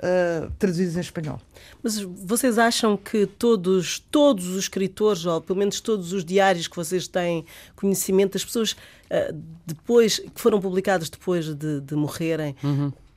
ah, 0.00 0.48
traduzidos 0.58 0.96
em 0.96 1.00
espanhol. 1.00 1.40
Mas 1.82 1.98
vocês 2.00 2.58
acham 2.58 2.96
que 2.96 3.26
todos, 3.26 3.98
todos 4.10 4.46
os 4.48 4.58
escritores, 4.58 5.24
ou 5.26 5.40
pelo 5.40 5.58
menos 5.58 5.80
todos 5.80 6.12
os 6.12 6.24
diários 6.24 6.66
que 6.68 6.76
vocês 6.76 7.06
têm 7.08 7.44
conhecimento, 7.76 8.36
as 8.36 8.44
pessoas 8.44 8.76
ah, 9.10 9.32
depois 9.66 10.18
que 10.18 10.40
foram 10.40 10.60
publicados 10.60 11.08
depois 11.08 11.54
de, 11.54 11.80
de 11.80 11.94
morrerem, 11.94 12.54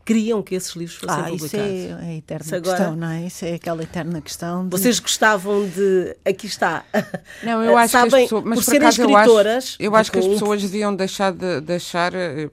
queriam 0.04 0.42
que 0.42 0.56
esses 0.56 0.76
livros 0.76 0.98
fossem 0.98 1.16
Ah, 1.24 1.32
isso 1.32 1.46
publicados? 1.50 1.74
é 1.74 1.94
a 1.94 2.14
eterna 2.16 2.46
Isso 2.46 2.56
agora- 2.56 2.78
questão, 2.78 2.96
não 2.96 3.08
é? 3.10 3.26
Isso 3.28 3.46
é 3.46 3.54
aquela 3.54 3.84
eterna 3.84 4.22
questão. 4.22 4.64
De... 4.68 4.72
Vocês 4.72 5.00
gostavam 5.00 5.68
de. 5.70 6.16
Aqui 6.26 6.48
está. 6.48 6.84
Não, 7.44 7.64
eu 7.64 7.78
acho 7.78 7.92
que 7.94 8.00
Sabem, 8.00 8.24
as 8.24 8.30
pessoas, 8.30 8.44
mas 8.44 8.60
por 8.60 8.66
por 8.66 8.72
serem 8.72 8.88
acaso, 8.88 9.02
escritoras. 9.02 9.54
eu 9.54 9.58
acho, 9.60 9.78
eu 9.80 9.96
acho 9.96 10.12
que 10.12 10.20
as 10.20 10.28
pessoas 10.28 10.62
deviam 10.62 10.96
deixar 10.96 11.32
de 11.32 11.62
deixar 11.62 12.14
eh, 12.16 12.44
eh, 12.46 12.50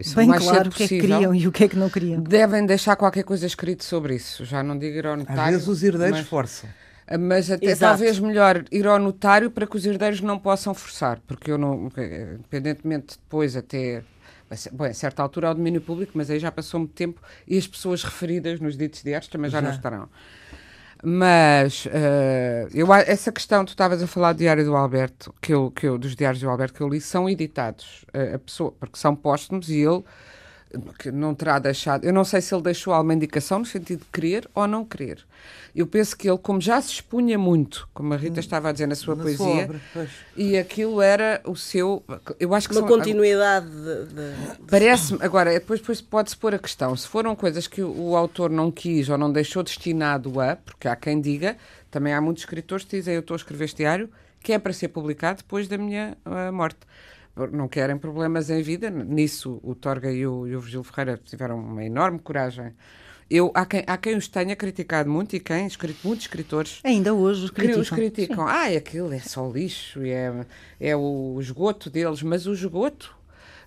isso 0.00 0.14
Bem 0.16 0.26
o 0.26 0.28
mais 0.30 0.44
claro 0.44 0.68
o 0.68 0.72
que 0.72 0.84
é 0.84 0.88
que 0.88 1.00
queriam 1.00 1.34
e 1.34 1.46
o 1.48 1.52
que 1.52 1.64
é 1.64 1.68
que 1.68 1.76
não 1.76 1.90
queriam. 1.90 2.20
Devem 2.22 2.64
deixar 2.64 2.94
qualquer 2.96 3.24
coisa 3.24 3.46
escrito 3.46 3.84
sobre 3.84 4.14
isso. 4.14 4.44
Já 4.44 4.62
não 4.62 4.78
digo 4.78 4.96
ir 4.96 5.06
ao 5.06 5.14
Às 5.14 5.18
notário. 5.20 5.52
vezes 5.52 5.68
os 5.68 5.82
herdeiros 5.82 6.18
mas- 6.18 6.28
forçam. 6.28 6.70
Mas 7.18 7.50
até 7.50 7.66
Exato. 7.66 7.92
talvez 7.92 8.18
melhor 8.18 8.64
ir 8.70 8.86
ao 8.86 8.98
notário 8.98 9.50
para 9.50 9.66
que 9.66 9.74
os 9.76 9.86
herdeiros 9.86 10.20
não 10.20 10.38
possam 10.38 10.74
forçar, 10.74 11.18
porque 11.26 11.50
eu 11.50 11.56
não, 11.56 11.90
eh, 11.96 12.34
independentemente 12.34 13.16
depois 13.16 13.56
até, 13.56 14.02
bom, 14.72 14.84
a 14.84 14.92
certa 14.92 15.22
altura 15.22 15.48
ao 15.48 15.54
domínio 15.54 15.80
público, 15.80 16.12
mas 16.14 16.28
aí 16.28 16.38
já 16.38 16.52
passou 16.52 16.80
muito 16.80 16.92
tempo 16.92 17.18
e 17.46 17.56
as 17.56 17.66
pessoas 17.66 18.04
referidas 18.04 18.60
nos 18.60 18.76
ditos 18.76 19.02
diários 19.02 19.26
também 19.30 19.50
já, 19.50 19.62
não 19.62 19.70
Já. 19.70 19.76
estarão. 19.76 20.06
Mas 21.04 21.86
eh, 21.92 22.66
eu, 22.74 22.92
essa 22.92 23.30
questão, 23.30 23.64
tu 23.64 23.68
estavas 23.68 24.02
a 24.02 24.06
falar 24.06 24.32
do 24.32 24.38
diário 24.38 24.64
do 24.64 24.74
Alberto, 24.74 25.32
que 25.40 25.54
eu, 25.54 25.70
que 25.70 25.86
eu, 25.86 25.96
dos 25.96 26.16
diários 26.16 26.42
do 26.42 26.50
Alberto 26.50 26.74
que 26.74 26.80
eu 26.80 26.88
li, 26.88 27.00
são 27.00 27.28
editados, 27.28 28.04
eh, 28.12 28.34
a 28.34 28.38
pessoa, 28.38 28.72
porque 28.72 28.98
são 28.98 29.14
póstumos 29.14 29.70
e 29.70 29.76
ele 29.78 30.02
que 30.98 31.10
não 31.10 31.34
terá 31.34 31.58
deixado. 31.58 32.04
Eu 32.04 32.12
não 32.12 32.24
sei 32.24 32.40
se 32.40 32.54
ele 32.54 32.62
deixou 32.62 32.92
alguma 32.92 33.14
indicação 33.14 33.60
no 33.60 33.64
sentido 33.64 34.00
de 34.00 34.06
querer 34.12 34.48
ou 34.54 34.66
não 34.66 34.84
querer. 34.84 35.24
Eu 35.74 35.86
penso 35.86 36.16
que 36.16 36.28
ele, 36.28 36.38
como 36.38 36.60
já 36.60 36.80
se 36.80 36.92
expunha 36.92 37.38
muito, 37.38 37.88
como 37.94 38.12
a 38.12 38.16
Rita 38.16 38.40
estava 38.40 38.68
a 38.68 38.72
dizer 38.72 38.86
na 38.86 38.94
sua 38.94 39.14
Na 39.14 39.22
poesia, 39.22 39.44
sua 39.44 39.64
obra, 39.64 39.80
e 40.36 40.58
aquilo 40.58 41.00
era 41.00 41.40
o 41.44 41.54
seu. 41.54 42.02
Eu 42.40 42.54
acho 42.54 42.68
que 42.68 42.74
Uma 42.74 42.80
são- 42.80 42.88
continuidade 42.88 43.66
de, 43.68 44.64
Parece-me, 44.68 45.20
agora, 45.22 45.52
depois, 45.52 45.80
depois 45.80 46.00
pode-se 46.00 46.36
pôr 46.36 46.54
a 46.54 46.58
questão, 46.58 46.96
se 46.96 47.06
foram 47.06 47.36
coisas 47.36 47.66
que 47.66 47.82
o, 47.82 48.10
o 48.10 48.16
autor 48.16 48.50
não 48.50 48.70
quis 48.70 49.08
ou 49.08 49.16
não 49.16 49.30
deixou 49.30 49.62
destinado 49.62 50.40
a, 50.40 50.56
porque 50.56 50.88
há 50.88 50.96
quem 50.96 51.20
diga, 51.20 51.56
também 51.90 52.12
há 52.12 52.20
muitos 52.20 52.42
escritores 52.42 52.84
que 52.84 52.96
dizem 52.96 53.14
eu 53.14 53.20
estou 53.20 53.34
a 53.34 53.38
escrever 53.38 53.66
este 53.66 53.76
diário, 53.78 54.10
que 54.40 54.52
é 54.52 54.58
para 54.58 54.72
ser 54.72 54.88
publicado 54.88 55.38
depois 55.38 55.68
da 55.68 55.78
minha 55.78 56.16
ah, 56.24 56.50
morte. 56.50 56.78
Não 57.46 57.68
querem 57.68 57.96
problemas 57.96 58.50
em 58.50 58.62
vida, 58.62 58.90
nisso 58.90 59.60
o 59.62 59.74
Torga 59.74 60.10
e 60.10 60.26
o, 60.26 60.46
e 60.46 60.56
o 60.56 60.60
Virgílio 60.60 60.82
Ferreira 60.82 61.20
tiveram 61.24 61.58
uma 61.58 61.84
enorme 61.84 62.18
coragem. 62.18 62.72
Eu, 63.30 63.50
há, 63.54 63.66
quem, 63.66 63.84
há 63.86 63.96
quem 63.98 64.16
os 64.16 64.26
tenha 64.26 64.56
criticado 64.56 65.10
muito 65.10 65.36
e 65.36 65.40
quem, 65.40 65.66
escrito, 65.66 65.98
muitos 66.02 66.24
escritores, 66.24 66.80
Ainda 66.82 67.12
hoje 67.12 67.44
os 67.44 67.50
criticam. 67.50 67.82
os 67.82 67.90
criticam. 67.90 68.48
Ah, 68.48 68.64
aquilo 68.64 69.12
é 69.12 69.18
só 69.18 69.46
lixo, 69.50 70.02
e 70.02 70.10
é, 70.10 70.32
é 70.80 70.96
o 70.96 71.36
esgoto 71.38 71.90
deles, 71.90 72.22
mas 72.22 72.46
o 72.46 72.52
esgoto. 72.54 73.16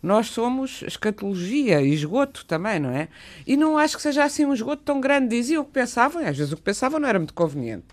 Nós 0.01 0.27
somos 0.27 0.81
escatologia 0.81 1.79
e 1.79 1.93
esgoto 1.93 2.43
também, 2.45 2.79
não 2.79 2.89
é? 2.89 3.07
E 3.45 3.55
não 3.55 3.77
acho 3.77 3.97
que 3.97 4.01
seja 4.01 4.23
assim 4.23 4.45
um 4.45 4.53
esgoto 4.53 4.81
tão 4.83 4.99
grande. 4.99 5.27
Diziam 5.27 5.61
o 5.61 5.65
que 5.65 5.71
pensavam, 5.71 6.23
e 6.23 6.25
às 6.25 6.35
vezes 6.35 6.51
o 6.51 6.57
que 6.57 6.63
pensavam 6.63 6.99
não 6.99 7.07
era 7.07 7.19
muito 7.19 7.35
conveniente. 7.35 7.85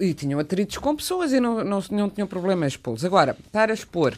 E 0.00 0.14
tinham 0.14 0.40
atritos 0.40 0.78
com 0.78 0.96
pessoas 0.96 1.34
e 1.34 1.40
não, 1.40 1.62
não, 1.62 1.82
não 1.90 2.08
tinham 2.08 2.26
problema 2.26 2.64
em 2.64 2.68
expô-los. 2.68 3.04
Agora, 3.04 3.36
estar 3.46 3.70
a 3.70 3.74
expor 3.74 4.16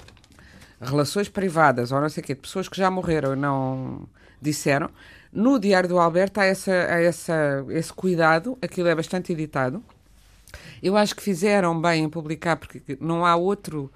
relações 0.81 1.29
privadas 1.29 1.93
ou 1.93 2.01
não 2.01 2.09
sei 2.09 2.23
o 2.23 2.27
quê, 2.27 2.35
de 2.35 2.41
pessoas 2.41 2.69
que 2.69 2.77
já 2.77 2.91
morreram 2.91 3.33
e 3.33 3.37
não 3.37 4.09
disseram, 4.41 4.91
no 5.33 5.59
Diário 5.59 5.89
do 5.89 5.99
Alberto 5.99 6.41
há, 6.41 6.45
essa, 6.45 6.73
há 6.73 7.01
essa, 7.01 7.65
esse 7.71 7.93
cuidado, 7.93 8.57
aquilo 8.63 8.89
é 8.89 8.95
bastante 8.95 9.33
editado. 9.33 9.83
Eu 10.83 10.97
acho 10.97 11.15
que 11.15 11.23
fizeram 11.23 11.79
bem 11.79 12.05
em 12.05 12.09
publicar, 12.09 12.57
porque 12.57 12.97
não 13.01 13.27
há 13.27 13.37
outro, 13.37 13.93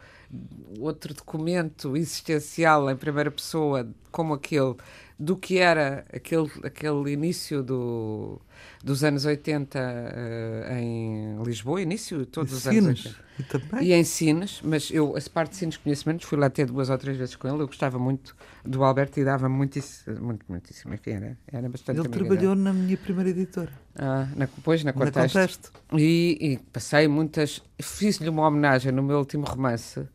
outro 0.78 1.14
documento 1.14 1.96
existencial 1.96 2.90
em 2.90 2.96
primeira 2.96 3.30
pessoa 3.30 3.88
como 4.10 4.34
aquele, 4.34 4.74
do 5.18 5.36
que 5.36 5.58
era 5.58 6.04
aquele, 6.12 6.50
aquele 6.64 7.12
início 7.12 7.62
do, 7.62 8.40
dos 8.82 9.04
anos 9.04 9.24
80 9.24 9.78
eh, 9.78 10.80
em 10.80 11.42
Lisboa, 11.42 11.80
início 11.80 12.18
de 12.18 12.26
todos 12.26 12.52
os 12.52 12.66
anos 12.66 13.02
Sines. 13.02 13.06
80. 13.06 13.22
E 13.38 13.42
também. 13.44 13.88
E 13.88 13.92
em 13.92 14.04
Sines, 14.04 14.60
mas 14.62 14.90
eu, 14.90 15.16
a 15.16 15.30
parte 15.30 15.50
de 15.50 15.56
Sines 15.56 15.76
conheço 15.76 16.08
menos, 16.08 16.24
fui 16.24 16.38
lá 16.38 16.50
ter 16.50 16.66
duas 16.66 16.90
ou 16.90 16.98
três 16.98 17.16
vezes 17.16 17.34
com 17.36 17.48
ele, 17.48 17.62
eu 17.62 17.66
gostava 17.66 17.98
muito 17.98 18.36
do 18.64 18.82
Alberto 18.84 19.18
e 19.20 19.24
dava 19.24 19.48
muitíssimo, 19.48 20.20
muito, 20.20 20.44
muitíssimo, 20.48 20.94
enfim, 20.94 21.12
era, 21.12 21.38
era 21.50 21.68
bastante 21.68 22.00
Ele 22.00 22.08
trabalhou 22.08 22.54
na 22.54 22.72
minha 22.72 22.96
primeira 22.96 23.30
editora. 23.30 23.72
Ah, 23.96 24.26
na, 24.36 24.46
depois, 24.46 24.82
na 24.84 24.92
na 24.92 24.92
Contexto. 24.92 25.34
Contexto. 25.34 25.72
E, 25.94 26.38
e 26.40 26.58
passei 26.72 27.06
muitas. 27.08 27.62
Fiz-lhe 27.80 28.28
uma 28.28 28.46
homenagem 28.46 28.90
no 28.92 29.02
meu 29.02 29.18
último 29.18 29.44
romance. 29.44 30.06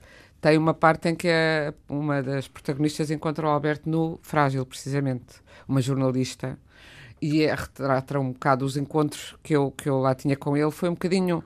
Tem 0.47 0.57
uma 0.57 0.73
parte 0.73 1.09
em 1.09 1.13
que 1.13 1.27
a- 1.27 1.73
uma 1.89 2.23
das 2.23 2.47
protagonistas 2.47 3.11
encontra 3.11 3.45
o 3.45 3.49
Alberto 3.49 3.89
no 3.89 4.17
Frágil, 4.21 4.65
precisamente, 4.65 5.25
uma 5.67 5.81
jornalista, 5.81 6.57
e 7.21 7.43
é, 7.43 7.53
retrata 7.53 8.17
um 8.17 8.31
bocado 8.31 8.63
os 8.63 8.77
encontros 8.77 9.35
que 9.43 9.53
eu, 9.53 9.71
que 9.71 9.89
eu 9.89 9.99
lá 9.99 10.15
tinha 10.15 10.37
com 10.37 10.55
ele. 10.55 10.71
Foi 10.71 10.87
um 10.87 10.93
bocadinho. 10.93 11.43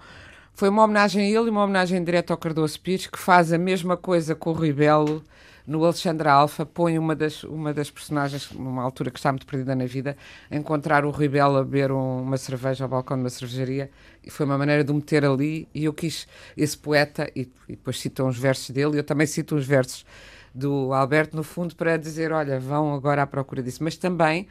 Foi 0.54 0.70
uma 0.70 0.84
homenagem 0.84 1.24
a 1.24 1.28
ele 1.40 1.48
e 1.48 1.50
uma 1.50 1.64
homenagem 1.64 2.04
direta 2.04 2.32
ao 2.32 2.38
Cardoso 2.38 2.80
Pires, 2.80 3.08
que 3.08 3.18
faz 3.18 3.52
a 3.52 3.58
mesma 3.58 3.98
coisa 3.98 4.36
com 4.36 4.52
o 4.52 4.54
Ribelo 4.54 5.24
no 5.66 5.84
Alexandre 5.84 6.28
Alfa. 6.30 6.64
Põe 6.64 7.00
uma 7.00 7.16
das, 7.16 7.44
uma 7.44 7.74
das 7.74 7.90
personagens, 7.90 8.52
numa 8.52 8.84
altura 8.84 9.10
que 9.10 9.18
está 9.18 9.32
muito 9.32 9.48
perdida 9.48 9.74
na 9.74 9.86
vida, 9.88 10.16
a 10.52 10.56
encontrar 10.56 11.06
o 11.06 11.10
Ribelo 11.10 11.58
a 11.58 11.64
beber 11.64 11.92
um- 11.92 12.22
uma 12.22 12.38
cerveja 12.38 12.86
ao 12.86 12.90
balcão 12.90 13.18
de 13.18 13.24
uma 13.24 13.32
cervejaria. 13.32 13.90
E 14.24 14.30
foi 14.30 14.46
uma 14.46 14.58
maneira 14.58 14.84
de 14.84 14.92
o 14.92 14.96
meter 14.96 15.26
ali. 15.26 15.68
E 15.74 15.86
eu 15.86 15.94
quis 15.94 16.28
esse 16.56 16.78
poeta, 16.78 17.30
e, 17.36 17.42
e 17.68 17.72
depois 17.72 18.00
citam 18.00 18.28
uns 18.28 18.38
versos 18.38 18.70
dele, 18.70 18.96
e 18.96 18.98
eu 18.98 19.04
também 19.04 19.26
cito 19.28 19.56
uns 19.56 19.66
versos 19.66 20.06
do 20.54 20.94
Alberto, 20.94 21.36
no 21.36 21.44
fundo, 21.44 21.76
para 21.76 21.98
dizer: 21.98 22.32
olha, 22.32 22.60
vão 22.60 22.94
agora 22.94 23.24
à 23.24 23.28
procura 23.28 23.64
disso. 23.64 23.84
Mas 23.84 23.96
também, 23.98 24.48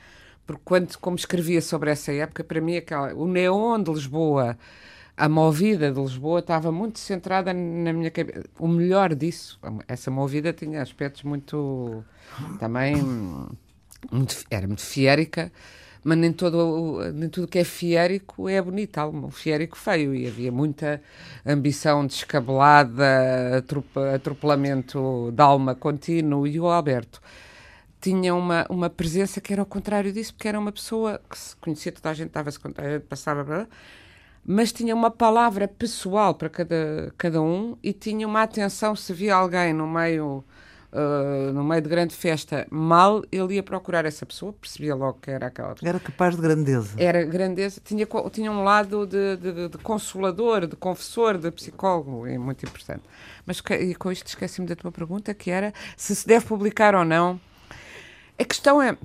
porque 0.47 0.63
quando, 0.65 0.97
como 0.99 1.17
escrevia 1.17 1.61
sobre 1.63 1.91
essa 1.91 2.13
época, 2.13 2.43
para 2.43 2.61
mim, 2.61 2.77
aquela, 2.77 3.15
o 3.15 3.29
neon 3.29 3.83
de 3.83 3.93
Lisboa, 3.93 4.59
a 5.17 5.29
movida 5.29 5.93
de 5.93 6.01
Lisboa 6.01 6.41
estava 6.41 6.73
muito 6.73 6.99
centrada 6.99 7.53
na 7.53 7.93
minha 7.93 8.11
cabeça. 8.11 8.45
O 8.59 8.67
melhor 8.67 9.15
disso, 9.15 9.61
essa 9.87 10.11
movida 10.11 10.53
tinha 10.53 10.81
aspectos 10.83 11.23
muito. 11.23 12.03
também. 12.59 12.97
muito- 14.11 14.37
era 14.51 14.67
muito 14.67 14.83
fiérica. 14.83 15.53
Mas 16.03 16.17
nem, 16.19 16.33
todo, 16.33 16.57
o- 16.59 17.13
nem 17.13 17.29
tudo 17.29 17.47
que 17.47 17.59
é 17.59 17.65
fiérico 17.65 18.49
é 18.49 18.61
bonito, 18.63 18.99
há 18.99 19.07
um 19.09 19.31
fiérico 19.31 19.77
feio 19.77 20.15
e 20.15 20.27
havia 20.27 20.51
muita 20.51 21.03
ambição 21.47 22.07
descabelada, 22.07 23.05
atropelamento 24.15 25.31
de 25.33 25.43
alma 25.43 25.75
contínuo. 25.75 26.47
E 26.47 26.59
o 26.59 26.67
Alberto 26.67 27.21
tinha 28.01 28.35
uma, 28.35 28.67
uma 28.71 28.91
presença 28.91 29.41
que 29.41 29.53
era 29.53 29.63
ao 29.63 29.67
contrário 29.67 30.13
disso, 30.13 30.35
porque 30.35 30.49
era 30.49 30.59
uma 30.59 30.73
pessoa 30.73 31.21
que 31.29 31.39
se 31.39 31.57
conhecia, 31.57 31.93
toda 31.93 32.11
a 32.11 32.15
gente 32.15 32.31
a 32.37 32.43
gente 32.91 33.05
passava, 33.07 33.45
blá, 33.45 33.67
mas 34.45 34.73
tinha 34.73 34.95
uma 34.95 35.11
palavra 35.11 35.69
pessoal 35.69 36.35
para 36.35 36.49
cada, 36.49 37.13
cada 37.19 37.43
um 37.43 37.77
e 37.83 37.93
tinha 37.93 38.27
uma 38.27 38.43
atenção 38.43 38.97
se 38.97 39.13
via 39.13 39.35
alguém 39.35 39.73
no 39.75 39.87
meio, 39.87 40.45
ah, 40.93 41.53
no 41.53 41.63
meio 41.65 41.81
de 41.83 41.89
grande 41.89 42.15
festa 42.15 42.67
mal, 42.71 43.23
ele 43.31 43.55
ia 43.55 43.63
procurar 43.63 44.05
essa 44.05 44.25
pessoa, 44.27 44.53
percebia 44.53 44.95
logo 44.95 45.19
que 45.21 45.31
era 45.31 45.47
aquela 45.47 45.75
pessoa. 45.75 45.89
Era 45.89 46.01
capaz 46.01 46.35
de 46.37 46.43
grandeza. 46.43 46.95
Era 46.99 47.25
grandeza, 47.25 47.81
tinha, 47.85 48.07
tinha 48.33 48.51
um 48.51 48.63
lado 48.65 49.07
de, 49.07 49.37
de- 49.37 49.69
de 49.69 49.79
consolador, 49.79 50.67
de 50.67 50.77
confessor, 50.77 51.39
de 51.39 51.51
psicólogo, 51.51 52.27
é 52.27 52.37
muito 52.39 52.65
importante. 52.65 53.03
Mas 53.47 53.63
e 53.81 53.95
com 53.95 54.11
isto 54.13 54.27
esqueci-me 54.27 54.67
da 54.67 54.77
tua 54.77 54.93
pergunta, 54.93 55.33
que 55.35 55.51
era 55.51 55.73
se 55.97 56.15
se 56.15 56.27
deve 56.27 56.45
publicar 56.47 56.95
ou 56.95 57.05
não. 57.05 57.41
A 58.39 58.45
questão 58.45 58.81
é, 58.83 58.97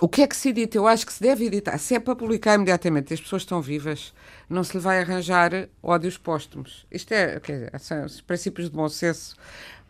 o 0.00 0.08
que 0.08 0.22
é 0.22 0.26
que 0.26 0.36
se 0.36 0.50
edita? 0.50 0.76
Eu 0.76 0.86
acho 0.86 1.04
que 1.04 1.12
se 1.12 1.20
deve 1.20 1.46
editar. 1.46 1.76
Se 1.78 1.94
é 1.94 2.00
para 2.00 2.14
publicar 2.14 2.54
imediatamente, 2.54 3.12
as 3.12 3.20
pessoas 3.20 3.42
estão 3.42 3.60
vivas, 3.60 4.14
não 4.48 4.62
se 4.62 4.76
lhe 4.76 4.82
vai 4.82 5.00
arranjar 5.00 5.68
ódios 5.82 6.16
póstumos. 6.16 6.86
Isto 6.90 7.12
é, 7.12 7.40
quer 7.40 7.52
dizer, 7.52 7.80
são 7.80 8.04
os 8.04 8.20
princípios 8.20 8.70
de 8.70 8.76
bom 8.76 8.88
senso 8.88 9.36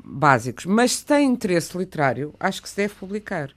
básicos. 0.03 0.65
Mas 0.67 0.97
se 0.97 1.05
tem 1.05 1.27
interesse 1.29 1.77
literário, 1.77 2.35
acho 2.39 2.63
que 2.63 2.69
se 2.69 2.77
deve 2.77 2.95
publicar. 2.95 3.51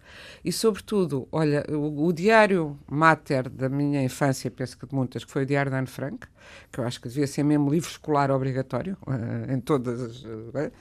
E, 0.43 0.51
sobretudo, 0.51 1.27
olha, 1.31 1.65
o, 1.69 2.05
o 2.07 2.13
diário 2.13 2.77
mater 2.89 3.47
da 3.49 3.69
minha 3.69 4.03
infância, 4.03 4.49
penso 4.51 4.77
que 4.77 4.85
de 4.85 4.95
muitas, 4.95 5.23
que 5.23 5.31
foi 5.31 5.43
o 5.43 5.45
Diário 5.45 5.71
de 5.71 5.77
Anne 5.77 5.87
Frank, 5.87 6.27
que 6.71 6.79
eu 6.79 6.83
acho 6.85 6.99
que 7.01 7.07
devia 7.07 7.27
ser 7.27 7.43
mesmo 7.43 7.69
livro 7.69 7.89
escolar 7.89 8.31
obrigatório, 8.31 8.97
eh, 9.49 9.53
em 9.53 9.59
todas 9.59 10.01
as... 10.01 10.25
eh, 10.55 10.71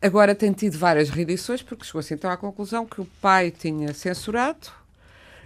Agora 0.00 0.34
tem 0.34 0.52
tido 0.52 0.78
várias 0.78 1.10
reedições, 1.10 1.62
porque 1.62 1.84
chegou-se 1.84 2.14
então 2.14 2.30
à 2.30 2.36
conclusão 2.36 2.86
que 2.86 3.00
o 3.00 3.04
pai 3.20 3.50
tinha 3.50 3.92
censurado 3.92 4.68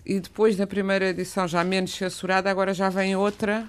e 0.07 0.21
depois 0.21 0.57
da 0.57 0.67
primeira 0.67 1.09
edição 1.11 1.49
já 1.49 1.65
menos 1.65 1.95
censurada, 1.95 2.51
agora 2.51 2.75
já 2.75 2.89
vem 2.91 3.17
outra. 3.17 3.69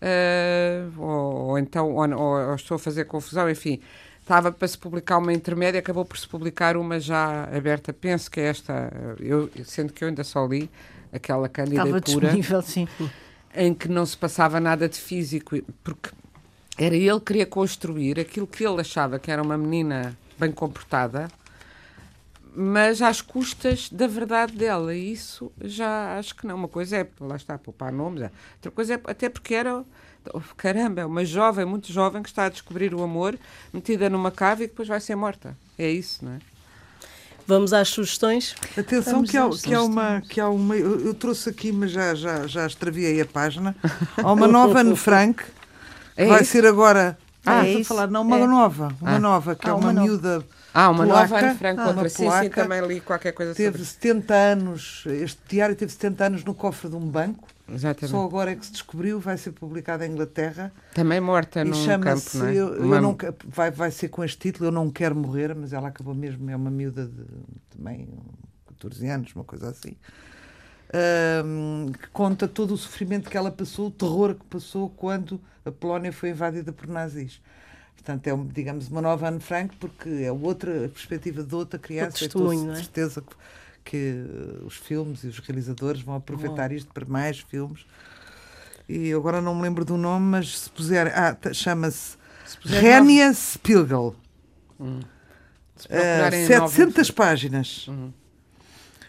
eh, 0.00 0.84
ou, 0.98 1.48
ou 1.50 1.58
então, 1.58 1.94
ou- 1.94 2.50
ou 2.50 2.54
estou 2.54 2.76
a 2.76 2.78
fazer 2.78 3.04
confusão, 3.04 3.48
enfim. 3.50 3.80
Estava 4.20 4.52
para 4.52 4.68
se 4.68 4.78
publicar 4.78 5.18
uma 5.18 5.32
intermédia, 5.32 5.80
acabou 5.80 6.04
por 6.04 6.16
se 6.16 6.28
publicar 6.28 6.76
uma 6.76 7.00
já 7.00 7.44
aberta. 7.44 7.92
Penso 7.92 8.30
que 8.30 8.38
é 8.40 8.44
esta, 8.44 8.92
eu, 9.18 9.50
sendo 9.64 9.92
que 9.92 10.04
eu 10.04 10.08
ainda 10.08 10.22
só 10.22 10.46
li 10.46 10.70
aquela 11.12 11.46
Estava 11.46 11.66
candidatura 11.66 12.00
disponível, 12.00 12.62
sim. 12.62 12.88
em 13.54 13.74
que 13.74 13.88
não 13.88 14.06
se 14.06 14.16
passava 14.16 14.60
nada 14.60 14.88
de 14.88 15.00
físico, 15.00 15.56
porque 15.82 16.10
era 16.78 16.94
ele 16.94 17.18
que 17.18 17.26
queria 17.26 17.46
construir 17.46 18.18
aquilo 18.18 18.46
que 18.46 18.64
ele 18.64 18.80
achava 18.80 19.18
que 19.18 19.30
era 19.30 19.42
uma 19.42 19.58
menina 19.58 20.16
bem 20.38 20.50
comportada, 20.50 21.28
mas 22.56 23.02
às 23.02 23.20
custas 23.20 23.90
da 23.90 24.06
verdade 24.06 24.54
dela. 24.56 24.94
E 24.94 25.12
isso 25.12 25.52
já 25.60 26.18
acho 26.18 26.34
que 26.34 26.46
não. 26.46 26.56
Uma 26.56 26.68
coisa 26.68 26.96
é, 26.96 27.08
lá 27.20 27.36
está, 27.36 27.58
poupar 27.58 27.92
nomes, 27.92 28.22
é. 28.22 28.30
outra 28.56 28.70
coisa 28.70 28.94
é, 28.94 29.00
até 29.04 29.28
porque 29.28 29.54
era, 29.54 29.84
caramba, 30.56 31.00
é 31.02 31.06
uma 31.06 31.24
jovem, 31.24 31.64
muito 31.64 31.92
jovem, 31.92 32.22
que 32.22 32.28
está 32.28 32.44
a 32.46 32.48
descobrir 32.48 32.94
o 32.94 33.02
amor, 33.02 33.38
metida 33.72 34.08
numa 34.10 34.30
cave 34.30 34.64
e 34.64 34.66
depois 34.66 34.88
vai 34.88 35.00
ser 35.00 35.14
morta. 35.16 35.56
É 35.78 35.88
isso, 35.90 36.24
não 36.24 36.32
é? 36.32 36.38
Vamos 37.46 37.72
às 37.72 37.88
sugestões. 37.88 38.54
Atenção 38.78 39.14
Vamos 39.14 39.30
que 39.30 39.36
há, 39.36 39.48
que 39.50 39.74
há 39.74 39.82
uma, 39.82 40.20
que 40.28 40.40
há 40.40 40.48
uma 40.48 40.76
eu, 40.76 41.00
eu 41.06 41.14
trouxe 41.14 41.48
aqui, 41.48 41.72
mas 41.72 41.90
já, 41.90 42.14
já, 42.14 42.46
já 42.46 42.66
extraviei 42.66 43.20
a 43.20 43.26
página. 43.26 43.74
Há 44.16 44.32
uma 44.32 44.46
nova 44.46 44.80
Anne 44.80 44.94
Frank, 44.94 45.42
que 45.42 45.50
É 46.22 46.26
vai 46.26 46.42
isso? 46.42 46.52
ser 46.52 46.64
agora. 46.64 47.18
Ah, 47.44 47.60
Ah, 47.60 47.64
é 47.64 47.68
estou 47.68 47.76
a 47.78 47.80
isso? 47.80 47.88
falar, 47.88 48.06
não, 48.08 48.22
uma 48.22 48.38
É. 48.38 48.46
nova, 48.46 48.94
uma 49.00 49.16
Ah. 49.16 49.18
nova, 49.18 49.56
que 49.56 49.66
Ah, 49.66 49.70
é 49.70 49.72
uma, 49.72 49.90
uma 49.90 50.00
miúda. 50.02 50.44
Ah, 50.72 50.90
uma 50.90 51.04
polaca, 51.04 51.28
nova 51.34 51.46
Anne 51.48 51.58
Frank, 51.58 51.80
ah, 51.80 51.86
outra. 51.88 52.08
Sim, 52.08 52.16
sim, 52.16 52.24
polaca. 52.26 52.62
também 52.62 52.86
li 52.86 53.00
qualquer 53.00 53.32
coisa 53.32 53.52
Teve 53.54 53.78
sobre 53.78 53.84
70 53.84 54.34
anos, 54.34 55.02
este 55.06 55.40
diário 55.48 55.74
teve 55.74 55.90
70 55.90 56.24
anos 56.26 56.44
no 56.44 56.54
cofre 56.54 56.88
de 56.88 56.94
um 56.94 57.00
banco. 57.00 57.48
Exatamente. 57.72 58.10
Só 58.10 58.24
agora 58.24 58.50
é 58.50 58.56
que 58.56 58.66
se 58.66 58.72
descobriu, 58.72 59.20
vai 59.20 59.36
ser 59.36 59.52
publicado 59.52 60.04
em 60.04 60.10
Inglaterra. 60.12 60.72
Também 60.94 61.20
morta 61.20 61.62
e 61.62 61.72
chama-se. 61.74 62.38
campo, 62.38 62.44
não 62.44 62.46
é? 62.50 62.54
eu, 62.54 62.74
eu 62.74 62.82
Uma- 62.84 63.00
não 63.00 63.14
que- 63.14 63.32
vai, 63.46 63.70
vai 63.70 63.90
ser 63.90 64.08
com 64.08 64.24
este 64.24 64.38
título, 64.38 64.66
Eu 64.68 64.72
Não 64.72 64.90
Quero 64.90 65.14
Morrer, 65.14 65.54
mas 65.54 65.72
ela 65.72 65.88
acabou 65.88 66.14
mesmo, 66.14 66.50
é 66.50 66.56
uma 66.56 66.70
miúda 66.70 67.06
de, 67.06 67.24
também 67.76 68.08
14 68.66 69.06
anos, 69.06 69.34
uma 69.34 69.44
coisa 69.44 69.68
assim. 69.70 69.96
Um, 70.92 71.92
que 71.92 72.08
conta 72.08 72.48
todo 72.48 72.74
o 72.74 72.76
sofrimento 72.76 73.30
que 73.30 73.36
ela 73.36 73.50
passou, 73.50 73.86
o 73.86 73.90
terror 73.90 74.34
que 74.34 74.44
passou 74.46 74.90
quando 74.90 75.40
a 75.64 75.70
Polónia 75.70 76.12
foi 76.12 76.30
invadida 76.30 76.72
por 76.72 76.88
nazis. 76.88 77.40
Portanto, 77.94 78.26
é, 78.26 78.30
digamos, 78.52 78.88
uma 78.88 79.00
nova 79.02 79.28
Anne 79.28 79.40
Frank, 79.40 79.76
porque 79.76 80.08
é 80.08 80.32
outra 80.32 80.88
perspectiva 80.88 81.42
de 81.44 81.54
outra 81.54 81.78
criança. 81.78 82.24
Estou 82.24 82.52
é? 82.52 82.74
certeza 82.76 83.20
que, 83.20 83.36
que, 83.84 84.24
os 84.64 84.76
filmes 84.76 85.24
e 85.24 85.28
os 85.28 85.38
realizadores 85.38 86.02
vão 86.02 86.16
aproveitar 86.16 86.70
oh. 86.70 86.74
isto 86.74 86.92
para 86.92 87.04
mais 87.06 87.40
filmes. 87.40 87.84
E 88.88 89.12
agora 89.12 89.40
não 89.40 89.54
me 89.54 89.62
lembro 89.62 89.84
do 89.84 89.96
nome, 89.96 90.26
mas 90.26 90.58
se 90.58 90.70
puser. 90.70 91.12
Ah, 91.16 91.36
chama-se 91.52 92.16
Renia 92.64 93.32
Spiegel. 93.32 94.16
Hum. 94.78 95.00
Uh, 95.86 96.46
700 96.46 97.10
páginas. 97.10 97.86
Uhum. 97.86 98.12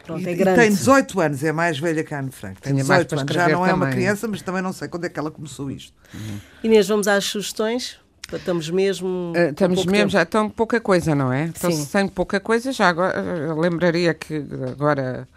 Pronto, 0.03 0.27
é 0.27 0.33
e, 0.33 0.41
e, 0.41 0.55
tem 0.55 0.69
18 0.69 1.21
anos, 1.21 1.43
é 1.43 1.51
mais 1.51 1.77
velha 1.77 2.03
que 2.03 2.13
a 2.13 2.19
Anne 2.19 2.31
Frank. 2.31 2.61
Tem 2.61 2.73
18 2.73 3.19
anos, 3.19 3.33
já 3.33 3.49
não 3.49 3.65
é 3.65 3.73
uma 3.73 3.89
criança, 3.89 4.27
mas 4.27 4.41
também 4.41 4.61
não 4.61 4.73
sei 4.73 4.87
quando 4.87 5.05
é 5.05 5.09
que 5.09 5.19
ela 5.19 5.31
começou 5.31 5.69
isto. 5.69 5.93
Uhum. 6.13 6.39
Inês, 6.63 6.87
vamos 6.87 7.07
às 7.07 7.25
sugestões? 7.25 7.99
Estamos 8.33 8.69
mesmo. 8.69 9.33
Uh, 9.35 9.51
estamos 9.51 9.85
mesmo, 9.85 9.91
tempo. 9.91 10.09
já 10.09 10.23
estão 10.23 10.49
pouca 10.49 10.79
coisa, 10.79 11.13
não 11.13 11.31
é? 11.31 11.45
Então, 11.45 11.71
Sim. 11.71 11.83
se 11.83 11.91
tem 11.91 12.07
pouca 12.07 12.39
coisa, 12.39 12.71
já 12.71 12.87
agora 12.89 13.53
lembraria 13.53 14.13
que 14.13 14.43
agora, 14.71 15.27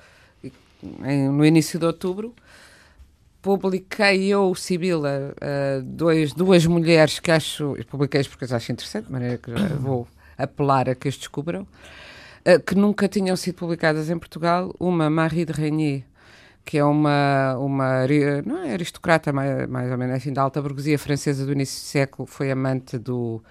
em, 1.04 1.28
no 1.28 1.44
início 1.44 1.78
de 1.78 1.86
outubro, 1.86 2.34
publiquei 3.42 4.26
eu, 4.26 4.54
Sibila, 4.54 5.34
uh, 5.36 5.82
dois, 5.82 6.32
duas 6.32 6.64
mulheres 6.66 7.18
que 7.18 7.30
acho. 7.30 7.76
Publiquei 7.90 8.22
porque 8.24 8.44
as 8.44 8.52
acho 8.52 8.72
interessante, 8.72 9.06
de 9.06 9.12
maneira 9.12 9.38
que 9.38 9.50
vou 9.78 10.08
apelar 10.38 10.88
a 10.88 10.94
que 10.94 11.08
as 11.08 11.16
descubram, 11.16 11.62
uh, 11.62 12.60
que 12.64 12.74
nunca 12.74 13.08
tinham 13.08 13.36
sido 13.36 13.56
publicadas 13.56 14.08
em 14.08 14.18
Portugal. 14.18 14.74
Uma, 14.78 15.10
Marie 15.10 15.44
de 15.44 15.52
Régnier 15.52 16.04
que 16.64 16.78
é 16.78 16.84
uma, 16.84 17.56
uma 17.58 18.06
não 18.44 18.64
é 18.64 18.72
aristocrata, 18.72 19.32
mais, 19.32 19.68
mais 19.68 19.90
ou 19.90 19.98
menos 19.98 20.16
assim, 20.16 20.32
da 20.32 20.42
alta 20.42 20.62
burguesia 20.62 20.98
francesa 20.98 21.44
do 21.44 21.52
início 21.52 21.78
do 21.78 21.84
século, 21.84 22.26
foi 22.26 22.50
amante 22.50 22.96
do, 22.96 23.42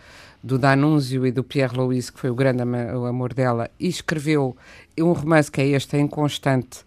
do 0.43 0.57
D'Annunzio 0.57 1.25
e 1.25 1.31
do 1.31 1.43
Pierre 1.43 1.77
Louis, 1.77 2.09
que 2.09 2.19
foi 2.19 2.31
o 2.31 2.35
grande 2.35 2.63
o 2.63 3.05
amor 3.05 3.33
dela, 3.33 3.69
e 3.79 3.87
escreveu 3.87 4.57
um 4.99 5.11
romance 5.11 5.51
que 5.51 5.61
é 5.61 5.67
este, 5.67 5.95
em 5.97 6.07
constante, 6.07 6.83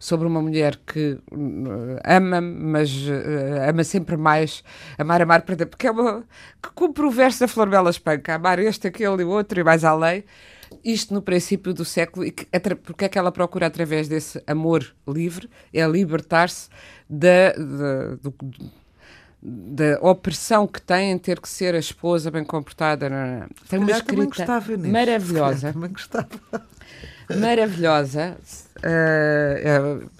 sobre 0.00 0.26
uma 0.26 0.40
mulher 0.40 0.76
que 0.86 1.18
uh, 1.32 1.98
ama, 2.04 2.40
mas 2.40 2.90
uh, 2.90 3.68
ama 3.68 3.84
sempre 3.84 4.16
mais, 4.16 4.62
amar, 4.96 5.22
amar, 5.22 5.42
perder, 5.42 5.66
porque 5.66 5.86
é 5.86 5.90
uma 5.90 6.24
que 6.62 6.70
cumpre 6.74 7.04
o 7.04 7.10
verso 7.10 7.40
da 7.40 7.48
Flor 7.48 7.68
Bela 7.68 7.90
Espanca, 7.90 8.34
amar 8.34 8.58
este, 8.58 8.88
aquele 8.88 9.22
e 9.22 9.24
outro 9.24 9.60
e 9.60 9.64
mais 9.64 9.84
além 9.84 10.24
isto 10.84 11.14
no 11.14 11.22
princípio 11.22 11.72
do 11.72 11.84
século, 11.84 12.26
e 12.26 12.30
que, 12.30 12.46
porque 12.82 13.04
é 13.04 13.08
que 13.08 13.18
ela 13.18 13.32
procura, 13.32 13.66
através 13.66 14.08
desse 14.08 14.42
amor 14.46 14.94
livre, 15.06 15.48
é 15.72 15.86
libertar-se 15.86 16.68
da, 17.08 17.52
da, 17.52 18.14
do, 18.22 18.34
da 19.42 19.98
opressão 20.00 20.66
que 20.66 20.80
tem 20.80 21.12
em 21.12 21.18
ter 21.18 21.40
que 21.40 21.48
ser 21.48 21.74
a 21.74 21.78
esposa 21.78 22.30
bem 22.30 22.44
comportada. 22.44 23.08
Tem 23.68 23.78
uma 23.78 23.90
escrita 23.90 24.46
maravilhosa. 24.88 25.74
Maravilhosa. 27.40 28.36
Uh, 28.78 30.08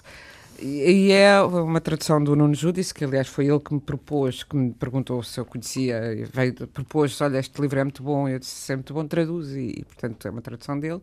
e 0.61 1.11
é 1.11 1.41
uma 1.41 1.79
tradução 1.79 2.23
do 2.23 2.35
Nuno 2.35 2.53
Judice, 2.53 2.93
que 2.93 3.03
aliás 3.03 3.27
foi 3.27 3.47
ele 3.47 3.59
que 3.59 3.73
me 3.73 3.79
propôs, 3.79 4.43
que 4.43 4.55
me 4.55 4.73
perguntou 4.73 5.23
se 5.23 5.39
eu 5.39 5.45
conhecia, 5.45 6.27
veio, 6.33 6.53
propôs, 6.67 7.19
olha, 7.21 7.37
este 7.37 7.61
livro 7.61 7.79
é 7.79 7.83
muito 7.83 8.03
bom, 8.03 8.27
eu 8.27 8.39
disse, 8.39 8.71
é 8.71 8.75
muito 8.75 8.93
bom, 8.93 9.05
traduz, 9.05 9.55
e, 9.55 9.83
portanto 9.85 10.27
é 10.27 10.31
uma 10.31 10.41
tradução 10.41 10.79
dele, 10.79 11.01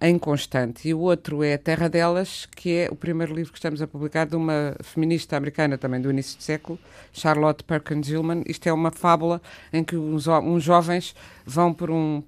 em 0.00 0.18
constante. 0.18 0.88
E 0.88 0.94
o 0.94 1.00
outro 1.00 1.42
é 1.42 1.56
Terra 1.56 1.88
Delas, 1.88 2.46
que 2.46 2.72
é 2.72 2.88
o 2.90 2.96
primeiro 2.96 3.34
livro 3.34 3.52
que 3.52 3.58
estamos 3.58 3.82
a 3.82 3.86
publicar 3.86 4.26
de 4.26 4.36
uma 4.36 4.76
feminista 4.82 5.36
americana 5.36 5.76
também 5.76 6.00
do 6.00 6.10
início 6.10 6.36
do 6.36 6.42
século, 6.42 6.78
Charlotte 7.12 7.64
Perkins 7.64 8.06
Gilman. 8.06 8.42
Isto 8.46 8.68
é 8.68 8.72
uma 8.72 8.90
fábula 8.90 9.42
em 9.72 9.82
que 9.82 9.96
uns, 9.96 10.26
uns 10.26 10.62
jovens 10.62 11.14
vão 11.44 11.74
por 11.74 11.90
um, 11.90 12.22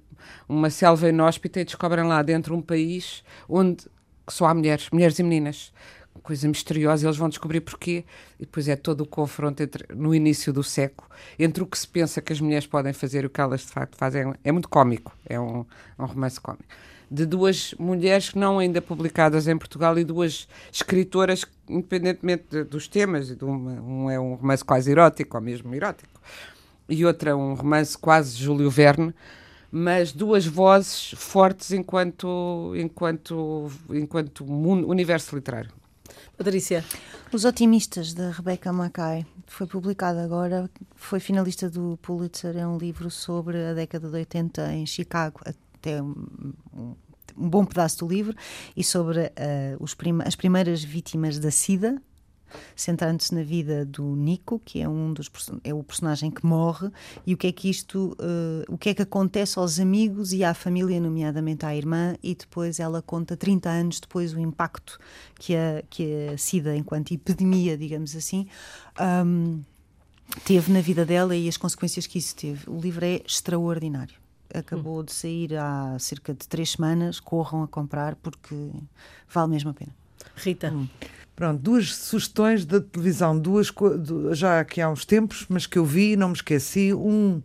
uma 0.49 0.69
selva 0.69 1.07
inóspita 1.07 1.61
e 1.61 1.65
descobrem 1.65 2.05
lá 2.05 2.21
dentro 2.21 2.55
um 2.55 2.61
país 2.61 3.23
onde 3.47 3.85
só 4.29 4.45
há 4.45 4.53
mulheres, 4.53 4.89
mulheres 4.91 5.17
e 5.19 5.23
meninas 5.23 5.71
coisa 6.21 6.47
misteriosa, 6.47 7.05
eles 7.05 7.17
vão 7.17 7.29
descobrir 7.29 7.61
porquê, 7.61 8.05
e 8.39 8.45
depois 8.45 8.67
é 8.67 8.75
todo 8.75 9.01
o 9.01 9.05
confronto 9.05 9.61
entre, 9.61 9.85
no 9.95 10.13
início 10.13 10.53
do 10.53 10.63
século 10.63 11.11
entre 11.37 11.63
o 11.63 11.65
que 11.65 11.77
se 11.77 11.87
pensa 11.87 12.21
que 12.21 12.33
as 12.33 12.39
mulheres 12.39 12.67
podem 12.67 12.93
fazer 12.93 13.23
e 13.23 13.27
o 13.27 13.29
que 13.29 13.41
elas 13.41 13.61
de 13.61 13.67
facto 13.67 13.95
fazem. 13.95 14.33
É 14.43 14.51
muito 14.51 14.69
cómico, 14.69 15.15
é 15.25 15.39
um, 15.39 15.65
um 15.97 16.05
romance 16.05 16.39
cómico. 16.39 16.65
De 17.09 17.25
duas 17.25 17.73
mulheres 17.77 18.33
não 18.33 18.59
ainda 18.59 18.81
publicadas 18.81 19.47
em 19.47 19.57
Portugal 19.57 19.97
e 19.99 20.03
duas 20.03 20.47
escritoras, 20.71 21.45
independentemente 21.67 22.45
de, 22.49 22.63
dos 22.63 22.87
temas, 22.87 23.35
de 23.35 23.43
uma, 23.43 23.71
um 23.81 24.09
é 24.09 24.19
um 24.19 24.35
romance 24.35 24.63
quase 24.63 24.91
erótico, 24.91 25.35
ou 25.35 25.43
mesmo 25.43 25.75
erótico, 25.75 26.21
e 26.87 27.05
outra 27.05 27.35
um 27.35 27.53
romance 27.53 27.97
quase 27.97 28.37
Júlio 28.37 28.69
Verne, 28.69 29.13
mas 29.69 30.13
duas 30.13 30.45
vozes 30.45 31.13
fortes 31.17 31.71
enquanto 31.71 32.73
enquanto 32.75 33.69
enquanto 33.89 34.45
universo 34.45 35.35
literário. 35.35 35.80
Patrícia. 36.41 36.83
Os 37.31 37.45
Otimistas, 37.45 38.15
da 38.15 38.31
Rebecca 38.31 38.73
Mackay, 38.73 39.23
foi 39.45 39.67
publicado 39.67 40.17
agora, 40.17 40.67
foi 40.95 41.19
finalista 41.19 41.69
do 41.69 41.99
Pulitzer, 42.01 42.57
é 42.57 42.65
um 42.65 42.79
livro 42.79 43.11
sobre 43.11 43.63
a 43.63 43.75
década 43.75 44.09
de 44.09 44.15
80 44.15 44.73
em 44.73 44.87
Chicago, 44.87 45.39
até 45.45 46.01
um, 46.01 46.15
um 47.37 47.47
bom 47.47 47.63
pedaço 47.63 47.99
do 47.99 48.07
livro, 48.07 48.35
e 48.75 48.83
sobre 48.83 49.19
uh, 49.19 49.95
prim 49.95 50.17
as 50.25 50.35
primeiras 50.35 50.83
vítimas 50.83 51.37
da 51.37 51.51
SIDA, 51.51 52.01
centrando-se 52.75 53.33
na 53.33 53.43
vida 53.43 53.85
do 53.85 54.15
Nico, 54.15 54.61
que 54.63 54.81
é 54.81 54.87
um 54.87 55.13
dos 55.13 55.29
é 55.63 55.73
o 55.73 55.83
personagem 55.83 56.31
que 56.31 56.45
morre, 56.45 56.89
e 57.25 57.33
o 57.33 57.37
que 57.37 57.47
é 57.47 57.51
que 57.51 57.69
isto, 57.69 58.17
uh, 58.19 58.73
o 58.73 58.77
que 58.77 58.89
é 58.89 58.93
que 58.93 59.01
acontece 59.01 59.57
aos 59.57 59.79
amigos 59.79 60.33
e 60.33 60.43
à 60.43 60.53
família, 60.53 60.99
nomeadamente 60.99 61.65
à 61.65 61.75
irmã, 61.75 62.15
e 62.21 62.35
depois 62.35 62.79
ela 62.79 63.01
conta 63.01 63.35
30 63.37 63.69
anos 63.69 63.99
depois 63.99 64.33
o 64.33 64.39
impacto 64.39 64.99
que 65.35 65.55
a, 65.55 65.83
que 65.89 66.29
a 66.29 66.37
SIDA, 66.37 66.75
enquanto 66.75 67.13
epidemia, 67.13 67.77
digamos 67.77 68.15
assim, 68.15 68.47
um, 69.25 69.61
teve 70.45 70.71
na 70.71 70.81
vida 70.81 71.05
dela 71.05 71.35
e 71.35 71.47
as 71.47 71.57
consequências 71.57 72.07
que 72.07 72.17
isso 72.17 72.35
teve. 72.35 72.69
O 72.69 72.79
livro 72.79 73.05
é 73.05 73.21
extraordinário. 73.25 74.15
Acabou 74.53 74.99
hum. 74.99 75.03
de 75.03 75.13
sair 75.13 75.55
há 75.55 75.97
cerca 75.99 76.33
de 76.33 76.47
três 76.47 76.71
semanas. 76.71 77.19
Corram 77.19 77.63
a 77.63 77.67
comprar 77.67 78.15
porque 78.15 78.55
vale 79.29 79.49
mesmo 79.51 79.69
a 79.69 79.73
pena. 79.73 79.95
Rita. 80.35 80.71
Hum. 80.71 80.87
Pronto, 81.35 81.61
duas 81.61 81.95
sugestões 81.95 82.65
da 82.65 82.79
televisão, 82.79 83.37
duas 83.37 83.73
já 84.33 84.59
aqui 84.59 84.81
há 84.81 84.89
uns 84.89 85.05
tempos, 85.05 85.45
mas 85.49 85.65
que 85.65 85.79
eu 85.79 85.85
vi 85.85 86.11
e 86.11 86.15
não 86.15 86.29
me 86.29 86.35
esqueci. 86.35 86.93
Um, 86.93 87.41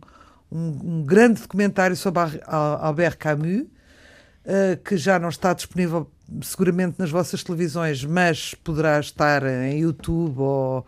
um, 0.51 0.79
um 0.83 1.03
grande 1.03 1.41
documentário 1.41 1.95
sobre 1.95 2.21
Albert 2.45 3.17
Camus, 3.17 3.61
uh, 3.61 4.77
que 4.83 4.97
já 4.97 5.17
não 5.17 5.29
está 5.29 5.53
disponível 5.53 6.09
seguramente 6.41 6.99
nas 6.99 7.09
vossas 7.09 7.43
televisões, 7.43 8.03
mas 8.03 8.53
poderá 8.53 8.99
estar 8.99 9.43
em 9.45 9.79
YouTube 9.79 10.39
ou 10.39 10.85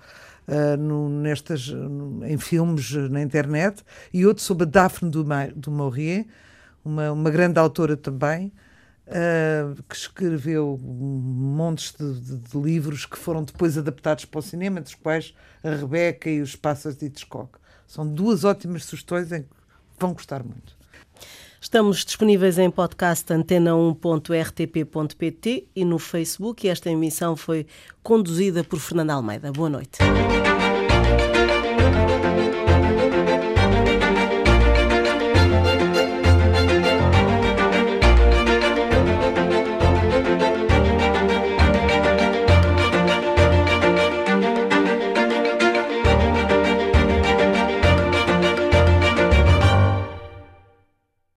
uh, 0.48 0.78
no, 0.78 1.10
nestas, 1.10 1.74
em 2.26 2.38
filmes 2.38 2.92
na 3.10 3.22
internet. 3.22 3.84
E 4.14 4.26
outro 4.26 4.44
sobre 4.44 4.66
Daphne 4.66 5.10
du 5.10 5.72
Maurier, 5.72 6.26
uma, 6.84 7.12
uma 7.12 7.30
grande 7.30 7.58
autora 7.60 7.96
também 7.96 8.52
uh, 9.10 9.84
que 9.84 9.96
escreveu 9.96 10.80
montes 10.82 11.94
de, 11.98 12.20
de, 12.20 12.38
de, 12.38 12.58
livros 12.58 13.06
que 13.06 13.18
foram 13.18 13.44
depois 13.44 13.78
adaptados 13.78 14.26
para 14.26 14.40
o 14.40 14.42
cinema, 14.42 14.82
dos 14.82 14.96
quais 14.96 15.34
a 15.64 15.70
Rebeca 15.72 16.30
e 16.30 16.42
os 16.42 16.56
Pássaros 16.56 16.98
de 16.98 17.06
Hitchcock. 17.08 17.60
São 17.88 18.08
duas 18.08 18.44
ótimas 18.44 18.86
sugestões 18.86 19.32
em 19.32 19.44
que 19.44 19.50
vão 20.00 20.14
gostar 20.14 20.44
muito. 20.44 20.78
Estamos 21.62 22.06
disponíveis 22.06 22.58
em 22.58 22.72
podcast 22.72 23.34
antena1.rtp.pt 23.34 25.68
e 25.76 25.84
no 25.84 26.00
Facebook. 26.00 26.66
E 26.66 26.70
esta 26.70 26.90
emissão 26.90 27.36
foi 27.36 27.68
conduzida 28.02 28.64
por 28.64 28.80
Fernando 28.80 29.12
Almeida. 29.12 29.52
Boa 29.52 29.70
noite. 29.70 30.00